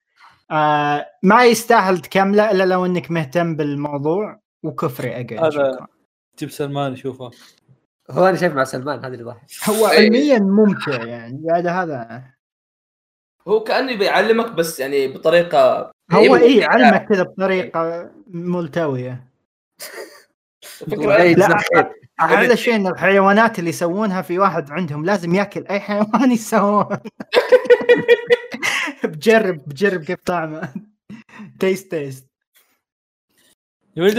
[0.51, 5.87] آه ما يستاهل تكمله إلا لو إنك مهتم بالموضوع وكفري أجل هذا- شكرا.
[6.39, 7.31] جيب سلمان يشوفه.
[8.11, 9.99] هو أنا شايف مع سلمان هذا اللي ضحك هو إيه.
[9.99, 12.25] علميا ممتع يعني هذا هذا.
[13.49, 19.27] هو كأنه بيعلمك بس يعني بطريقة هو إيه، اي علمك كذا بطريقة ملتوية.
[20.63, 21.59] فكرة إيه، لا.
[22.21, 22.39] جزاك خير.
[22.39, 26.85] أحلى شيء ان الحيوانات اللي يسوونها في واحد عندهم لازم ياكل أي حيوان يسوون
[29.05, 30.69] بجرب بجرب كيف طعمه.
[31.61, 32.27] taste taste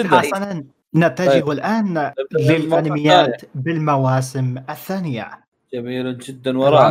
[0.05, 0.63] حسنا
[0.95, 1.49] نتجه طيب.
[1.49, 5.29] الآن للأنميات بالمواسم الثانية.
[5.73, 6.57] جميل جدا.
[6.57, 6.81] وراء.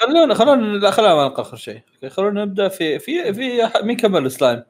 [0.00, 0.02] خلونا
[0.34, 1.80] خلونا خلونا نلقى اخر شيء.
[2.08, 4.62] خلونا نبدأ في في في مين كمل السلايم؟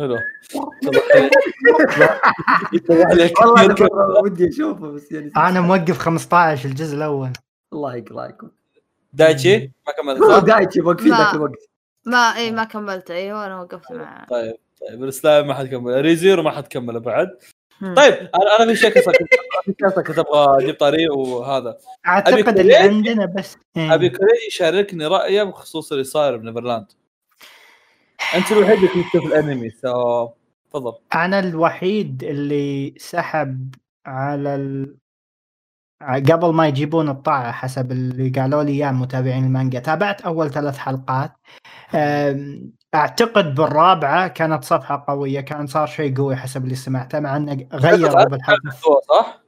[0.00, 0.18] حلو.
[2.90, 7.30] والله ودي أشوفه بس يعني أنا موقف 15 الجزء الأول.
[7.72, 8.48] الله يقراكم
[9.12, 11.68] دايتشي؟ ما كمل هو صح؟ دايتشي موقفين ذاك الوقت.
[12.06, 14.54] ما إي ما كملت أيوه أنا وقفت مع طيب
[14.88, 16.00] طيب السلايم ما حد كمل.
[16.00, 17.28] ريزيرو ما حد كمله بعد.
[17.80, 18.90] طيب أنا أنا في شيء
[20.02, 21.78] كنت أبغى أجيب طريق وهذا.
[22.06, 22.76] أعتقد اللي.
[22.76, 23.94] عندنا بس إيه.
[23.94, 26.86] أبي كوري يشاركني رأيه بخصوص اللي صاير بنيفرلاند.
[28.34, 30.28] انت الوحيد اللي كنت تشوف الانمي سو
[30.70, 30.92] تفضل.
[31.14, 33.74] أنا الوحيد اللي سحب
[34.06, 34.96] على ال...
[36.02, 39.80] قبل ما يجيبون الطاعة حسب اللي قالوا لي إياه متابعين المانجا.
[39.80, 41.32] تابعت أول ثلاث حلقات.
[42.94, 48.24] أعتقد بالرابعة كانت صفحة قوية كان صار شيء قوي حسب اللي سمعته مع إنه غيروا
[48.24, 48.70] بالحلقة.
[48.70, 49.40] سواه صح؟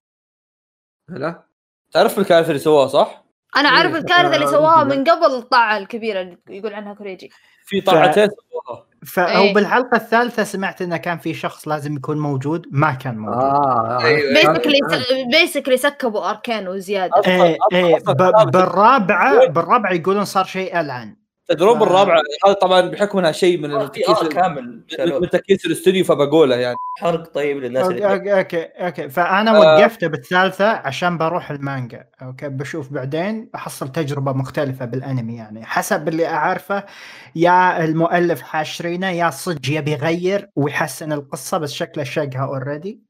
[1.09, 1.43] لا
[1.93, 3.22] تعرف الكارثة اللي سواه صح؟
[3.57, 7.31] أنا إيه، عارف الكارثة اللي آه، سواها من قبل الطاعة الكبيرة اللي يقول عنها كوريجي.
[7.65, 8.87] في طاعتين سواها.
[9.07, 9.55] فهو إيه.
[9.55, 13.43] بالحلقة الثالثة سمعت إنه كان في شخص لازم يكون موجود ما كان موجود.
[13.43, 14.33] آه أيوة.
[14.33, 14.79] بيسكلي
[15.33, 17.23] بيسكلي سكبوا أركان وزيادة.
[17.27, 17.99] إيه إيه
[18.53, 21.22] بالرابعه بالرابعة يقولون صار شيء ألعن.
[21.51, 25.20] التجربه ف- الرابعه هذا طبعا بحكم إنها شيء من في التكييس ار كامل شالوه.
[25.20, 26.77] من تكييس الاستوديو فبقوله يعني.
[27.01, 29.09] حرق طيب للناس اللي أوكي أوكي, أوكي.
[29.09, 29.60] فأنا آه.
[29.60, 32.05] وقفت بالثالثة عشان بروح المانجا.
[32.23, 35.64] أوكي بشوف بعدين بحصل تجربة مختلفة بالأنمي يعني.
[35.64, 36.85] حسب اللي أعرفه
[37.36, 43.01] يا المؤلف حاشرينه يا صدق يبي يغير ويحسن القصة بس شكله شقها already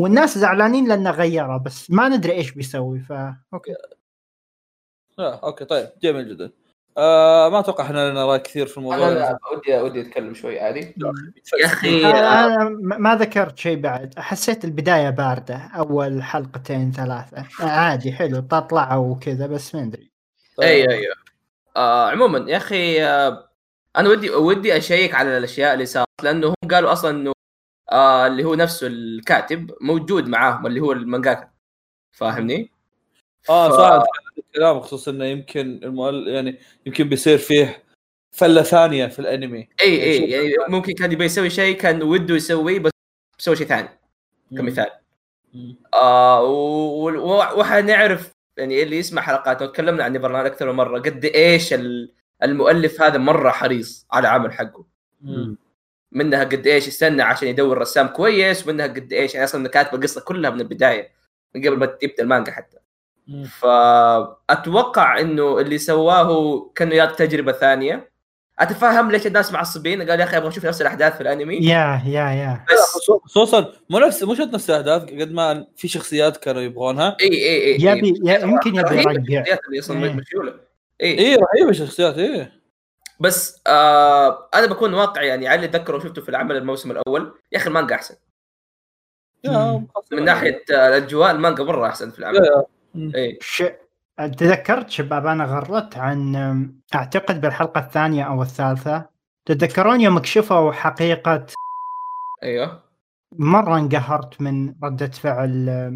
[0.00, 3.72] والناس زعلانين لأنه غيره بس ما ندري إيش بيسوي فا okay.
[5.18, 6.50] آه okay طيب جميل جدا.
[6.98, 9.08] آه ما أتوقع إحنا لنا رأي كثير في الموضوع.
[9.08, 10.94] أنا ودي ودي أتكلم شوي عادي.
[11.60, 14.14] يا أخي أنا أنا ما ذكرت شيء بعد.
[14.18, 17.44] حسيت البداية باردة أول حلقتين ثلاثة.
[17.60, 20.10] عادي حلو تطلعوا وكذا بس ما أدري.
[20.62, 21.14] أيوه أيوه
[21.76, 23.48] آه عموما يا أخي آه
[23.96, 27.32] أنا ودي ودي أشيك على الأشياء اللي صارت لأنه هم قالوا أصلا إنه
[27.92, 31.50] آه اللي هو نفسه الكاتب موجود معاهم اللي هو المانجاكا.
[32.12, 32.77] فاهمني؟
[33.50, 34.02] آه ف- صح
[34.38, 36.28] الكلام بخصوص إنه يمكن المؤل...
[36.28, 37.82] يعني يمكن بيصير فيه
[38.32, 40.28] فلة ثانية في الأنمي إي إي شوف.
[40.28, 42.90] يعني ممكن كان يبي يسوي شيء كان وده يسويه بس
[43.38, 43.88] سوى شيء ثاني
[44.56, 44.90] كمثال
[45.54, 45.76] مم.
[45.94, 51.72] آه و- وحنعرف يعني اللي يسمع حلقاتنا وتكلمنا عن نيفرلاند أكثر من مرة قد إيش
[51.72, 52.12] ال-
[52.42, 54.84] المؤلف هذا مرة حريص على عمل حقه
[55.22, 55.56] مم.
[56.12, 60.20] منها قد إيش يستنى عشان يدور رسام كويس ومنها قد إيش يعني أصلا كاتب القصة
[60.20, 61.10] كلها من البداية
[61.54, 62.82] من قبل ما تبدا المانجا حتى مم.
[63.60, 68.10] فأتوقع إنه اللي سواه كانه ياخذ تجربة ثانية.
[68.58, 70.10] أتفهم ليش الناس معصبين.
[70.10, 71.56] قال يا أخي أبغى أشوف نفس الأحداث في الأنمي.
[71.56, 72.64] يا يا يا.
[72.72, 77.16] بس خصوصا مو نفس مو شرط نفس الأحداث قد ما في شخصيات كانوا يبغونها.
[77.20, 79.38] إي إي إي يبي يمكن يبي
[80.06, 80.12] إيه.
[80.12, 80.54] مشيوله
[81.00, 81.18] إي.
[81.18, 82.52] إي رهيبة الشخصيات إيه
[83.20, 87.58] بس آه أنا بكون واقعي يعني على اللي اتذكره وشفته في العمل الموسم الأول يا
[87.58, 88.14] أخي المانجا أحسن.
[89.44, 92.36] يا من ناحية آه، الأجواء المانجا مرة أحسن في العمل.
[92.36, 92.64] يا-
[93.14, 93.62] اي ش...
[94.16, 96.36] تذكرت شباب أنا غردت عن
[96.94, 99.06] أعتقد بالحلقة الثانية أو الثالثة
[99.46, 101.46] تتذكرون يوم كشفوا حقيقة
[102.42, 102.82] أيوه.
[103.32, 105.94] مرة انقهرت من ردة فعل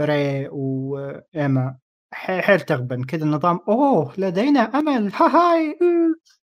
[0.00, 1.76] ري وايما
[2.12, 5.78] حيل تغبن كذا النظام أوه لدينا أمل ها هاي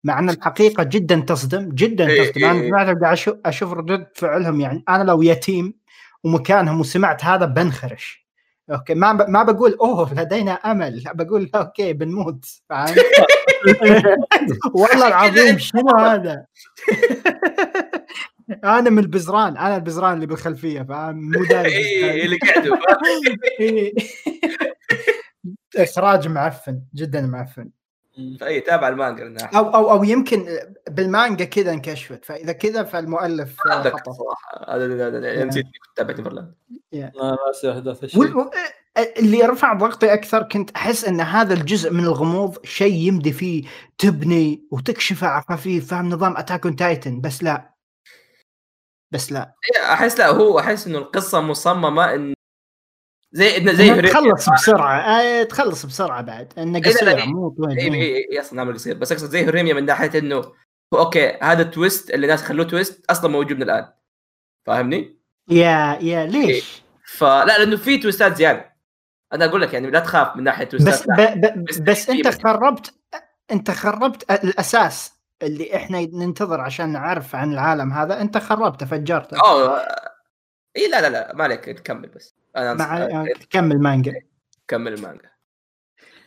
[0.03, 2.45] مع أن الحقيقة جدا تصدم جدا إيه تصدم.
[2.45, 2.69] أنا إيه.
[2.69, 5.73] سمعت قاعد أشوف أشوف ردود فعلهم يعني أنا لو يتيم
[6.23, 8.22] ومكانهم وسمعت هذا بنخرش.
[8.73, 9.29] okay ما ب...
[9.29, 12.95] ما بقول أوه لدينا أمل لا بقول okay بنموت فاهم
[14.75, 16.45] والله العظيم شنو هذا.
[18.63, 22.37] أنا من البزران أنا البزران اللي بالخلفية فاهم؟ مو داري إي اللي
[23.59, 23.93] إيه.
[25.77, 27.69] إخراج معفن جدا معفن.
[28.39, 29.45] فاي تابع المانجا.
[29.45, 30.59] أو أو أو يمكن
[30.89, 32.25] بالمانجا كذا انكشفت.
[32.25, 34.11] فإذا كذا فالمؤلف خطأ.
[34.11, 34.75] صراحة.
[34.75, 35.65] هذا هذا- هذا- نسيت
[35.97, 36.53] كنت نيفرلاند
[36.91, 37.11] لا
[37.47, 38.49] ناسي أحداث الشيء
[39.17, 43.63] اللي رفع ضغطي أكثر كنت أحس إن هذا الجزء من الغموض شيء يمدي فيه
[43.97, 47.73] تبني وتكشفه على خفيف فاهم؟ نظام اتاك اون تايتن بس لا.
[49.11, 49.55] بس لا.
[49.75, 52.33] إيه، أحس لا هو أحس إنه القصة مصممة إن
[53.35, 54.99] زي زي تخلص بسرعة.
[54.99, 56.53] آه تخلص بسرعة بعد.
[56.57, 57.25] إنه إيه، قصير إيه.
[57.25, 57.79] مو طويل.
[57.79, 58.15] اي إيه.
[58.15, 58.97] اي اي أصلا نعمل قصير.
[58.97, 60.53] بس أقصد زي هوريميا من ناحية إنه
[60.93, 63.87] okay هذا ال twist اللي الناس خلوه twist أصلا موجود من الآن.
[64.65, 65.19] فاهمني؟
[65.49, 68.73] يا يا ليش؟ فلا لأنه في twistات زيادة.
[69.33, 71.05] أنا أقول لك يعني لا تخاف من ناحية تويستات بس.
[71.07, 72.93] ب ب بس بس أنت خربت
[73.51, 78.21] أنت خربت الأساس اللي إحنا ننتظر عشان نعرف عن العالم هذا.
[78.21, 79.37] أنت خربته فجرته.
[79.37, 79.81] أوه.
[80.77, 82.42] اي لا لا لا ما عليك كمل بس.
[82.57, 84.13] أنا مع أنصح- كمل مانجا.
[84.67, 85.29] كمل المانجا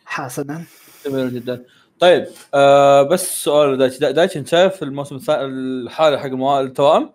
[0.06, 0.64] حسنا
[1.06, 1.64] جميل جدا.
[2.00, 6.26] طيب آه بس سؤال دايتش دا- دايتش انت شايف الموسم الثاني الحالة حق
[6.60, 7.12] التوائم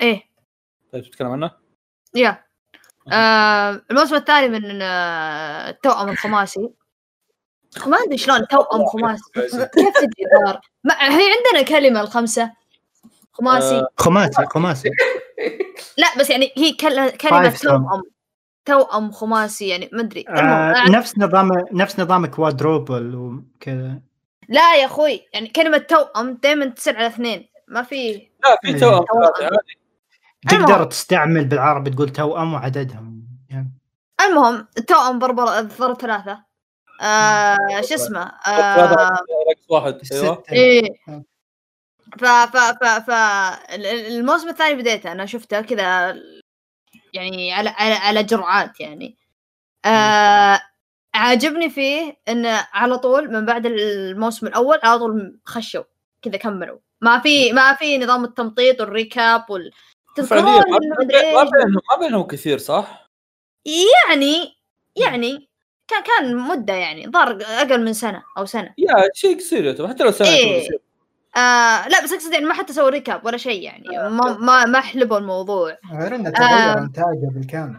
[0.00, 0.22] إيه.
[0.92, 1.50] طيب تتكلم عنه؟
[2.14, 2.44] يا.
[3.12, 6.70] آه الموسم الثاني من آه التوأم الخماسي.
[7.86, 9.22] ما أدري شلون توأم خماسي.
[9.34, 9.52] كيف
[9.96, 10.60] تدري دار
[10.90, 12.52] هي عندنا كلمة الخمسة.
[13.32, 13.74] خماسي.
[13.74, 14.90] آه، خماسي خماسي.
[15.98, 17.60] لا بس يعني هي كل- كلمة Five sum.
[17.62, 18.02] توأم
[18.64, 24.00] توأم خماسي يعني ما أدري آه أنا- نفس نظام نفس نظام كوادروبل وكذا
[24.48, 28.12] لا يا أخوي يعني كلمة توأم دائما تصير على اثنين ما في
[28.44, 28.80] لا في.
[28.80, 29.50] توأم توأم.
[30.50, 30.84] تقدر.
[30.84, 33.72] تستعمل بالعربي تقول توأم وعددهم يعني
[34.26, 36.44] المهم التوأم بربر ضرب ثلاثة
[37.02, 39.10] آه شو اسمه آه
[39.68, 40.42] واحد أيوه.
[40.52, 41.22] إيه آه.
[42.18, 43.10] ف ف ف ف
[43.74, 46.16] ال- ال- الموسم الثاني بديته أنا شفته كذا
[47.12, 49.16] يعني على على على جرعات يعني.
[49.84, 50.60] آه
[51.14, 55.82] عاجبني فيه إنه على طول من بعد الموسم الأول على طول خشوا
[56.22, 56.78] كذا كملوا.
[57.00, 59.70] ما في ما في نظام التمطيط وال recap وال
[60.16, 63.10] تذكرون ما؟ بينهم ما بينهم كثير صح؟
[64.10, 64.56] يعني
[64.96, 65.48] يعني
[65.88, 68.74] كان كان مدة يعني ظهر أقل من سنة أو سنة.
[68.78, 70.68] يا شيء قصير حتى لو سنة إيه.
[71.36, 73.88] آه لا بس أقصد يعني ما حتى سووا recap ولا شيء يعني.
[73.88, 75.76] ما ما ما حلبوا الموضوع.
[76.00, 76.78] غير إنه تغير.
[76.78, 77.76] إنتاجه بالكامل.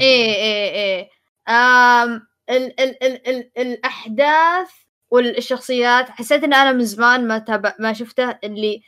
[0.00, 1.08] إيه إيه إيه.
[1.48, 4.68] آم ال ال ال ال الأحداث
[5.10, 8.82] والشخصيات حسيت إن أنا من زمان ما تابع ما شفته اللي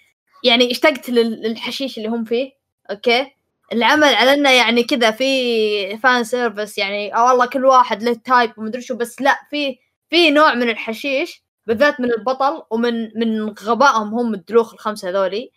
[0.44, 2.50] يعني اشتقت لل- للحشيش اللي هم فيه.
[2.90, 3.26] okay؟
[3.72, 8.52] العمل على إنه يعني كذا في fan service يعني أو والله كل واحد له type
[8.58, 9.78] ومدري شو بس لا في
[10.10, 15.52] في نوع من الحشيش بالذات من البطل ومن من غبائهم هم الدلوخ الخمسة هذولي.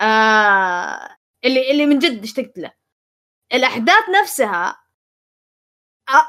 [0.00, 2.72] آه اللي اللي من جد اشتقت له.
[3.54, 4.80] الأحداث نفسها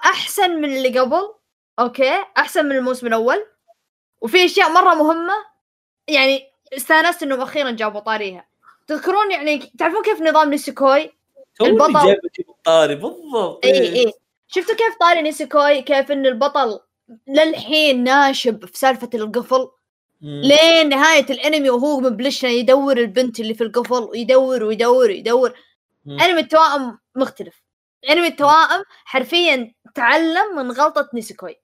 [0.05, 1.33] أحسن من اللي قبل
[1.79, 3.45] okay؟ أحسن من الموسم الأول.
[4.21, 5.33] وفي أشياء مرة مهمة
[6.07, 8.47] يعني استانست إنهم أخيرا جابوا طاريها.
[8.87, 11.11] تذكرون يعني تعرفون كيف نظام نيسيكوي؟
[11.61, 13.65] البطل- جايب لك الطاري بالضبط.
[13.65, 14.13] اي اي
[14.47, 16.79] شفتوا كيف طاري نيسيكوي؟ كيف إن البطل
[17.27, 19.67] للحين ناشب في سالفة القفل.
[20.21, 25.53] لين نهاية الانمي وهو مبلشنا يدور البنت اللي في القفل ويدور ويدور ويدور.
[26.07, 27.63] انمي التوائم مختلف.
[28.09, 31.55] انمي التوائم حرفيا تعلم من غلطة نيسيكوي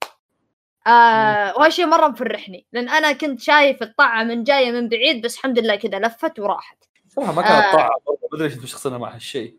[0.88, 2.66] آه وهالشيء مرة مفرحني.
[2.74, 6.78] لأن أنا كنت شايف الطاعة من جاية من بعيد بس الحمد لله كذا لفت وراحت.
[7.10, 7.72] صراحة ما كانت آه.
[7.72, 9.56] طاعة ما أدري ليش مع هالشيء.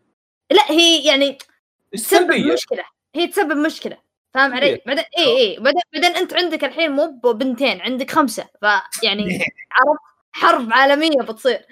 [0.51, 1.37] لا هي يعني
[1.91, 2.83] تسبب مشكلة.
[3.15, 3.97] هي تسبب مشكلة.
[4.33, 8.45] فاهم علي؟ بعدين اي اي بعدين بعدين أنت عندك الحين مو بنتين عندك خمسة.
[8.59, 9.23] فيعني
[9.75, 9.99] عرفت
[10.31, 11.65] حرب عالمية بتصير.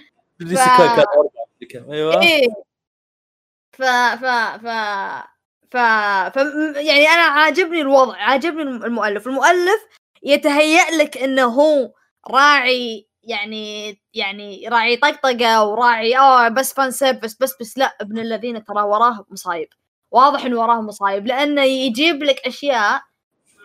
[1.70, 1.92] كان.
[1.92, 2.22] أيوه.
[2.22, 2.48] إيه.
[3.72, 4.26] ف ف
[4.62, 4.68] ف
[5.72, 5.78] ف,
[6.34, 6.36] ف
[6.76, 9.28] يعني أنا عاجبني الوضع عاجبني المؤلف.
[9.28, 9.88] المؤلف
[10.24, 11.92] يتهيأ لك إنه هو
[12.30, 18.64] راعي يعني يعني راعي طقطقة وراعي آه بس فان سيرفس بس بس لا ابن الذين
[18.64, 19.68] ترى وراه مصايب.
[20.12, 23.02] واضح إنه وراه مصايب لأنه يجيب لك أشياء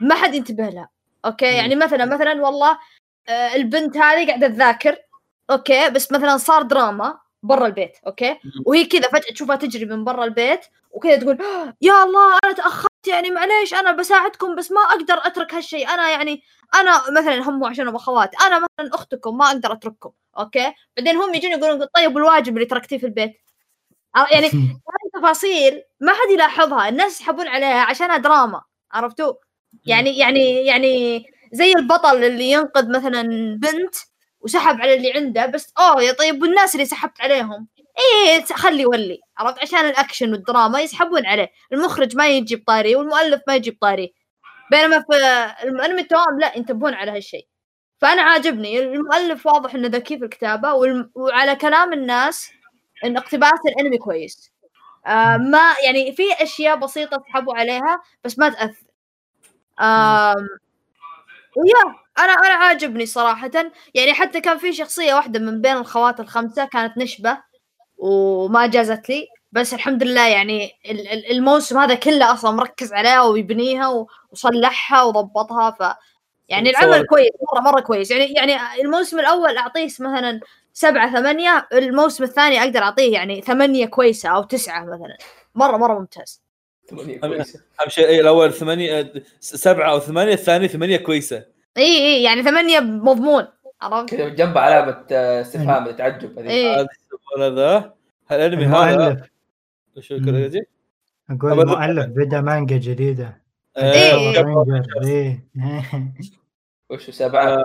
[0.01, 0.89] ما حد ينتبه لها
[1.25, 2.79] okay؟ يعني مثلا مثلا والله
[3.29, 4.97] آه، البنت هذه قاعدة تذاكر
[5.51, 8.37] okay؟ بس مثلا صار دراما برا البيت okay؟
[8.67, 10.61] وهي كذا فجأة تشوفها تجري من برا البيت
[10.91, 15.55] وكذا تقول "آه، يا الله أنا تأخرت يعني معليش أنا بساعدكم بس ما أقدر أترك
[15.55, 16.43] هالشيء أنا يعني
[16.75, 21.51] أنا مثلا هم عشان اخوات أنا مثلا أختكم ما أقدر أترككم أوكي؟ بعدين هم يجون
[21.53, 23.33] يقولون طيب الواجب اللي تركتيه في البيت؟
[24.17, 26.89] يعني هذه تفاصيل ما حد يلاحظها.
[26.89, 28.63] الناس يسحبون عليها عشانها دراما
[28.93, 29.35] عرفتوا؟
[29.87, 33.23] يعني يعني يعني زي البطل اللي ينقذ مثلا
[33.61, 33.95] بنت
[34.41, 37.69] وسحب على اللي عنده بس أوه يا طيب والناس اللي سحبت عليهم؟
[37.99, 41.51] إيه خلي ولي عرفت؟ عشان الأكشن والدراما يسحبون عليه.
[41.73, 44.15] المخرج ما يجيب طاري والمؤلف ما يجيب طاري
[44.71, 45.17] بينما في
[45.63, 47.47] الانمي التوام لا ينتبهون على هالشيء.
[48.01, 48.79] فأنا عاجبني.
[48.79, 50.73] المؤلف واضح إنه ذكي في الكتابة.
[51.15, 52.51] وعلى كلام الناس
[53.05, 54.51] ان اقتباس الانمي كويس.
[55.07, 58.87] آه ما يعني في أشياء بسيطة سحبوا عليها بس ما تأثر.
[59.81, 60.49] آم
[61.57, 63.51] ويا أنا أنا عاجبني صراحة.
[63.95, 67.39] يعني حتى كان في شخصية واحدة من بين الخوات الخمسة كانت نشبة
[67.99, 69.29] وما جازت لي.
[69.53, 75.71] بس الحمد لله يعني ال- ال- الموسم هذا كله أصلا مركز عليها ويبنيها وصلحها وضبطها.
[75.71, 75.97] ف
[76.49, 77.07] يعني العمل.
[77.07, 78.11] كويس مرة مرة كويس.
[78.11, 80.41] يعني يعني الموسم الأول أعطيه مثلا
[80.79, 85.17] سبعة ثمانية الموسم الثاني أقدر أعطيه يعني ثمانية كويسة أو تسعة مثلا.
[85.55, 86.43] مرة مرة ممتاز.
[86.91, 87.61] ثمانية كويسة.
[87.81, 91.45] أهم شيء إيه، الأول ثمانية آه، سبعة أو ثمانية الثاني ثمانية كويسة.
[91.77, 93.47] إي إي يعني ثمانية مضمون
[93.83, 96.75] عرفت؟ كذا جنب علامة آه، استفهام تعجب هذه.
[96.81, 96.89] هذا
[97.37, 97.95] ولا ذا
[98.33, 99.23] الأنمي هذا
[100.01, 100.63] شو الكوريجي؟
[101.31, 101.61] أقول.
[101.61, 103.43] المؤلف بدا مانجا جديدة.
[103.79, 104.15] إيه.
[104.15, 105.45] رينجر إيه
[106.91, 107.65] وش سبعة؟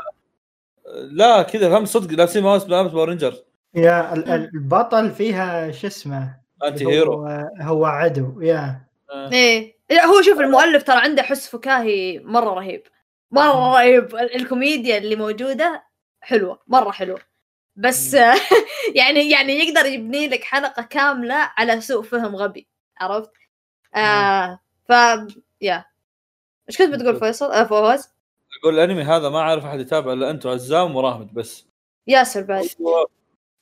[1.12, 2.12] لا كذا هم صدق.
[2.18, 3.34] لابسين ماوس ملابس Power Ranger
[3.76, 7.28] يا ال- ال- البطل فيها شو اسمه؟ anti-hero
[7.62, 8.82] هو, عدو يا.
[9.34, 9.76] إيه.
[9.90, 12.84] لا هو شوف المؤلف ترى عنده حس فكاهي مرة رهيب.
[13.32, 14.16] مرة رهيب.
[14.16, 15.84] ال- الكوميديا اللي موجودة
[16.22, 17.20] حلوة مرة حلوة.
[17.76, 18.14] بس
[19.00, 22.68] يعني يعني يقدر يبني لك حلقة كاملة على سوء فهم غبي.
[22.98, 23.32] عرفت؟
[23.96, 24.60] آه
[24.90, 24.92] ف
[25.62, 25.86] يا.
[26.70, 28.10] إيش كنت بتقول فيصل؟ آه فواز؟
[28.64, 31.66] أقول الأنمي هذا ما أعرف أحد يتابع إلا انت وعزام وراهمد بس.
[32.08, 32.66] ياسر بعد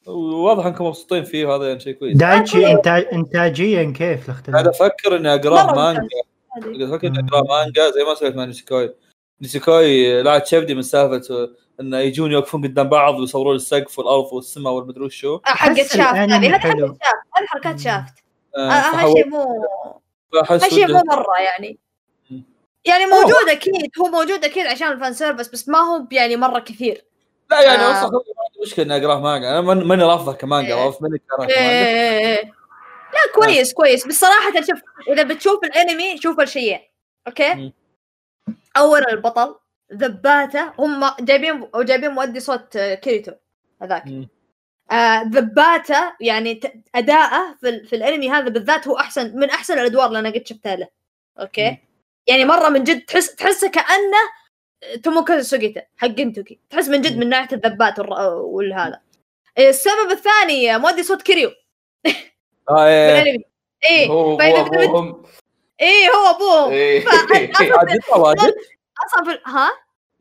[0.08, 2.18] واضح إنكم مبسوطين فيه وهذا يعني شيء كويس.
[2.18, 6.08] دايتشي انتاج انتاجيا كيف قاعد الاختلاف؟ أفكر إني اقراه مانجا.
[6.62, 8.94] قاعد أفكر إني اقراه مانجا زي ما سويت مع نيسيكوي.
[9.42, 11.50] نيسيكوي لا تشبدي من سالفة
[11.80, 16.00] إنه يجون يوقفون قدام بعض ويصورون السقف والأرض والسماء والمدري وش هو آه، حقت شافت
[16.00, 16.50] هذه.
[16.58, 16.98] حقت شافت.
[17.38, 18.14] هذه حركات شافت.
[18.56, 19.70] فحاول- هالشيء مو
[20.50, 21.80] هالشيء ودي- مو مرة يعني.
[22.86, 26.60] يعني موجود أكيد هو موجود أكيد عشان ال fan service بس ما هو يعني مرة
[26.60, 27.06] كثير.
[27.52, 27.92] لا يعني آه.
[27.92, 29.50] أصلا ما عندي مشكلة إني اقراه مانجا.
[29.50, 30.92] أنا من- ماني رافضه كمانجا إيه.
[30.92, 32.44] كراه إيه كمانجا إيه.
[33.14, 34.08] لا كويس كويس.
[34.08, 34.80] بس صراحة شوف
[35.10, 36.80] إذا بتشوف الأنمي شوف الشيئين
[37.28, 37.74] أوكي؟ مم.
[38.78, 39.56] أول البطل
[39.94, 43.32] ذباته هم جايبين جايبين مؤدي صوت آه، كيريتو
[43.82, 44.06] هذاك.
[44.08, 44.28] مم.
[44.92, 46.60] آه ذباته يعني
[46.96, 50.76] أداءه في, في الأنمي هذا بالذات هو أحسن من أحسن الأدوار اللي أنا قد شفتها
[50.76, 50.88] له.
[51.40, 51.78] أوكي؟
[52.30, 54.18] يعني مرة من جد تحس تحسه كأنه
[55.04, 59.02] توموكازو سوجيتا حق جنتوكي تحس من جد من ناحية الذبات والهذا.
[59.58, 61.52] السبب الثاني مؤدي صوت كيريو.
[62.70, 63.18] آه إيه.
[63.24, 63.44] بالأنمي.
[63.84, 65.24] إيه هو أبوهم.
[65.82, 66.72] إيه هو أبوهم.
[66.72, 67.06] إيه.
[67.92, 68.54] يطلع واجد؟
[69.08, 69.70] أصلا في ها؟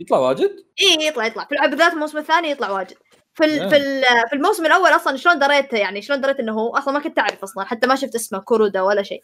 [0.01, 1.44] يطلع واجد؟ إيه يطلع يطلع.
[1.44, 2.97] في بالذات الموسم الثاني يطلع واجد.
[3.35, 3.59] في ال...
[3.59, 3.68] نعم.
[3.68, 4.02] في ال...
[4.28, 7.43] في الموسم الأول أصلا شلون دريت يعني؟ شلون دريت إنه هو أصلا ما كنت أعرف
[7.43, 7.64] أصلا.
[7.64, 9.22] حتى ما شفت اسمه كورودا ولا شيء.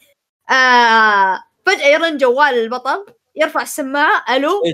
[0.51, 4.73] آه فجأة يرن جوال البطل يرفع السماعة ألو؟ إيه،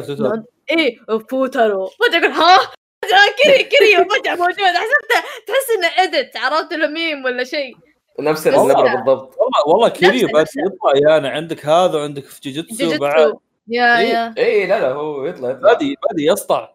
[0.00, 0.98] شفت- إيه
[1.30, 1.86] فوترو.
[1.86, 2.58] فجأة يقول ها؟
[3.04, 4.54] فجأة كري كري فجأة موجود.
[4.58, 7.74] حسبته تحس إنه ادت عرفت له ميم ولا شيء.
[8.20, 9.36] نفس بس- النبره بالضبط.
[9.38, 10.60] والله والله كيريو بعد نفسه.
[10.60, 13.34] يطلع يعني عندك هذا وعندك في جوجيتسو بعد.
[13.68, 14.06] يا إيه.
[14.08, 15.72] يا اي لا لا هو يطلع يطلع.
[15.72, 16.68] بادي بادي يسطع.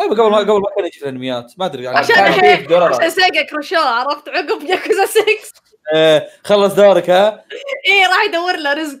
[0.00, 1.52] أيوه قبل ما قبل ما كان يجي في الأنميات.
[1.58, 2.14] ما أدري يعني عشان.
[2.18, 5.22] عشان سيجا كروشو عرفت؟ عقب ياكوزا 6
[5.94, 7.44] إيه، خلص دورك ها؟
[7.86, 8.98] إيه راح يدور له رزق.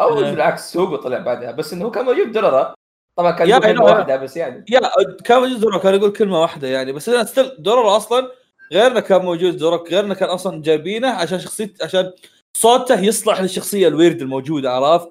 [0.00, 0.30] أو إيه.
[0.30, 2.74] بالعكس سوقه طلع بعدها بس إنه كان موجود دولار
[3.16, 3.84] طبعا كان يقول كلمه.
[3.84, 4.80] واحدة بس يعني يا
[5.24, 8.30] كان موجود دورك كان يقول كلمة واحدة يعني بس أنا ستيل دورر أصلا
[8.72, 12.12] غير انه كان موجود دورك غير انه كان أصلا جايبينه عشان شخصية عشان
[12.56, 15.08] صوته يصلح للشخصية الويرد الموجودة عرفت؟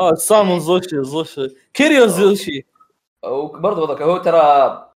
[0.00, 2.66] آه سامون زوشي زوشي كيريو زوشي
[3.24, 4.88] وبرضه برضه هو ترى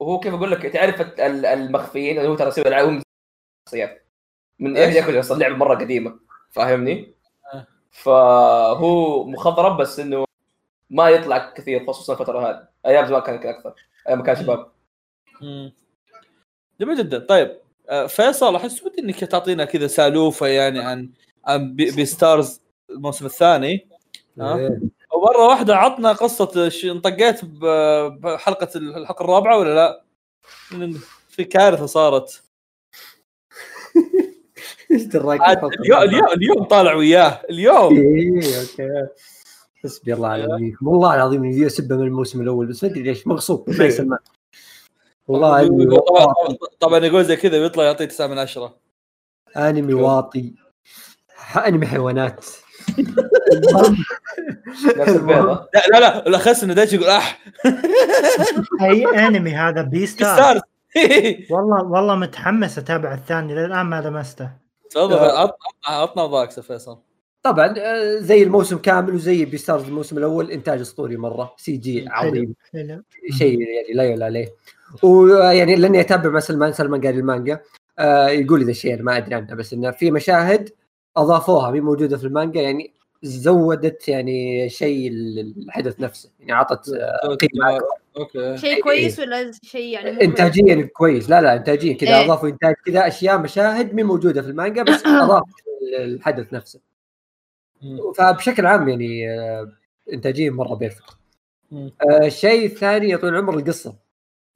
[0.00, 3.02] وهو كيف أقول لك تعرف ال- المخفيين اللي هو ترى يسوي العاب
[4.58, 6.18] من إيش؟ ياكل أصلا لعبة مرة قديمة
[6.50, 7.14] فاهمني؟
[7.90, 10.24] فهو مخضرم بس إنه
[10.90, 13.74] ما يطلع كثير خصوصا الفترة هذه أيام زمان كان أكثر
[14.08, 14.70] أيام ما كان شباب.
[16.80, 21.10] جميل جدا طيب آه، فيصل أحس ودي إنك تعطينا كذا سالوفة يعني عن
[21.44, 22.60] عن بي, بي ستارز
[22.90, 23.88] الموسم الثاني
[24.40, 24.80] ها؟ إيه.
[25.12, 30.02] ومرة واحدة عطنا قصة ش- انطقيت ب- بحلقه الحلقة الرابعة ولا لا؟
[31.28, 32.42] في كارثة صارت
[34.90, 37.96] اليوم اليوم, اليوم طالع وياه اليوم.
[37.96, 39.06] إيه أوكي.
[39.84, 43.26] حسبي الله على والله العظيم إني اسبه من الموسم الأول بس ما أدري ليش.
[43.26, 44.18] مغصوب مع سلمان
[45.28, 45.96] والله أنمي
[46.80, 48.76] طبعا يقول زي كذا ويطلع يعطيه 9 من 10
[49.56, 50.54] أنمي واطي.
[51.66, 52.46] أنمي حيوانات.
[55.74, 57.38] لا لا لا الأخس إنه دايتش يقول اح
[58.82, 60.60] أي أنمي هذا؟ بي ستار ستارز
[61.50, 64.59] والله والله متحمس أتابع الثاني للآن ما لمسته.
[64.90, 65.56] تفضل عطنا
[65.86, 66.98] عطنا ضاقس يا فيصل.
[67.42, 72.54] طبعا آه، زي الموسم كامل وزي بي ستارز الموسم الأول إنتاج أسطوري مرة CG عظيم.
[73.30, 74.54] شيء يعني لا يعلى عليه.
[75.02, 77.60] ويعني لأني أتابع مع سلمان سلمان قال المانجا.
[77.98, 80.70] آه يقول لي ذا الشيء أنا ما أدري عنه بس إنه في مشاهد
[81.16, 86.30] أضافوها مي موجودة في المانجا يعني زودت يعني شيء الحدث نفسه.
[86.40, 87.80] يعني اعطت آه، قيمة.
[88.16, 92.24] أوكي شيء كويس ولا شيء يعني؟ انتاجيا كويس لا لا انتاجيا كذا إيه.
[92.24, 95.54] اضافوا إنتاج كذا أشياء مشاهد مي موجودة في المانجا بس اضافت
[95.98, 96.80] الحدث نفسه.
[98.18, 99.72] فبشكل عام يعني آه،
[100.12, 101.16] انتاجيا مرة بيرفكت
[101.70, 101.92] مم.
[102.10, 103.94] آه، الشيء الثاني يا طويل العمر القصة.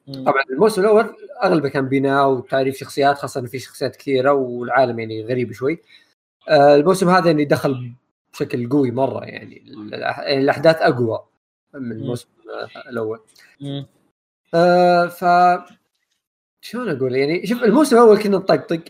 [0.09, 5.25] طبعا الموسم الأول أغلبه كان بناء وتعريف شخصيات خاصة انه في شخصيات كثيرة والعالم يعني
[5.25, 5.83] غريب شوي
[6.49, 7.93] آه، الموسم هذا يعني دخل
[8.33, 11.25] بشكل قوي مرة يعني الأح- الأحداث أقوى
[11.75, 12.29] من الموسم
[12.89, 13.21] الأول.
[14.55, 15.25] آه، ف
[16.61, 18.83] شلون أقول؟ يعني شوف الموسم الأول كنا نطقطق.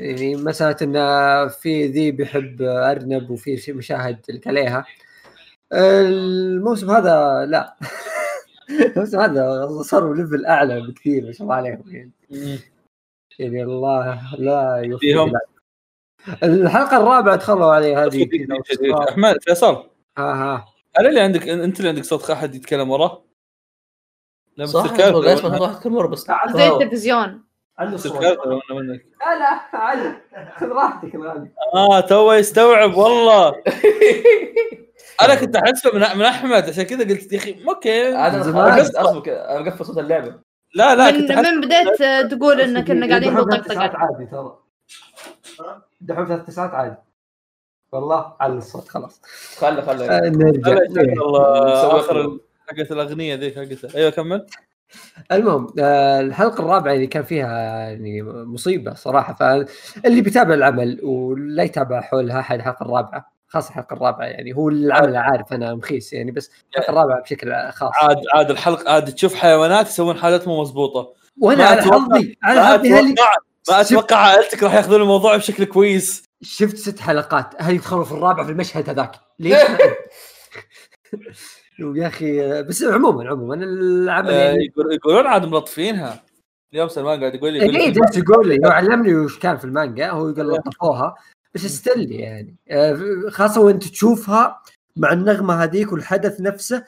[0.00, 4.86] يعني مساله انه في ذيب يحب أرنب وفي مشاهد عليها.
[5.72, 7.76] الموسم هذا لا.
[8.96, 11.82] الموسم هذا صاروا ليفل أعلى بكثير ما شاء الله عليهم.
[11.86, 12.12] يعني.
[13.38, 15.40] يعني الله لا يوفق فيهم؟ لا.
[16.42, 18.28] الحلقة الرابعة دخلوا عليها هذه
[19.08, 19.74] أحمد فيصل.
[20.18, 20.77] ها ها.
[20.98, 23.24] هل اللي عندك أنت اللي عندك صوت احد يتكلم وراه؟
[24.64, 26.26] صح اسمع ولا- اسمع واحد كم مرة بس.
[26.46, 27.44] زي التلفزيون.
[27.94, 29.06] تصير كارثة ولا منك.
[29.20, 29.60] لا لا
[30.58, 33.54] خذ راحتك الغالي آه تو يستوعب والله.
[35.22, 38.08] أنا كنت احسه من, من أحمد عشان كذا قلت يا أخي أوكي.
[38.08, 40.34] أنا أنا مقفل صوت اللعبة.
[40.74, 43.78] لا لا من, من بديت آه، تقول إن كنا قاعدين نطقطق.
[43.78, 44.58] عادي ترى.
[46.00, 46.96] دحوم ثلاث تسعات عادي.
[47.92, 49.20] والله على الصوت خلاص.
[49.58, 50.74] خله خله آه، نرجع.
[50.74, 50.92] شغل
[51.72, 52.38] نسوي آخر.
[52.68, 54.46] حقت الأغنية ذيك حقتها أيوه كمل.
[55.32, 57.58] المهم آه، الحلقة الرابعة اللي كان فيها
[57.88, 59.34] يعني مصيبة صراحة.
[59.34, 65.16] فاللي بيتابع العمل ولا يتابع حولها حد الحلقة الرابعة خاصة الحلقة الرابعة يعني هو العمل
[65.16, 67.92] عارف أنا مخيس يعني بس الحلقة الرابعة بشكل خاص.
[68.02, 71.12] عاد عاد الحلقة عاد تشوف حيوانات يسوون حالات مو مضبوطة.
[71.40, 73.14] وأنا ما على أتوقع- حظي على حظي
[73.70, 76.27] ما أتوقع عائلتك راح ياخذون الموضوع بشكل كويس.
[76.42, 79.58] شفت ست حلقات هل يدخلوا في الرابعه في المشهد هذاك؟ ليش.
[81.96, 86.22] يا أخي بس عموما عموما العمل آه، يعني يقول- يقولون عاد ملطفينها.
[86.72, 90.10] اليوم سلمان قاعد يقول لي يقول لي جالس يقول لي علمني وش كان في المانجا
[90.10, 91.14] هو يقول لطفوها
[91.54, 92.56] بس ستيل يعني.
[92.70, 92.98] آه،
[93.30, 94.62] خاصة وأنت تشوفها
[94.96, 96.84] مع النغمة هذيك والحدث نفسه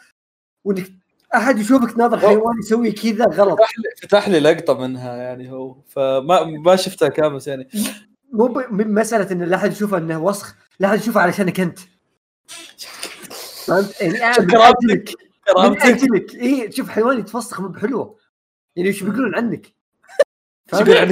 [0.64, 0.90] وإنك
[1.34, 3.58] أحد يشوفك ناظر حيوان يسوي كذا غلط.
[4.02, 7.68] فتح لي لقطة منها يعني هو فما ما شفتها كامل يعني.
[8.32, 11.78] مو من مسألة إن لا أحد يشوفه انه وسخ لا أحد يشوفه علشانك أنت
[13.66, 15.14] فهمت؟ يعني كرامتك.
[15.46, 18.16] كرامتك اي تشوف حيوان يتفسخ مو بحلوة
[18.76, 19.66] يعني وش بيقولون عنك؟
[20.74, 21.04] إيه،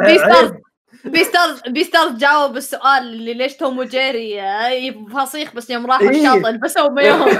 [0.00, 0.62] بيستارز عيب.
[1.04, 6.16] بيستارز بيستارز جاوب السؤال اللي ليش توم وجيري آه، فصيخ بس يوم راحوا إيه.
[6.18, 7.28] الشاطئ لبسوا مايوهم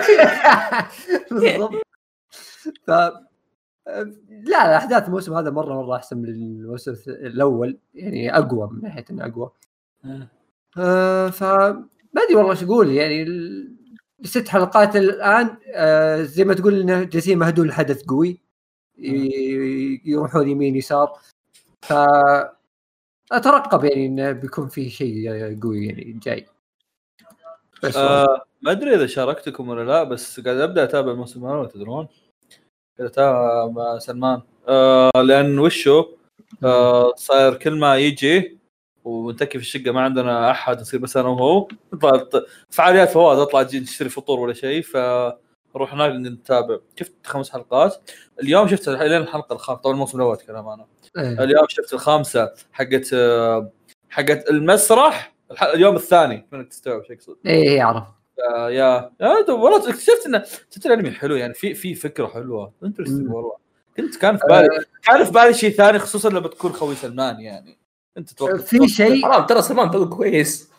[1.30, 1.82] بالضبط
[4.28, 7.78] لا الأحداث الموسم هذا مرة مرة أحسن من الموسم الأول.
[7.94, 9.50] يعني أقوى من ناحية إنه أقوى.
[10.78, 11.30] آه.
[11.30, 12.90] ف ما أدري والله إيش أقول.
[12.90, 13.74] يعني ال-
[14.22, 18.40] ست حلقات الآن آه زي ما تقول إنه جالسين مهدون الحدث قوي.
[18.98, 21.12] ي- يروحون يمين يسار.
[21.82, 21.92] ف
[23.32, 25.30] أترقب يعني إنه بيكون في شيء
[25.62, 26.46] قوي يعني جاي.
[27.82, 32.08] بس آه ما أدري إذا شاركتكم ولا لا بس قاعد أبدأ أتابع الموسم الأول تدرون.
[33.00, 34.42] مع سلمان.
[34.68, 36.04] آه لأن وشو؟
[36.64, 38.58] آه صاير كل ما يجي
[39.04, 41.68] ونتكي في الشقة ما عندنا أحد نصير بس أنا وهو.
[42.70, 46.78] فعاليات فواز أطلع أجي نشتري فطور ولا شيء فنروح هناك نتابع.
[47.00, 48.10] شفت خمس حلقات؟
[48.42, 49.82] اليوم شفت لين الحلقة الخامسة.
[49.82, 50.86] طبعا الموسم الأول أتكلم أنا.
[51.18, 51.44] إيه.
[51.44, 53.70] اليوم شفت الخامسة حقت آه،
[54.10, 55.34] حقت المسرح.
[55.74, 58.04] اليوم الثاني انك تستوعب إيش اقصد إيه أعرف.
[58.54, 62.72] آه، يا يا والله اكتشفت انه شفت الأنمي حلو يعني في في فكرة حلوة.
[62.84, 63.32] interesting.
[63.32, 63.56] والله.
[63.96, 64.68] كنت كان في بالي
[65.02, 67.78] كان في بالي شيء ثاني خصوصا لما تكون خوي سلمان يعني.
[68.18, 70.70] أنت توقف في شيء حرام ترى سلمان تو كويس.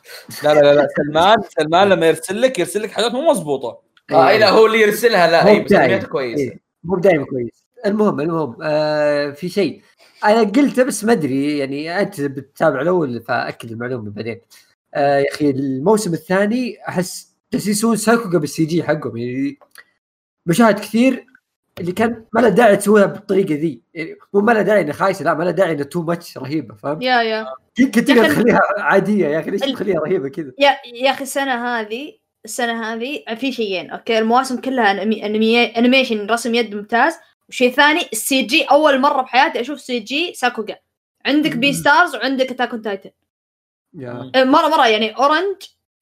[0.44, 3.80] لا لا لا, لا سلمان سلمان لما يرسل لك يرسل لك حاجات مو مضبوطة.
[4.12, 5.86] آه اي لا هو اللي يرسلها لا اي بس بداية.
[5.86, 6.40] انمياته كويس.
[6.40, 6.60] إيه.
[6.84, 7.66] مو دائما كويس.
[7.86, 9.82] المهم المهم آه في شيء.
[10.26, 14.42] أنا قلته بس ما أدري يعني أنت بتتابع الأول فأكد المعلومة بعدين.
[14.94, 19.60] آه يا أخي الموسم الثاني أحس جالسين يسوون sakuga بال CG حقهم يعني
[20.46, 21.26] مشاهد كثير
[21.80, 25.26] اللي كان ما له داعي تسويها بالطريقة ذي يعني مو ما له داعي إنه خايسه
[25.26, 29.28] لا ما له داعي إنه too much رهيبة فهمت؟ يا يا كنت تقدر تخليها عادية
[29.28, 32.14] يا أخي ليش تخليها رهيبة كذا؟ يا يا أخي السنة هذه
[32.46, 34.92] السنة هذه في شيئين okay المواسم كلها.
[34.92, 35.66] أنمي...
[35.66, 37.14] animation رسم يد ممتاز
[37.50, 40.76] وشيء ثاني ال CG أول مرة بحياتي أشوف CG sakuga
[41.26, 43.10] عندك Beastars وعندك Attack on Titan
[44.36, 45.56] مرة مرة يعني Orange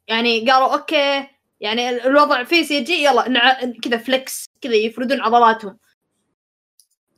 [0.07, 1.27] يعني قالوا okay
[1.63, 3.53] يعني ال- الوضع فيه CG يلا نع...
[3.81, 5.77] كذا flex كذا يفردون عضلاتهم.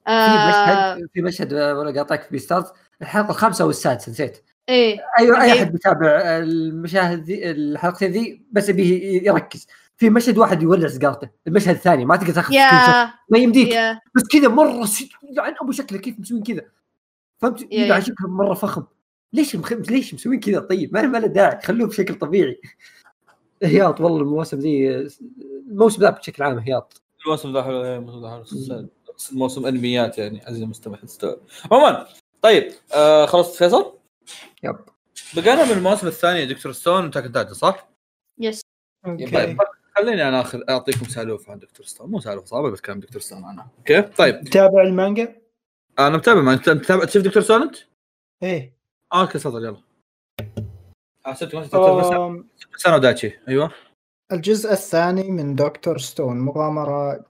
[0.06, 0.48] في آه
[0.96, 2.66] مشهد في مشهد آه، ولا قاطعك Beastars
[3.02, 4.44] الحلقة الخامسة أو السادسه نسيت.
[4.70, 5.00] إيه.
[5.20, 5.60] أيوه أي okay.
[5.62, 6.08] أحد بيتابع
[6.38, 9.68] المشاهد ذي الحلقتين ذي بس يبيه يركز.
[9.98, 12.54] في مشهد واحد يولع سيجارته المشهد الثاني ما تقدر تاخذ
[13.30, 13.68] ما يمديك.
[13.74, 14.00] yeah.
[14.16, 15.02] بس كذا مرة س...
[15.24, 16.62] يعني أبو شكله كيف مسوين كذا.
[17.38, 18.06] فهمت؟ يا- يلعب يا.
[18.06, 18.84] شكله مرة فخم.
[19.34, 19.74] ليش مخ...
[19.74, 22.62] ليش مسوين كذا؟ طيب ما له داعي خلوه بشكل طبيعي.
[23.64, 25.08] هياط والله المواسم ذي
[25.70, 27.02] الموسم ذا بشكل عام هياط.
[27.26, 28.90] الموسم ذا حلو إيه، الموسم ذا حلو.
[29.32, 31.38] موسم أنميات يعني عزيزي المستمع تستوعب
[31.72, 32.08] عموما
[32.42, 33.94] طيب آه خلصت فيصل؟
[34.64, 34.76] yep.
[35.36, 36.72] بقينا من المواسم الثانية Dr.
[36.72, 37.90] Stone وتاكن صح؟
[38.40, 38.62] yes.
[39.06, 39.58] okay.
[39.96, 41.86] خليني أنا آخذ أعطيكم سالوف عن Dr.
[41.86, 42.12] Stone.
[42.12, 43.22] مو سالوف صعبه بس كلام Dr.
[43.22, 44.42] Stone أنا okay طيب.
[44.44, 45.36] تتابع المانجا؟
[46.00, 47.44] أنا متابع ما أنت متابع تشوف Dr.
[47.44, 47.76] Stone أنت؟
[48.44, 48.74] إيه.
[49.14, 49.85] آه، okay تفضل يلا.
[52.88, 53.72] أنا وداتشي أيوه
[54.32, 55.98] الجزء الثاني من Dr.
[55.98, 57.26] Stone مغامرة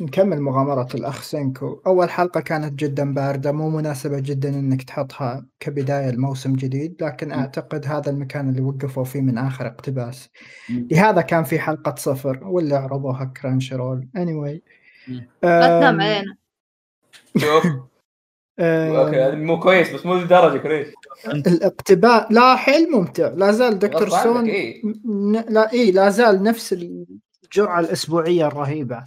[0.00, 6.10] نكمل مغامرة الأخ سينكو أول حلقة كانت جدا باردة مو مناسبة جدا أنك تحطها كبداية
[6.10, 10.28] الموسم جديد لكن أعتقد هذا المكان اللي وقفوا فيه من آخر اقتباس.
[10.70, 14.58] لهذا كان في حلقة صفر واللي عرضوها Crunchyroll anyway.
[15.42, 16.36] لا تنام علينا
[18.60, 20.88] okay هذا مو كويس بس مو للدرجه كويس.
[21.26, 23.28] الاقتباس لا حيل ممتع.
[23.28, 24.08] لا زال Dr.
[24.08, 24.82] Stone إيه.
[25.48, 26.72] لا اي لا زال نفس
[27.44, 29.02] الجرعة الأسبوعية الرهيبة.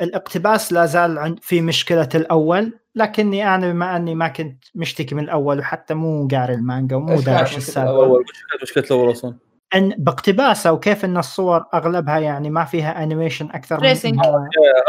[0.00, 5.58] الاقتباس لا زال في مشكلة الأول لكني أنا بما أني ما كنت مشتكي من الأول
[5.58, 8.24] وحتى مو قاري المانجا ومو مشكلة السالفة.
[8.62, 9.34] مشكلة الأول أصلا؟
[9.74, 13.82] أن باقتباسه وكيف إن الصور أغلبها يعني ما فيها animation أكثر من.
[14.06, 14.24] إنها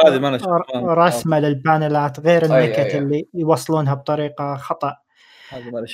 [0.08, 0.30] هذه ما
[0.94, 2.98] رسمة للبانلات غير أي- أي- النكت أي.
[2.98, 4.96] اللي يوصلونها بطريقة خطأ.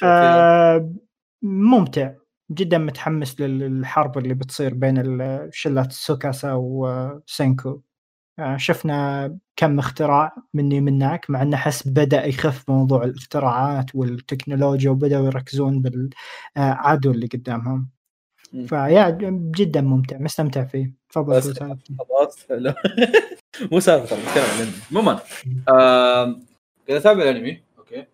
[0.04, 0.90] آه،
[1.42, 2.12] ممتع
[2.52, 7.82] جدا متحمس للحرب اللي بتصير بين ال- شلة سوكاسا وسينكو
[8.40, 15.26] آه، شفنا كم اختراع مني منك مع انه حس بدأ يخف موضوع الاختراعات والتكنولوجيا وبدأوا
[15.26, 17.90] يركزون بالعدو اللي قدامهم
[18.68, 19.10] فيا
[19.56, 20.92] جدا ممتع مستمتع فيه.
[21.10, 21.42] تفضل.
[21.42, 22.76] خلاص لا.
[23.72, 24.74] مو سالفة ترى نتكلم عن الأنمي.
[24.92, 26.46] عموما آم،
[26.90, 28.06] قاعد أتابع الأنمي okay.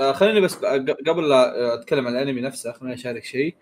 [0.00, 0.64] آه، خليني بس ق-
[1.08, 3.54] قبل لا أتكلم عن الأنمي نفسه خليني أشارك شيء.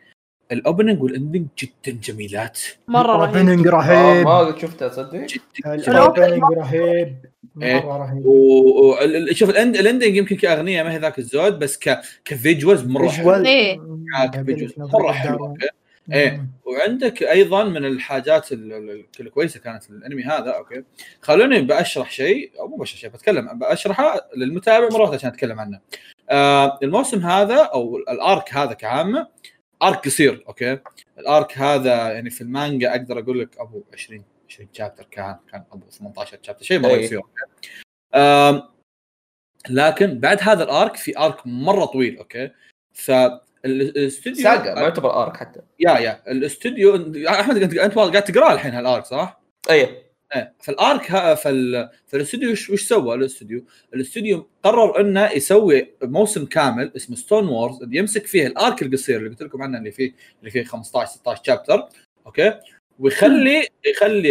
[0.52, 2.58] ال opening وال ending جدا جميلات.
[2.88, 3.34] مرة رهيب.
[3.36, 4.24] ال opening آه رهيب.
[4.26, 7.16] ما قد شفتها تصدق؟ جدا ال opening رهيب.
[7.62, 7.74] إيه.
[7.86, 8.26] مرة رهيب.
[8.26, 8.30] و...
[8.90, 8.98] و...
[9.00, 12.32] ال- شوف ال end ال ending يمكن كأغنية ما هي ذاك الزود بس ك ك
[12.32, 13.46] visuals مرة حلو visual.
[13.46, 13.80] إيه.
[14.16, 14.44] آه،
[14.78, 15.56] مرة حلو
[16.08, 16.46] okay إيه.
[16.64, 20.84] وعندك أيضا من الحاجات ال- ال- الكويسه كانت في الأنمي هذا okay.
[21.22, 25.80] خلوني بأشرح شيء أو مو بشرح شيء بتكلم بشرحه للمتابع واحدة عشان أتكلم عنه.
[26.30, 29.28] آه الموسم هذا أو ال arc هذا كعامه
[29.82, 30.78] arc قصير okay.
[31.18, 35.64] ال arc هذا يعني في المانجا أقدر أقول لك أبو 20 20 chapter كان كان
[35.72, 36.96] أبو 18 شابتر شيء مرة.
[36.96, 37.20] قصير
[38.14, 38.62] آم،
[39.70, 42.50] لكن بعد هذا ال arc في arc مرة طويل okay.
[43.66, 45.60] فالاستوديو saga ما يعتبر arc حتى.
[45.80, 46.22] yeah yeah.
[46.28, 49.40] الاستوديو أحمد انت انت قاعد تقرا الحين هال arc صح؟
[49.70, 50.06] أي.
[50.34, 50.54] إيه.
[50.62, 51.90] فال arc ها فال...
[52.06, 53.64] فالاستوديو وش, وش سوى الاستوديو؟
[53.94, 59.28] الاستوديو قرر إنه يسوي موسم كامل اسمه Stone Wars يمسك فيه ال arc القصير اللي
[59.28, 61.88] قلت لكم عنه اللي فيه اللي فيه 15 16 chapter
[62.26, 62.52] okay؟
[62.98, 64.30] ويخلي يخلي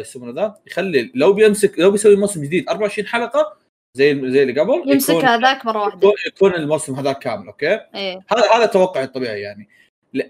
[0.00, 3.56] يسمونه ذا؟ يخلي لو بيمسك لو بيسوي موسم جديد 24 حلقة
[3.96, 5.96] زي زي اللي قبل يمسك يكون- هذاك مرة واحدة.
[5.98, 8.20] يكون, يكون الموسم هذاك كامل okay؟ إيه.
[8.30, 9.68] هذا هذا التوقع الطبيعي يعني.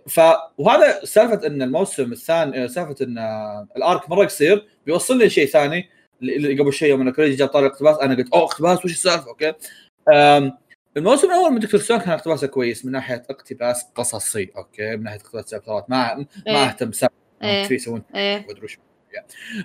[0.09, 0.21] ف
[0.59, 3.19] وهذا سالفة إن الموسم الثاني سالفة إن
[3.77, 5.89] ال arc مرة قصير بيوصل لي شيء ثاني
[6.23, 9.29] اللي قبل شيء يوم أنا كوريجي جاب طاري الاقتباس أنا قلت أوه اقتباس وش السالفة؟
[9.29, 9.53] okay؟
[10.97, 11.81] الموسم الأول من Dr.
[11.81, 16.27] Stone كان اقتباسه كويس من ناحية اقتباس قصصي okay؟ من ناحية اقتباس chapterات ما ما
[16.47, 16.57] إيه.
[16.57, 17.65] أهتم سالفه إيه.
[17.65, 18.37] في يسوون؟ إيه.
[18.39, 18.79] ما أدري وش.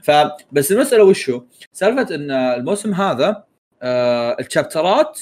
[0.04, 1.42] فبس المسألة وشو؟
[1.74, 3.44] سالفة إن الموسم هذا
[3.82, 5.20] آه ال chapterات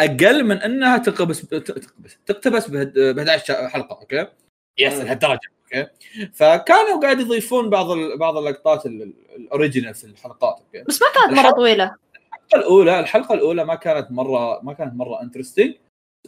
[0.00, 4.26] أقل من أنها تقتبس تقتبس تقتبس ب 11 حلقة okay؟
[4.78, 5.02] yes مم.
[5.02, 5.86] لهالدرجه okay؟
[6.34, 11.02] فكانوا قاعد يضيفون بعض ال- بعض اللقطات ال- ال- ال original في الحلقات okay؟ بس
[11.02, 15.74] ما كانت مرة طويلة الحلقة الاولى الحلقة الأولى ما كانت مره ما كانت مرة interesting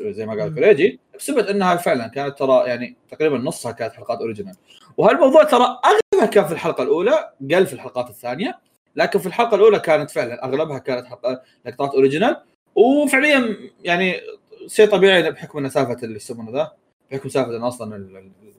[0.00, 4.54] زي ما قال كوريجي بسبب إنها فعلا كانت ترى يعني تقريبا نصها كانت حلقات original
[4.96, 8.58] وهالموضوع ترى أغلبها كان في الحلقة الأولى قل في الحلقات الثانية
[8.96, 12.36] لكن في الحلقة الأولى كانت فعلا أغلبها كانت حلقة لقطات original.
[12.74, 14.20] وفعليا يعني
[14.66, 16.72] شيء طبيعي بحكم ان سالفة اللي يسمونه ذا
[17.10, 17.96] بحكم سالفة ان أصلا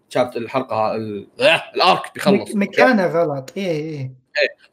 [0.10, 2.56] ال chapt الحلقة ال- آه، ال arc بيخلص.
[2.56, 3.52] مكانه غلط.
[3.58, 4.12] إيه إيه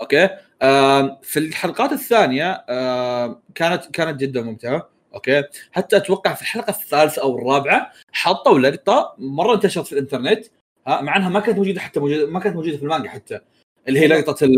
[0.00, 0.28] okay.
[0.62, 4.88] آم، في الحلقات الثانية آم، كانت كانت جدا ممتعة.
[5.14, 5.42] okay.
[5.72, 10.46] حتى أتوقع في الحلقة الثالثة أو الرابعة حطوا لقطة مرة انتشرت في الإنترنت
[10.86, 13.40] ها مع إنها ما كانت موجودة حتى موجودة ما كانت موجودة في المانجا حتى
[13.88, 14.48] اللي هي لقطة.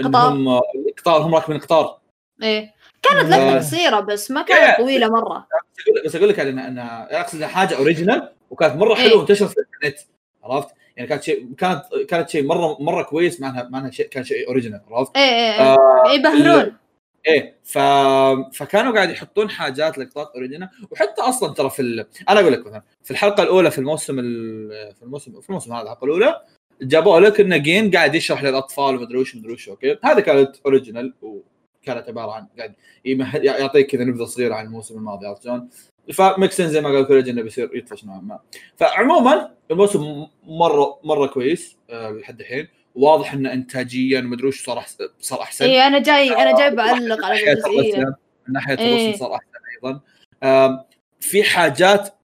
[0.00, 0.48] إنهم
[0.88, 1.98] القطار هم راكبين القطار
[2.42, 3.36] إيه كانت آه.
[3.38, 4.46] لقطه قصيرة بس ما إيه.
[4.46, 5.46] كانت طويلة مرة
[6.04, 9.02] بس أقول لك يعني انها انها أقصد حاجة original وكانت مرة إيه.
[9.02, 10.08] حلوة وانتشرت في الإنترنت
[10.44, 14.08] عرفت؟ يعني كانت شيء كانت كانت شيء مره مرة كويس مع انها مع إنها شيء
[14.08, 16.76] كان شيء original عرفت؟ إيه إيه آه، إيه يبهرون
[17.26, 17.78] إيه ف...
[18.58, 22.06] فكانوا قاعد يحطون حاجات لقطات original وحتى أصلا ترى في ال...
[22.28, 24.68] أنا أقول لك مثلا في الحلقة الأولى في الموسم ال...
[24.94, 26.40] في الموسم في الموسم هذا الحلقة الأولى
[26.82, 31.14] جابوا لك ان جين قاعد يشرح للأطفال ومدري وش مدري وش أوكي هذه كانت original
[31.22, 32.74] وكانت عبارة عن قاعد.
[33.44, 35.68] يعطيك كذا نبذة صغيرة عن الموسم الماضي عرفت شلون؟
[36.12, 38.38] فمي makes sense زي ما قال كوريج إنه بيصير يطفش نوعا ما
[38.76, 44.84] فعموما الموسم مرة مرة كويس آه، لحد الحين واضح إنه إنتاجيا ومدري وش صار
[45.20, 48.16] صار أحسن إيه أنا جاي أنا جاي بعلق على الجزئية
[48.48, 49.06] من ناحية إيه.
[49.06, 50.00] الرسم صار أحسن أيضا
[51.20, 52.14] في حاجات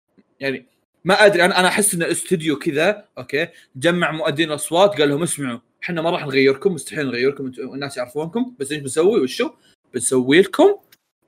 [0.41, 0.67] يعني
[1.05, 5.59] ما أدري أنا أنا أحس إن الاستوديو كذا أوكي جمع مؤدين الاصوات قال لهم اسمعوا
[5.83, 9.51] إحنا ما راح نغيركم مستحيل نغيركم أنتم الناس يعرفونكم بس إيش بنسوي وشو؟
[9.95, 10.77] بنسوي لكم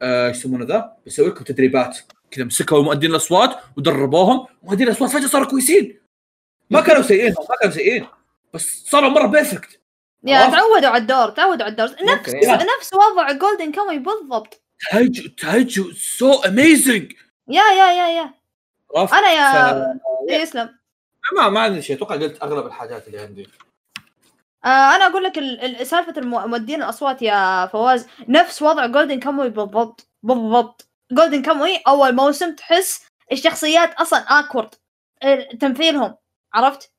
[0.03, 1.99] آه، إيش يسمونه ذا؟ بنسوي لكم تدريبات
[2.31, 5.99] كذا مسكوا مؤدين الأصوات ودربوهم مؤدين الأصوات فجأة صاروا كويسين
[6.71, 8.07] ما كانوا سيئين ما كانوا سيئين
[8.55, 9.81] بس صاروا مرة بيرفكت
[10.25, 12.35] يا؟ تعودوا على الدور تعودوا على الدور نفس.
[12.79, 17.13] نفس وضع جولدن كاموي بالضبط تايجو تايجو سو اميزنج
[17.49, 18.42] يا يا يا يا؟
[18.97, 20.01] أنا يا ف-
[20.31, 20.79] إيه، يسلم.
[21.37, 23.49] ما ما عندي شيء أتوقع قلت أغلب الحاجات اللي عندي.
[24.65, 28.07] آه أنا أقول لك ال- ال- سالفة الم- مؤدين الأصوات يا فواز.
[28.29, 30.89] نفس وضع جولدن كاموي بالضبط بالضبط.
[31.13, 34.75] جولدن كاموي أول موسم تحس الشخصيات أصلا awkward
[35.61, 36.15] تمثيلهم
[36.55, 36.93] عرفت؟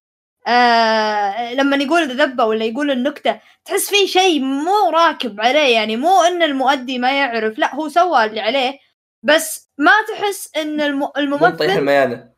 [0.48, 6.22] آه لما يقول ذبه ولا يقول النكتة تحس في شيء مو راكب عليه يعني مو
[6.22, 8.80] إن المؤدي ما يعرف لا هو سوى اللي عليه.
[9.24, 12.34] بس ما تحس إن الم- مو طيح الممثل الميانة.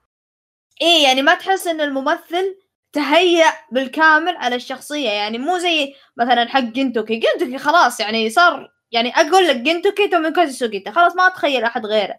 [0.82, 2.56] إيه يعني ما تحس إن الممثل
[2.94, 5.10] تهيأ بالكامل على الشخصية.
[5.10, 7.16] يعني مو زي مثلا حق جنتوكي.
[7.16, 12.16] جنتوكي خلاص يعني صار يعني أقول لك جنتوكي توميكازي سوجيتا خلاص ما اتخيل أحد غيره.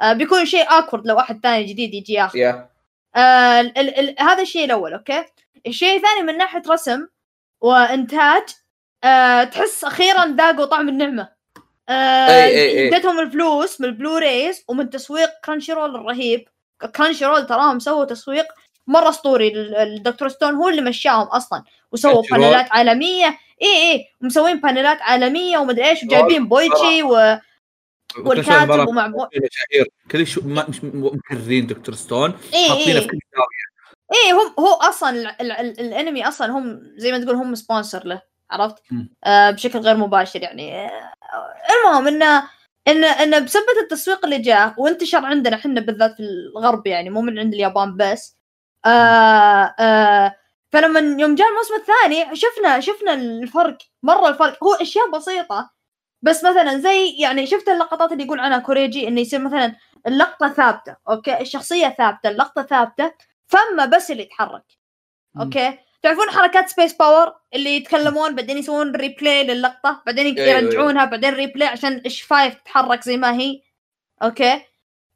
[0.00, 2.38] آه بيكون شيء awkward لو أحد ثاني جديد يجي ياخذ.
[2.38, 2.70] yeah.
[3.16, 5.24] آه ال ال ال هذا الشيء الأول أوكي؟
[5.66, 7.06] الشيء الثاني من ناحية رسم
[7.60, 8.42] وإنتاج
[9.04, 11.35] آه تحس أخيرا ذاقوا طعم النعمة.
[11.88, 12.88] آه أي- أي- أي.
[12.96, 16.48] ادتهم الفلوس من ال Blu-rays ومن تسويق كرانشي رول الرهيب.
[16.96, 18.46] كرانشي رول تراهم سووا تسويق
[18.86, 19.48] مرة أسطوري.
[19.48, 21.62] ال- الدكتور ستون هو اللي مشاهم أصلا.
[21.92, 22.22] وسووا.
[22.30, 23.38] panel ات عالمية.
[23.62, 27.38] اي اي مسوين panel ات عالمية ومدري إيش وجايبين بويتشي و...
[28.18, 29.06] والكاتب ومع.
[29.08, 32.34] مشاهير كل شو ما مش مكررين دكتور ستون.
[32.54, 33.66] اي حاطينه في اي كل زاويه
[34.14, 38.06] إيه هم هو أصلا ال ال ال الأنمي أصلا هم زي ما تقول هم سبونسر
[38.06, 38.22] له.
[38.50, 38.82] عرفت؟
[39.24, 40.86] آه بشكل غير مباشر يعني.
[40.86, 41.12] آه
[41.84, 42.48] المهم انه
[42.88, 47.38] ان إن بسبب التسويق اللي جاء وانتشر عندنا إحنا بالذات في الغرب يعني مو من
[47.38, 48.36] عند اليابان بس.
[48.86, 50.36] آه آه
[50.72, 54.64] فلما يوم جاء الموسم الثاني شفنا شفنا الفرق مرة الفرق.
[54.64, 55.70] هو أشياء بسيطة
[56.22, 60.96] بس مثلا زي يعني شفت اللقطات اللي يقول عنها كوريجي إنه يصير مثلا اللقطة ثابتة
[61.08, 63.12] أوكي؟ الشخصية ثابتة اللقطة ثابتة
[63.46, 64.64] فما بس اللي يتحرك.
[65.40, 71.34] أوكي؟ تعرفون حركات سبيس باور اللي يتكلمون بعدين يسوون replay للقطة بعدين أيوة، يرجعونها بعدين
[71.34, 73.60] replay عشان الشفايف تتحرك زي ما هي.
[74.22, 74.62] أوكي؟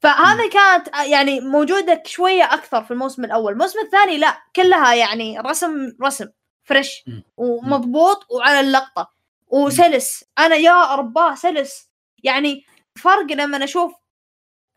[0.00, 3.52] فهذا كانت يعني موجودة شوية أكثر في الموسم الأول.
[3.52, 6.28] الموسم الثاني لا كلها يعني رسم رسم
[6.64, 7.04] fresh.
[7.36, 9.12] ومضبوط وعلى اللقطة.
[9.48, 10.24] وسلس.
[10.38, 11.88] أنا يا رباه سلس.
[12.22, 12.64] يعني
[12.96, 13.92] فرق لما أشوف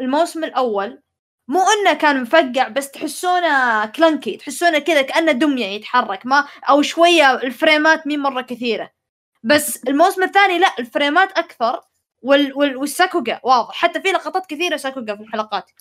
[0.01, 1.01] الموسم الأول
[1.47, 7.33] مو إنه كان مفقع بس تحسونه كلنكي تحسونه كذا كأنه دمية يتحرك ما أو شوية
[7.35, 8.89] الفريمات مين مرة كثيرة.
[9.43, 11.81] بس الموسم الثاني لا الفريمات أكثر
[12.21, 13.73] وال وال والساكوغا واضح.
[13.75, 15.71] حتى في لقطات كثيرة ساكوغا في الحلقات.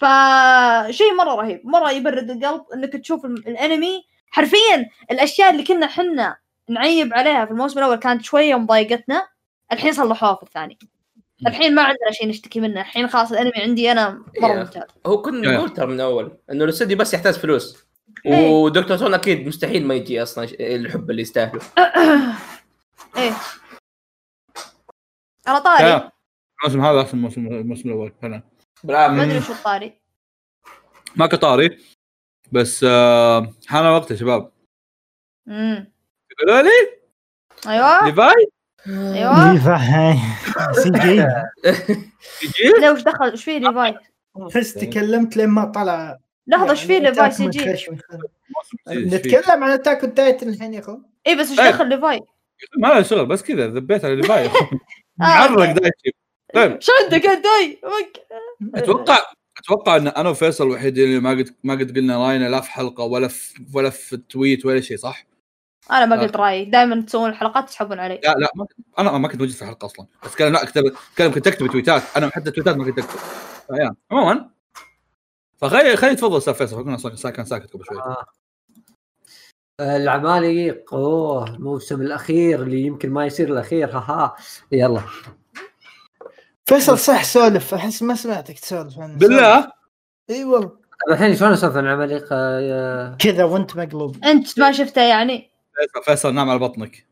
[0.00, 4.04] فشيء مرة رهيب مرة يبرد القلب إنك تشوف الأنمي.
[4.30, 6.36] حرفيا الأشياء اللي كنا حنا
[6.68, 9.28] نعيب عليها في الموسم الأول كانت شوية مضايقتنا
[9.72, 10.78] الحين صلحوها في الثاني
[11.46, 12.80] الحين ما عندنا شيء نشتكي منه.
[12.80, 14.58] الحين خلاص الانمي عندي أنا مرة إيه.
[14.58, 14.82] ممتاز.
[15.06, 15.56] هو كنا إيه.
[15.56, 17.86] نقول ترى من أول إنه الاستوديو بس يحتاج فلوس.
[18.26, 18.50] إيه.
[18.50, 21.60] ودكتور تون أكيد مستحيل ما يجي أصلا الحب اللي يستاهله.
[23.16, 23.32] إيه.
[25.46, 26.10] على طاري.
[26.64, 28.42] الموسم هذا احسن موسم الموسم الأول فعلا.
[28.84, 30.00] ما أدري شو الطاري
[31.16, 31.78] ما كطاري
[32.52, 34.52] بس آه حان وقت يا شباب.
[35.48, 35.92] امم
[36.48, 37.04] لي؟
[37.66, 38.06] أيوه.
[38.06, 38.46] ليفاي؟
[38.88, 39.52] أيوه.
[39.52, 40.18] ليفاي
[40.72, 41.16] CG
[42.80, 43.94] لا وش دخل؟ إيش فيه ليفاي
[44.56, 46.18] بس تكلمت لين ما طلع.
[46.46, 47.86] لحظة إيش فيه ليفاي CG
[48.90, 51.60] نتكلم عن أتاك التايتن الحين يا اخو اي بس إيش.
[51.60, 52.20] دخل ليفاي
[52.78, 54.50] ما له شغل بس كذا ذبيت على ليفاي
[55.16, 55.72] معرق.
[55.72, 56.10] دايتشي
[56.54, 56.80] طيب.
[56.80, 57.44] شو عندك انت
[58.74, 59.18] أتوقع
[59.58, 63.04] أتوقع إن أنا وفيصل الوحيدين اللي ما قد ما قد قلنا راينا لا في حلقة
[63.04, 65.24] ولا في ولا في تويت ولا شيء صح؟
[65.90, 66.64] أنا ما قلت رأيي.
[66.64, 68.20] دائما تسوون الحلقات تسحبون علي.
[68.24, 70.06] لا لا ما كنت أنا ما كنت موجود في الحلقة أصلا.
[70.24, 70.82] بس كلام لا كتب
[71.18, 72.02] كلام كنت اكتب تويتات.
[72.16, 73.18] أنا حتى تويتات ما كنت أكتب.
[74.10, 74.50] عموما
[75.56, 77.30] فخلي خلي تفضل أستاذ فيصل.
[77.30, 77.98] كان ساكت قبل شوي.
[77.98, 78.24] آه.
[79.80, 83.90] العمالقه أوه الموسم الأخير اللي يمكن ما يصير الأخير.
[83.90, 84.36] ها ها.
[84.72, 85.00] يلا.
[86.66, 87.74] فيصل صح سولف.
[87.74, 89.72] أحس ما سمعتك تسولف عنه بالله؟
[90.30, 90.68] إي والله.
[90.68, 94.24] طب الحين شلون أسولف عن العمالقه كذا وأنت مقلوب.
[94.24, 97.06] أنت ما شفته يعني؟ فيصل, فيصل نام على بطنك.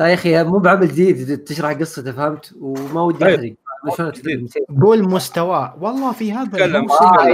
[0.00, 3.56] لا يا أخي مو بعمل جديد تشرح قصته فهمت؟ وما ودي طيب.
[3.88, 4.14] أحرق.
[4.82, 5.78] قول مستواه.
[5.80, 6.76] والله في هذا تكلم.
[6.76, 7.26] الموسم آه،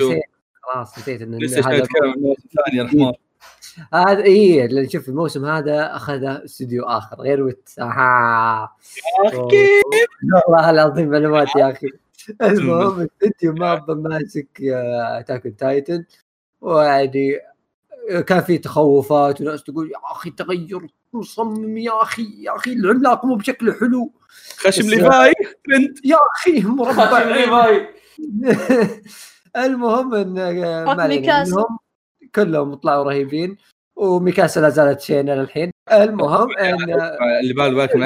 [0.00, 0.20] إيه.
[0.62, 3.12] خلاص نسيت إن لسه نتكلم الموسم الثاني يا رحمن.
[3.94, 7.70] هذا اي لأن شوف الموسم هذا اخذ استوديو آخر غير ويت.
[7.78, 8.76] أها
[10.48, 11.86] والله العظيم معلومات يا أخي.
[12.42, 16.04] المهم الاستوديو ما ماسك اتاك تايتن
[16.60, 17.38] ويعني
[18.26, 23.34] كان في تخوفات وناس تقول يا أخي تغير مصمم يا أخي يا أخي العملاق مو
[23.34, 24.12] بشكله حلو.
[24.56, 25.32] خشم ليفاي؟
[25.64, 26.92] ترند يا أخي مربع.
[26.92, 27.88] خاتم ليفاي.
[29.56, 30.38] المهم إن.
[30.38, 31.78] المهم
[32.34, 33.56] كلهم طلعوا رهيبين
[33.96, 35.70] وميكاسا لا زالت شينة للحين.
[35.92, 36.74] المهم إن
[37.40, 37.96] اللي بال بالك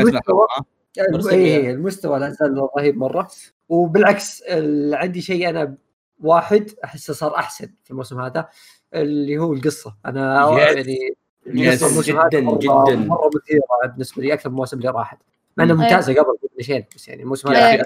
[1.33, 1.71] اي.
[1.71, 3.29] المستوى لا زال رهيب مرة.
[3.69, 5.75] وبالعكس ال- عندي شيء أنا
[6.21, 8.49] واحد أحسه صار أحسن في الموسم هذا.
[9.03, 9.97] اللي هو القصة.
[10.07, 10.51] أنا.
[10.59, 12.97] يعني هذا جداً- مرة- جداً.
[12.97, 13.61] مرة مثيرة
[13.93, 15.19] بالنسبة لي أكثر من الموسم اللي راحت.
[15.57, 15.83] مع إنها إيه.
[15.83, 17.59] ممتازة قبل قبل شيء بس يعني الموسم إيه.
[17.75, 17.85] هذا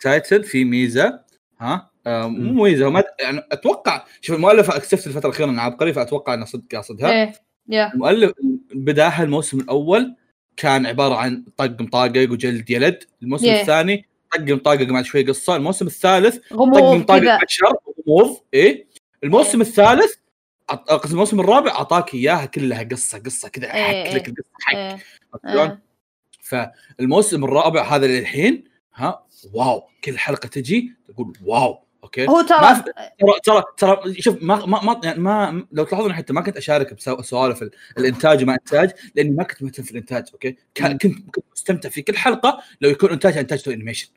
[0.00, 1.20] تايتل في ميزة
[1.60, 5.92] ها؟ آه، مو ميزة هو ما يعني أتوقع شوف المؤلف اكتشفت الفترة الأخيرة انه عبقري
[5.92, 7.32] فأتوقع إنه صدق قاصدها
[7.68, 8.32] يا المؤلف
[8.74, 10.14] بداها الموسم الأول
[10.56, 13.04] كان عبارة عن طق مطاقق وجلد يلد.
[13.22, 13.60] الموسم Yeah.
[13.60, 15.56] الثاني طق مطاقق مع شوي قصة.
[15.56, 17.66] الموسم الثالث طق غموض مطاقق بشر
[18.08, 18.86] غموض إيه؟
[19.24, 20.25] الموسم الثالث عط- قصدي
[21.04, 25.00] الموسم الرابع أعطاك إياها كلها قصة قصة كذا حك لك القصة حك
[25.52, 25.78] شلون؟
[26.40, 28.64] فالموسم الرابع هذا للحين
[28.94, 33.62] ها wow كل حلقة تجي تقول wow أوكي؟ هو ما ترى في- ترى ترى
[34.02, 37.70] ترى شوف ما ما, ما يعني ما لو تلاحظون حتى ما كنت أشارك بسوالف ال-
[37.98, 42.02] الإنتاج وما إنتاج لأني ما كنت مهتم في الإنتاج أوكي؟ كان- كنت كنت مستمتع في
[42.02, 44.08] كل حلقة لو يكون انتاجها إنتاج Toei Animation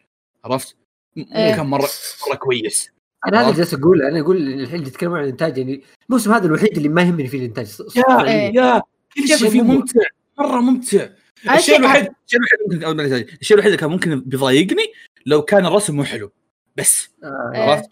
[0.45, 0.75] عرفت؟
[1.15, 1.55] مو إيه.
[1.55, 1.87] كان مرة
[2.27, 2.91] مرة كويس.
[3.27, 3.45] أنا هذا.
[3.45, 7.01] اللي جالس أقول أنا أقول الحين تتكلمون عن الإنتاج يعني الموسم هذا الوحيد اللي ما
[7.01, 8.27] يهمني فيه الإنتاج yeah.
[8.27, 8.55] إيه.
[8.55, 8.81] yeah
[9.15, 9.61] كل شيء فيه.
[9.61, 10.01] ممتع
[10.39, 11.07] مرة ممتع
[11.45, 13.35] الشيء شيء- الوحيد الشيء الوحيد ممكن.
[13.41, 14.83] الشيء الوحيد اللي كان ممكن بيضايقني
[15.25, 16.31] لو كان الرسم مو حلو
[16.77, 17.51] بس آه.
[17.55, 17.61] إيه.
[17.61, 17.89] عرفت؟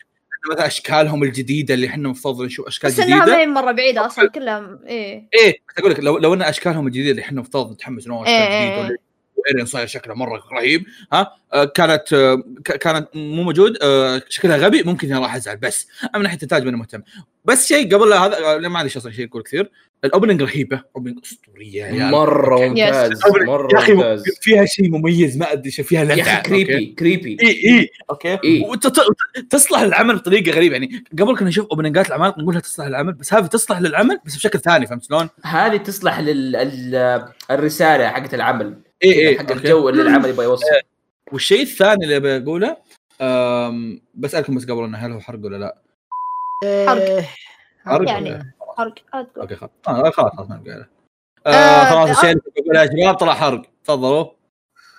[0.52, 4.06] مثلا أشكالهم الجديدة اللي إحنا المفروض نشوف أشكال بس إنها ما جديده هي مرة بعيدة
[4.06, 7.72] أصلا كلها إيه إيه كنت أقول لك لو لو إن أشكالهم الجديدة اللي إحنا المفترض
[7.72, 8.98] نتحمس نوع أشكال إيه، جديدة
[9.38, 14.84] وإيرين صاير شكله مرة رهيب ها آه، كانت آه، كانت مو موجود آه، شكلها غبي
[14.84, 17.02] ممكن راح أزعل بس اما من ناحية الانتاج ماني مهتم
[17.46, 19.72] بس شيء قبل هذا ما عندي أصلا شيء أقول كثير
[20.04, 22.12] ال opening رهيبة opening أسطورية يا عيال.
[22.12, 22.68] مره.
[22.68, 26.86] ممتاز يا مرة أخي ممتاز فيها شيء مميز ما أدري شو فيها يا أخي creepy
[27.00, 28.66] creepy إي إي أوكي إيه.
[28.66, 33.34] وتصلح للعمل بطريقة غريبة يعني قبل كنا نشوف opening ات الأعمال نقولها تصلح للعمل بس
[33.34, 39.36] هذه تصلح للعمل بس بشكل ثاني فهمت شلون؟ هذه تصلح للرساله حقت العمل اي اي
[39.38, 39.54] حق أوكي.
[39.54, 40.66] الجو اللي العمل يبغى يوصل
[41.32, 42.78] والشيء الثاني اللي بقوله
[43.22, 45.78] أم، بسألكم بس قبل إنه هل هو حرق ولا لا؟
[46.64, 47.26] إيه،
[47.86, 48.56] حرق يعني.
[48.78, 49.28] حرق تقول.
[49.38, 50.90] أوكي خلاص آه، خلاص خلاص ما بقى.
[51.48, 52.10] آه، آه خلاص.
[52.18, 54.26] الشيء اللي بقوله يا شباب طلع حرق تفضلوا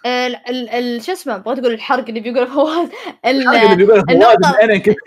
[0.06, 2.88] ال ال ال شو اسمه بغيت أقول الحرق اللي بيقول فواز
[3.26, 4.94] ال- الحرق اللي بيقوله فواز النقطة-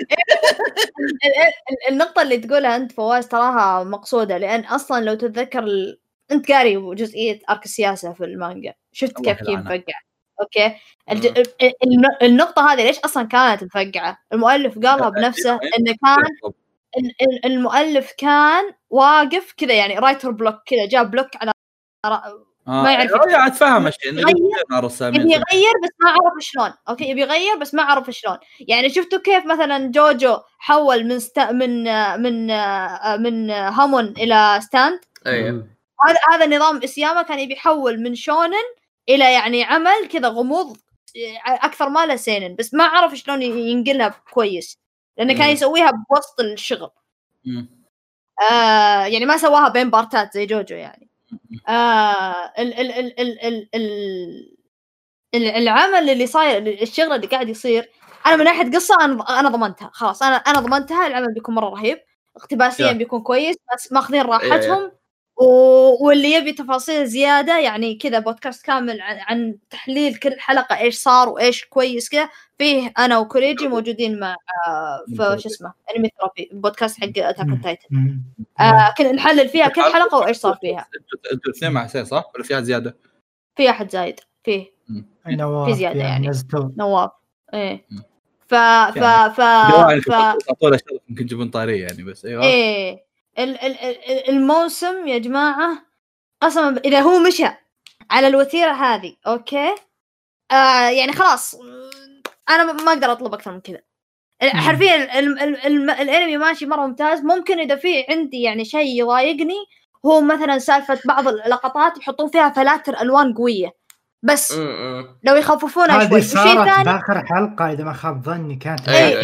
[1.89, 5.99] النقطة اللي تقولها أنت فواز تراها مقصودة لأن أصلا لو تتذكر ال...
[6.31, 9.59] أنت قاري جزئية arc السياسة في المانجا شفت كيف كيف.
[9.59, 9.99] مفقع.
[10.41, 10.75] أوكي.
[11.11, 11.25] الج...
[11.25, 16.51] ال- ال- النقطة هذه ليش أصلا كانت مفقعة؟ المؤلف قالها بنفسه إنه كان
[16.97, 21.51] ال- ال- المؤلف كان واقف كذا يعني writer block كذا جاب block على
[22.05, 24.11] آه، ما يعرف آه، اتفهم الشيء
[24.71, 26.73] الرسامين يبي يغير بس ما عرف شلون.
[26.89, 28.37] okay يبي يغير بس ما عرف شلون.
[28.59, 31.39] يعني شفتوا كيف مثلا جوجو حول من ست...
[31.39, 31.83] من
[32.21, 32.47] من
[33.23, 35.67] من هامون إلى Stand؟ أيوه.
[36.07, 38.65] هذا هذا نظام ايساياما كان يبي يحول من shonen
[39.09, 40.77] إلى يعني عمل كذا غموض
[41.47, 44.79] أكثر ما له seinen بس ما عرف شلون ينقلها كويس
[45.17, 45.49] لأنه كان.
[45.49, 46.89] يسويها بوسط الشغل.
[48.51, 51.09] آه يعني ما سواها بين بارتات زي جوجو يعني
[51.67, 54.55] آه ال ال ال ال ال ال
[55.35, 57.89] ال- العمل اللي صاير الشغل اللي قاعد يصير
[58.25, 61.97] أنا من ناحية قصة أنا أنا ضمنتها خلاص أنا أنا ضمنتها العمل بيكون مرة رهيب
[62.35, 62.91] اقتباسيا.
[62.97, 64.91] بيكون كويس بس ماخذين راحتهم.
[66.01, 71.29] واللي يبي تفاصيل زيادة يعني كذا بودكاست كامل عن, عن تحليل كل حلقة إيش صار
[71.29, 74.35] وإيش كويس كذا فيه أنا وكوريجي موجودين مع
[74.67, 78.21] آه في شو اسمه Anime Therapy بودكاست حق Attack on Titan
[78.97, 80.87] كنا نحلل فيها كل حلقة وإيش صار فيها
[81.33, 82.97] أنتوا الاثنين مع حسين صح؟ ولا في أحد زيادة؟
[83.55, 84.65] في أحد زايد فيه
[85.27, 86.27] نواف في زيادة يعني.
[86.27, 86.69] نزلوا.
[86.77, 87.11] نواف
[87.53, 87.85] إيه.
[88.47, 92.99] ف ف يعني ف ف يمكن تجيبون طاريه يعني بس أيوه إيه ال-
[94.29, 95.85] الموسم يا جماعة
[96.41, 97.47] قسما إذا هو مشى
[98.11, 99.75] على الوتيره هذه okay؟
[100.51, 101.55] آه يعني خلاص
[102.49, 103.79] أنا ما أقدر أطلب أكثر من كذا.
[104.43, 107.21] حرفيا ال- ال- ال- الأنمي ماشي مرة ممتاز.
[107.21, 109.65] ممكن إذا في عندي يعني شيء يضايقني
[110.05, 113.69] هو مثلا سالفة بعض اللقطات يحطون فيها فلاتر ألوان قوية.
[114.23, 114.51] بس.
[115.23, 116.21] لو يخففونها شوي.
[116.21, 119.21] صارت الثاني بآخر حلقة إذا ما خاب ظني كانت إيه،.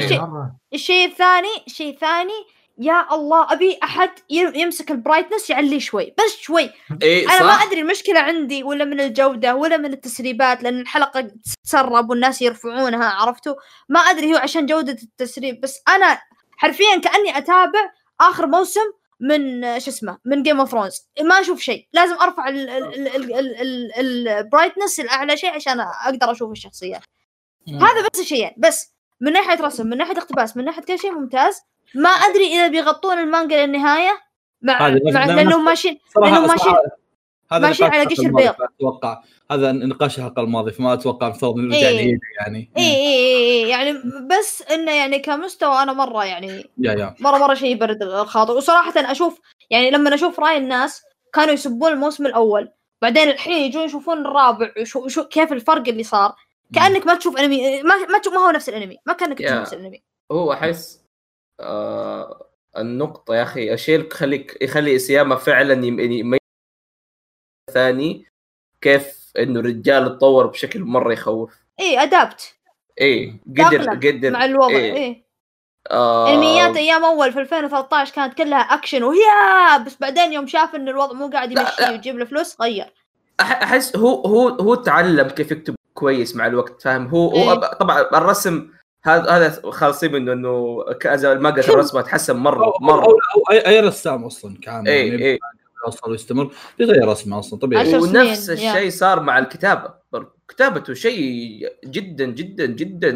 [0.74, 2.34] الشيء الثاني الشيء الثاني
[2.80, 6.70] يا الله أبي أحد يمسك ال brightness يعليه شوي بس شوي.
[7.04, 7.64] إي أنا ما صح.
[7.64, 13.56] أدري المشكلة عندي ولا من الجودة ولا من التسريبات لأن الحلقة تتسرب والناس يرفعونها عرفتوا؟
[13.90, 16.22] ما أدري هو عشان جودة التسريب بس أنا
[16.58, 17.92] حرفيا كأني أتابع
[18.22, 18.86] آخر موسم
[19.20, 22.50] من شو اسمه من Game of Thrones ما أشوف شيء لازم أرفع
[24.00, 27.02] ال brightness الأعلى شيء عشان أقدر أشوف الشخصيات.
[27.68, 31.62] هذا بس الشيئين بس من ناحية رسم من ناحية اقتباس من ناحية كل شيء ممتاز.
[31.96, 34.22] ما أدري إذا بيغطون المانجا للنهاية.
[34.62, 34.80] مع,
[35.14, 36.76] مع لأنهم ماشيين لأنهم ماشيين-
[37.52, 38.54] هذا ماشيين على قشر بيض.
[38.80, 39.22] أتوقع
[39.52, 42.20] هذا نقاش الحلقة الماضية فما أتوقع المفترض نرجع إيه.
[42.40, 42.72] يعني.
[42.78, 43.94] اي اي اي إي، يعني
[44.30, 47.16] بس إنه يعني كمستوى أنا مرة يعني يا يا.
[47.20, 49.40] مرة مرة شيء يبرد الخاطر وصراحة أشوف
[49.70, 51.02] يعني لما أشوف رأي الناس
[51.34, 52.70] كانوا يسبون الموسم الأول.
[53.02, 56.36] بعدين الحين يجون يشوفون الرابع وشو شو كيف الفرق اللي صار.
[56.76, 59.52] كأنك ما تشوف انمي ما ما تشوف ما هو نفس الانمي ما كأنك تشوف.
[59.52, 61.04] نفس الانمي هو أحس
[61.60, 66.40] آه النقطة يا أخي الشيء اللي يخليك يخلي اسياما فعلا يم- يميز
[67.74, 68.26] ثاني
[68.82, 71.56] كيف إنه الرجال اتطور بشكل مرة يخوف.
[71.80, 72.56] اي ادابت
[73.02, 74.94] إيه قدر قدر مع الوضع إيه.
[74.96, 75.24] اي
[75.92, 76.34] آه.
[76.34, 81.14] انميات أيام أول في 2013 كانت كلها اكشن ويا بس بعدين يوم شاف إن الوضع
[81.14, 81.84] مو قاعد يمشي.
[81.92, 82.94] ويجيب له فلوس غير.
[83.40, 87.74] أحس هو هو هو تعلم كيف يكتب كويس مع الوقت فاهم هو هو إيه.
[87.74, 88.70] طبعا الرسم
[89.04, 93.68] هذا هذا خالصين منه إنه كذا المقهى الرسمه تحسن مرة أو, مرة أو, أو أي,
[93.68, 95.40] أي رسام أصلا كامل اي يعني اي
[95.86, 100.30] يوصل ويستمر بيغير رسمه أصلا طبيعي ونفس الشيء صار مع الكتابة برضو.
[100.48, 101.20] كتابته شيء
[101.86, 103.12] جدا جدا جدا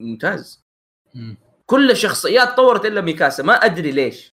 [0.00, 0.64] ممتاز
[1.14, 1.36] مم.
[1.66, 4.34] كل الشخصيات طورت إلا ميكاسا ما أدري ليش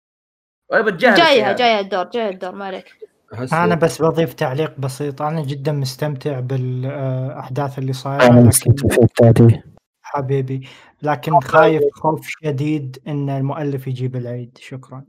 [0.71, 1.57] وأنا بتجاهل الشيء جاية هذا.
[1.57, 3.06] جاية الدور جاية الدور ما عليك
[3.53, 5.23] أنا بس بضيف تعليق بسيط.
[5.23, 8.89] أنا جدا مستمتع بالأحداث اللي صايرة أنا مستمتع
[10.03, 10.69] حبيبي
[11.03, 14.59] لكن خايف خوف شديد إن المؤلف يجيب العيد.
[14.61, 15.05] شكرا.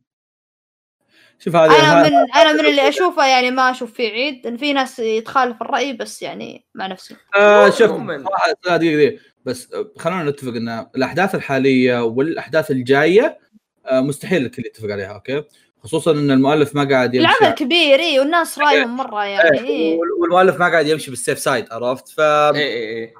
[1.39, 4.47] شوف هذا أنا من أنا من اللي أشوفه يعني ما أشوف فيه عيد.
[4.47, 7.15] إن في ناس يتخالف الرأي بس يعني مع نفسي.
[7.35, 7.91] آه شوف.
[7.91, 9.19] صراحة لا دقيقة دقيقة.
[9.45, 13.39] بس آه، خلينا نتفق إن الأحداث الحالية والأحداث الجاية
[13.85, 15.43] آه مستحيل الكل يتفق عليها أوكي؟
[15.83, 19.97] خصوصا إن المؤلف ما قاعد يمشي العمل كبير اي والناس رايهم مرة يعني إيه، إيه.
[19.97, 23.13] وال- والمؤلف ما قاعد يمشي بال safe side عرفت ف اي اي اي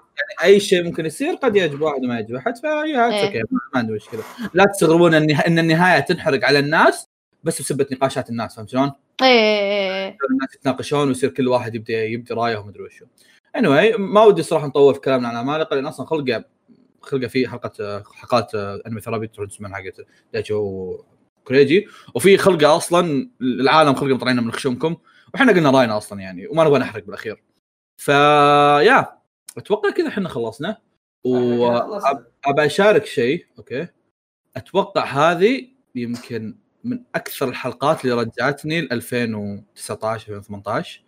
[0.44, 3.26] أي شيء ممكن يصير قد يعجب واحد وما يعجب احد ف yeah إيه.
[3.26, 4.24] okay ما عندي مشكلة
[4.54, 7.08] لا تستغربون إن إن النهاية تنحرق على الناس
[7.44, 10.06] بس بسبة نقاشات الناس فهمت شلون؟ إيه، إيه.
[10.06, 10.18] إيه.
[10.32, 13.06] الناس يتناقشون ويصير كل واحد يبدأ يبدي رأيه ومدري وشو.
[13.58, 16.44] anyway ما ودي صراحة نطول في كلامنا عن العمالقه لأن أصلا خلقة
[17.02, 20.98] خلقة في حلقة حلقات Anime Therapy تروح تسمعها حقت دايتشو
[21.48, 21.88] كريجي.
[22.16, 24.98] وفي خلقة أصلا العالم خلقة مطلعينها من خشومكم
[25.34, 27.44] وإحنا قلنا راينا أصلا يعني وما نبغى نحرق بالأخير.
[27.98, 29.18] فيا
[29.58, 30.78] أتوقع كذا إحنا خلصنا.
[31.24, 33.88] وابى أشارك شيء أوكي.
[34.56, 41.02] أتوقع هذه يمكن من أكثر الحلقات اللي رجعتني ل 2019 2018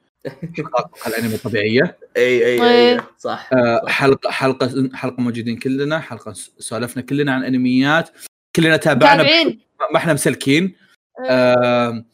[0.58, 2.96] حلقات الأنمي الطبيعية؟ أي أي إيه.
[2.96, 8.10] أي صح آه، حلقة حلقة حلقة موجودين كلنا حلقة سولفنا كلنا عن أنميات.
[8.56, 9.60] كلنا تابعنا متابعين
[9.92, 10.76] ما إحنا مسلكين.
[11.30, 12.06] آم،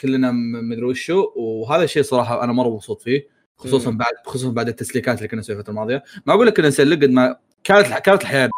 [0.00, 0.30] كلنا
[0.62, 3.96] مدري وشو وهذا الشيء صراحة أنا مرة مبسوط فيه خصوصا مم.
[3.98, 6.02] بعد خصوصا بعد التسليكات اللي كنا نسويها الفترة الماضية.
[6.26, 8.50] ما أقول لك كنا نسلك قد ما كانت الح- كانت الحياة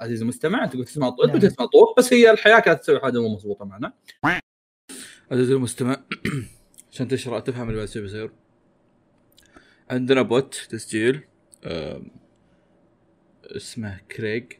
[0.00, 1.52] عزيزي المستمع أنت قلت تسمع طول أنت نعم.
[1.52, 3.92] تسمع طول بس هي الحياة كانت تسوي حاجة مو مضبوطه معنا.
[5.32, 5.96] عزيزي المستمع
[6.92, 8.30] عشان تشرح تفهم اللي بيصير بيصير.
[9.90, 11.20] عندنا بوت تسجيل.
[13.44, 14.52] اسمه كريج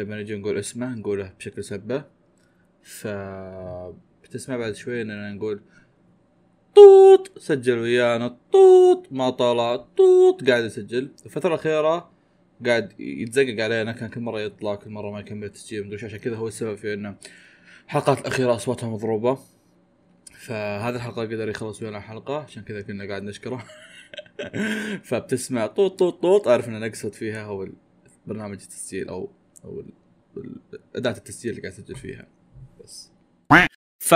[0.00, 2.04] لما نجي نقول اسمه نقوله بشكل سبه
[2.82, 3.06] ف
[4.24, 5.60] بتسمع بعد شوي اننا نقول
[6.74, 11.10] طوط سجل ويانا طوط ما طلع طوط قاعد يسجل.
[11.26, 12.10] الفترة الأخيرة
[12.66, 15.86] قاعد يتزقق علينا كان كل مرة يطلع كل مرة ما يكمل التسجيل.
[15.86, 17.16] مدري عشان كذا هو السبب في إنه
[17.86, 19.38] الحلقات الأخيرة أصواتها مضروبة.
[20.32, 23.64] فهذه الحلقة قدر يخلص ويانا حلقة عشان كذا كنا قاعد نشكره.
[25.08, 27.68] فبتسمع طوط طوط طوط أعرف إن نقصد فيها هو
[28.26, 29.30] برنامج التسجيل أو
[29.64, 29.82] أو
[30.96, 32.26] اداه التسجيل اللي قاعد اسجل فيها.
[32.84, 33.10] بس.
[33.98, 34.12] ف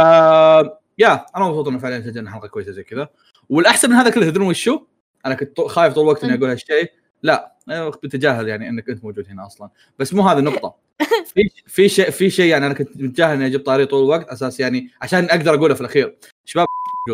[0.99, 3.09] يا أنا مبسوط إنه فعليا سجلنا حلقة كويسة زي كذا.
[3.49, 4.81] والأحسن من هذا كله تدرون وشو؟
[5.27, 6.93] أنا كنت خايف طول الوقت إني أقول هالشيء.
[7.23, 7.55] لا
[8.03, 9.71] بتجاهل يعني إنك أنت موجود هنا أصلا.
[9.99, 10.75] بس مو هذه النقطة.
[11.35, 14.61] في في شيء في شيء يعني أنا كنت متجاهل إني أجيب طاري طول الوقت أساس
[14.61, 16.19] يعني عشان أقدر أقوله في الأخير.
[16.45, 16.67] شباب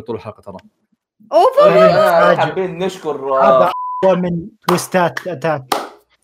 [0.06, 0.56] طول الحلقة ترى.
[1.32, 3.72] أوف آه، حابين نشكر آه،
[4.04, 5.62] هذا من تويستات أتاك.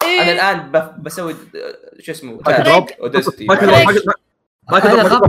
[0.02, 0.32] أنا إيه.
[0.32, 1.34] الآن بف- بسوي
[2.00, 2.42] شو اسمه.
[2.42, 2.88] دروب.
[3.00, 3.46] اودستي
[4.68, 5.22] خاف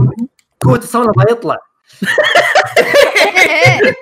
[0.60, 1.56] قوة الصوت ما يطلع.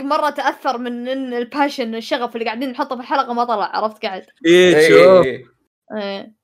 [0.00, 4.26] مرة تأثر من إن الباشن الشغف اللي قاعدين نحطه في الحلقة ما طلع عرفت قاعد.
[4.46, 5.26] إيه إيه، شوف.
[5.26, 5.46] إيه،
[5.94, 6.34] إيه.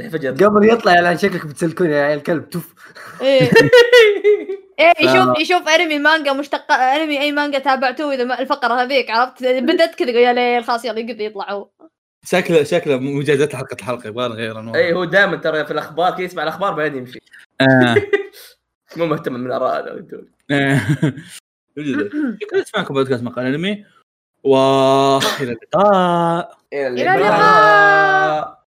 [0.00, 0.08] إيه.
[0.08, 2.74] فجأة؟ قبل يطلع الان شكلك بتسلكوني يا عيال الكلب تف
[3.20, 3.50] إيه.
[4.78, 9.42] إيه يشوف يشوف انمي مانجا مشتق انمي أي مانجا تابعته إذا ما الفقرة هذيك عرفت؟
[9.42, 11.68] بدت كذا يا ليل خلاص يلا يقدر يطلع هو.
[12.24, 16.22] شكله شكله مجازات حلقة الحلقة يبغى نغير انواع أي هو دائما ترى في الأخبار كذا
[16.22, 17.20] يسمع الأخبار بعدين يمشي
[17.60, 17.94] آه.
[18.96, 19.50] مو مهتم من
[19.92, 20.26] وأنتم.
[20.50, 20.80] آه.
[21.76, 22.10] بجد.
[22.42, 23.84] شكرا لسماعكم بودكاست مقال أنمي
[24.42, 28.63] وإلى اللقاء إلى إلى اللقاء.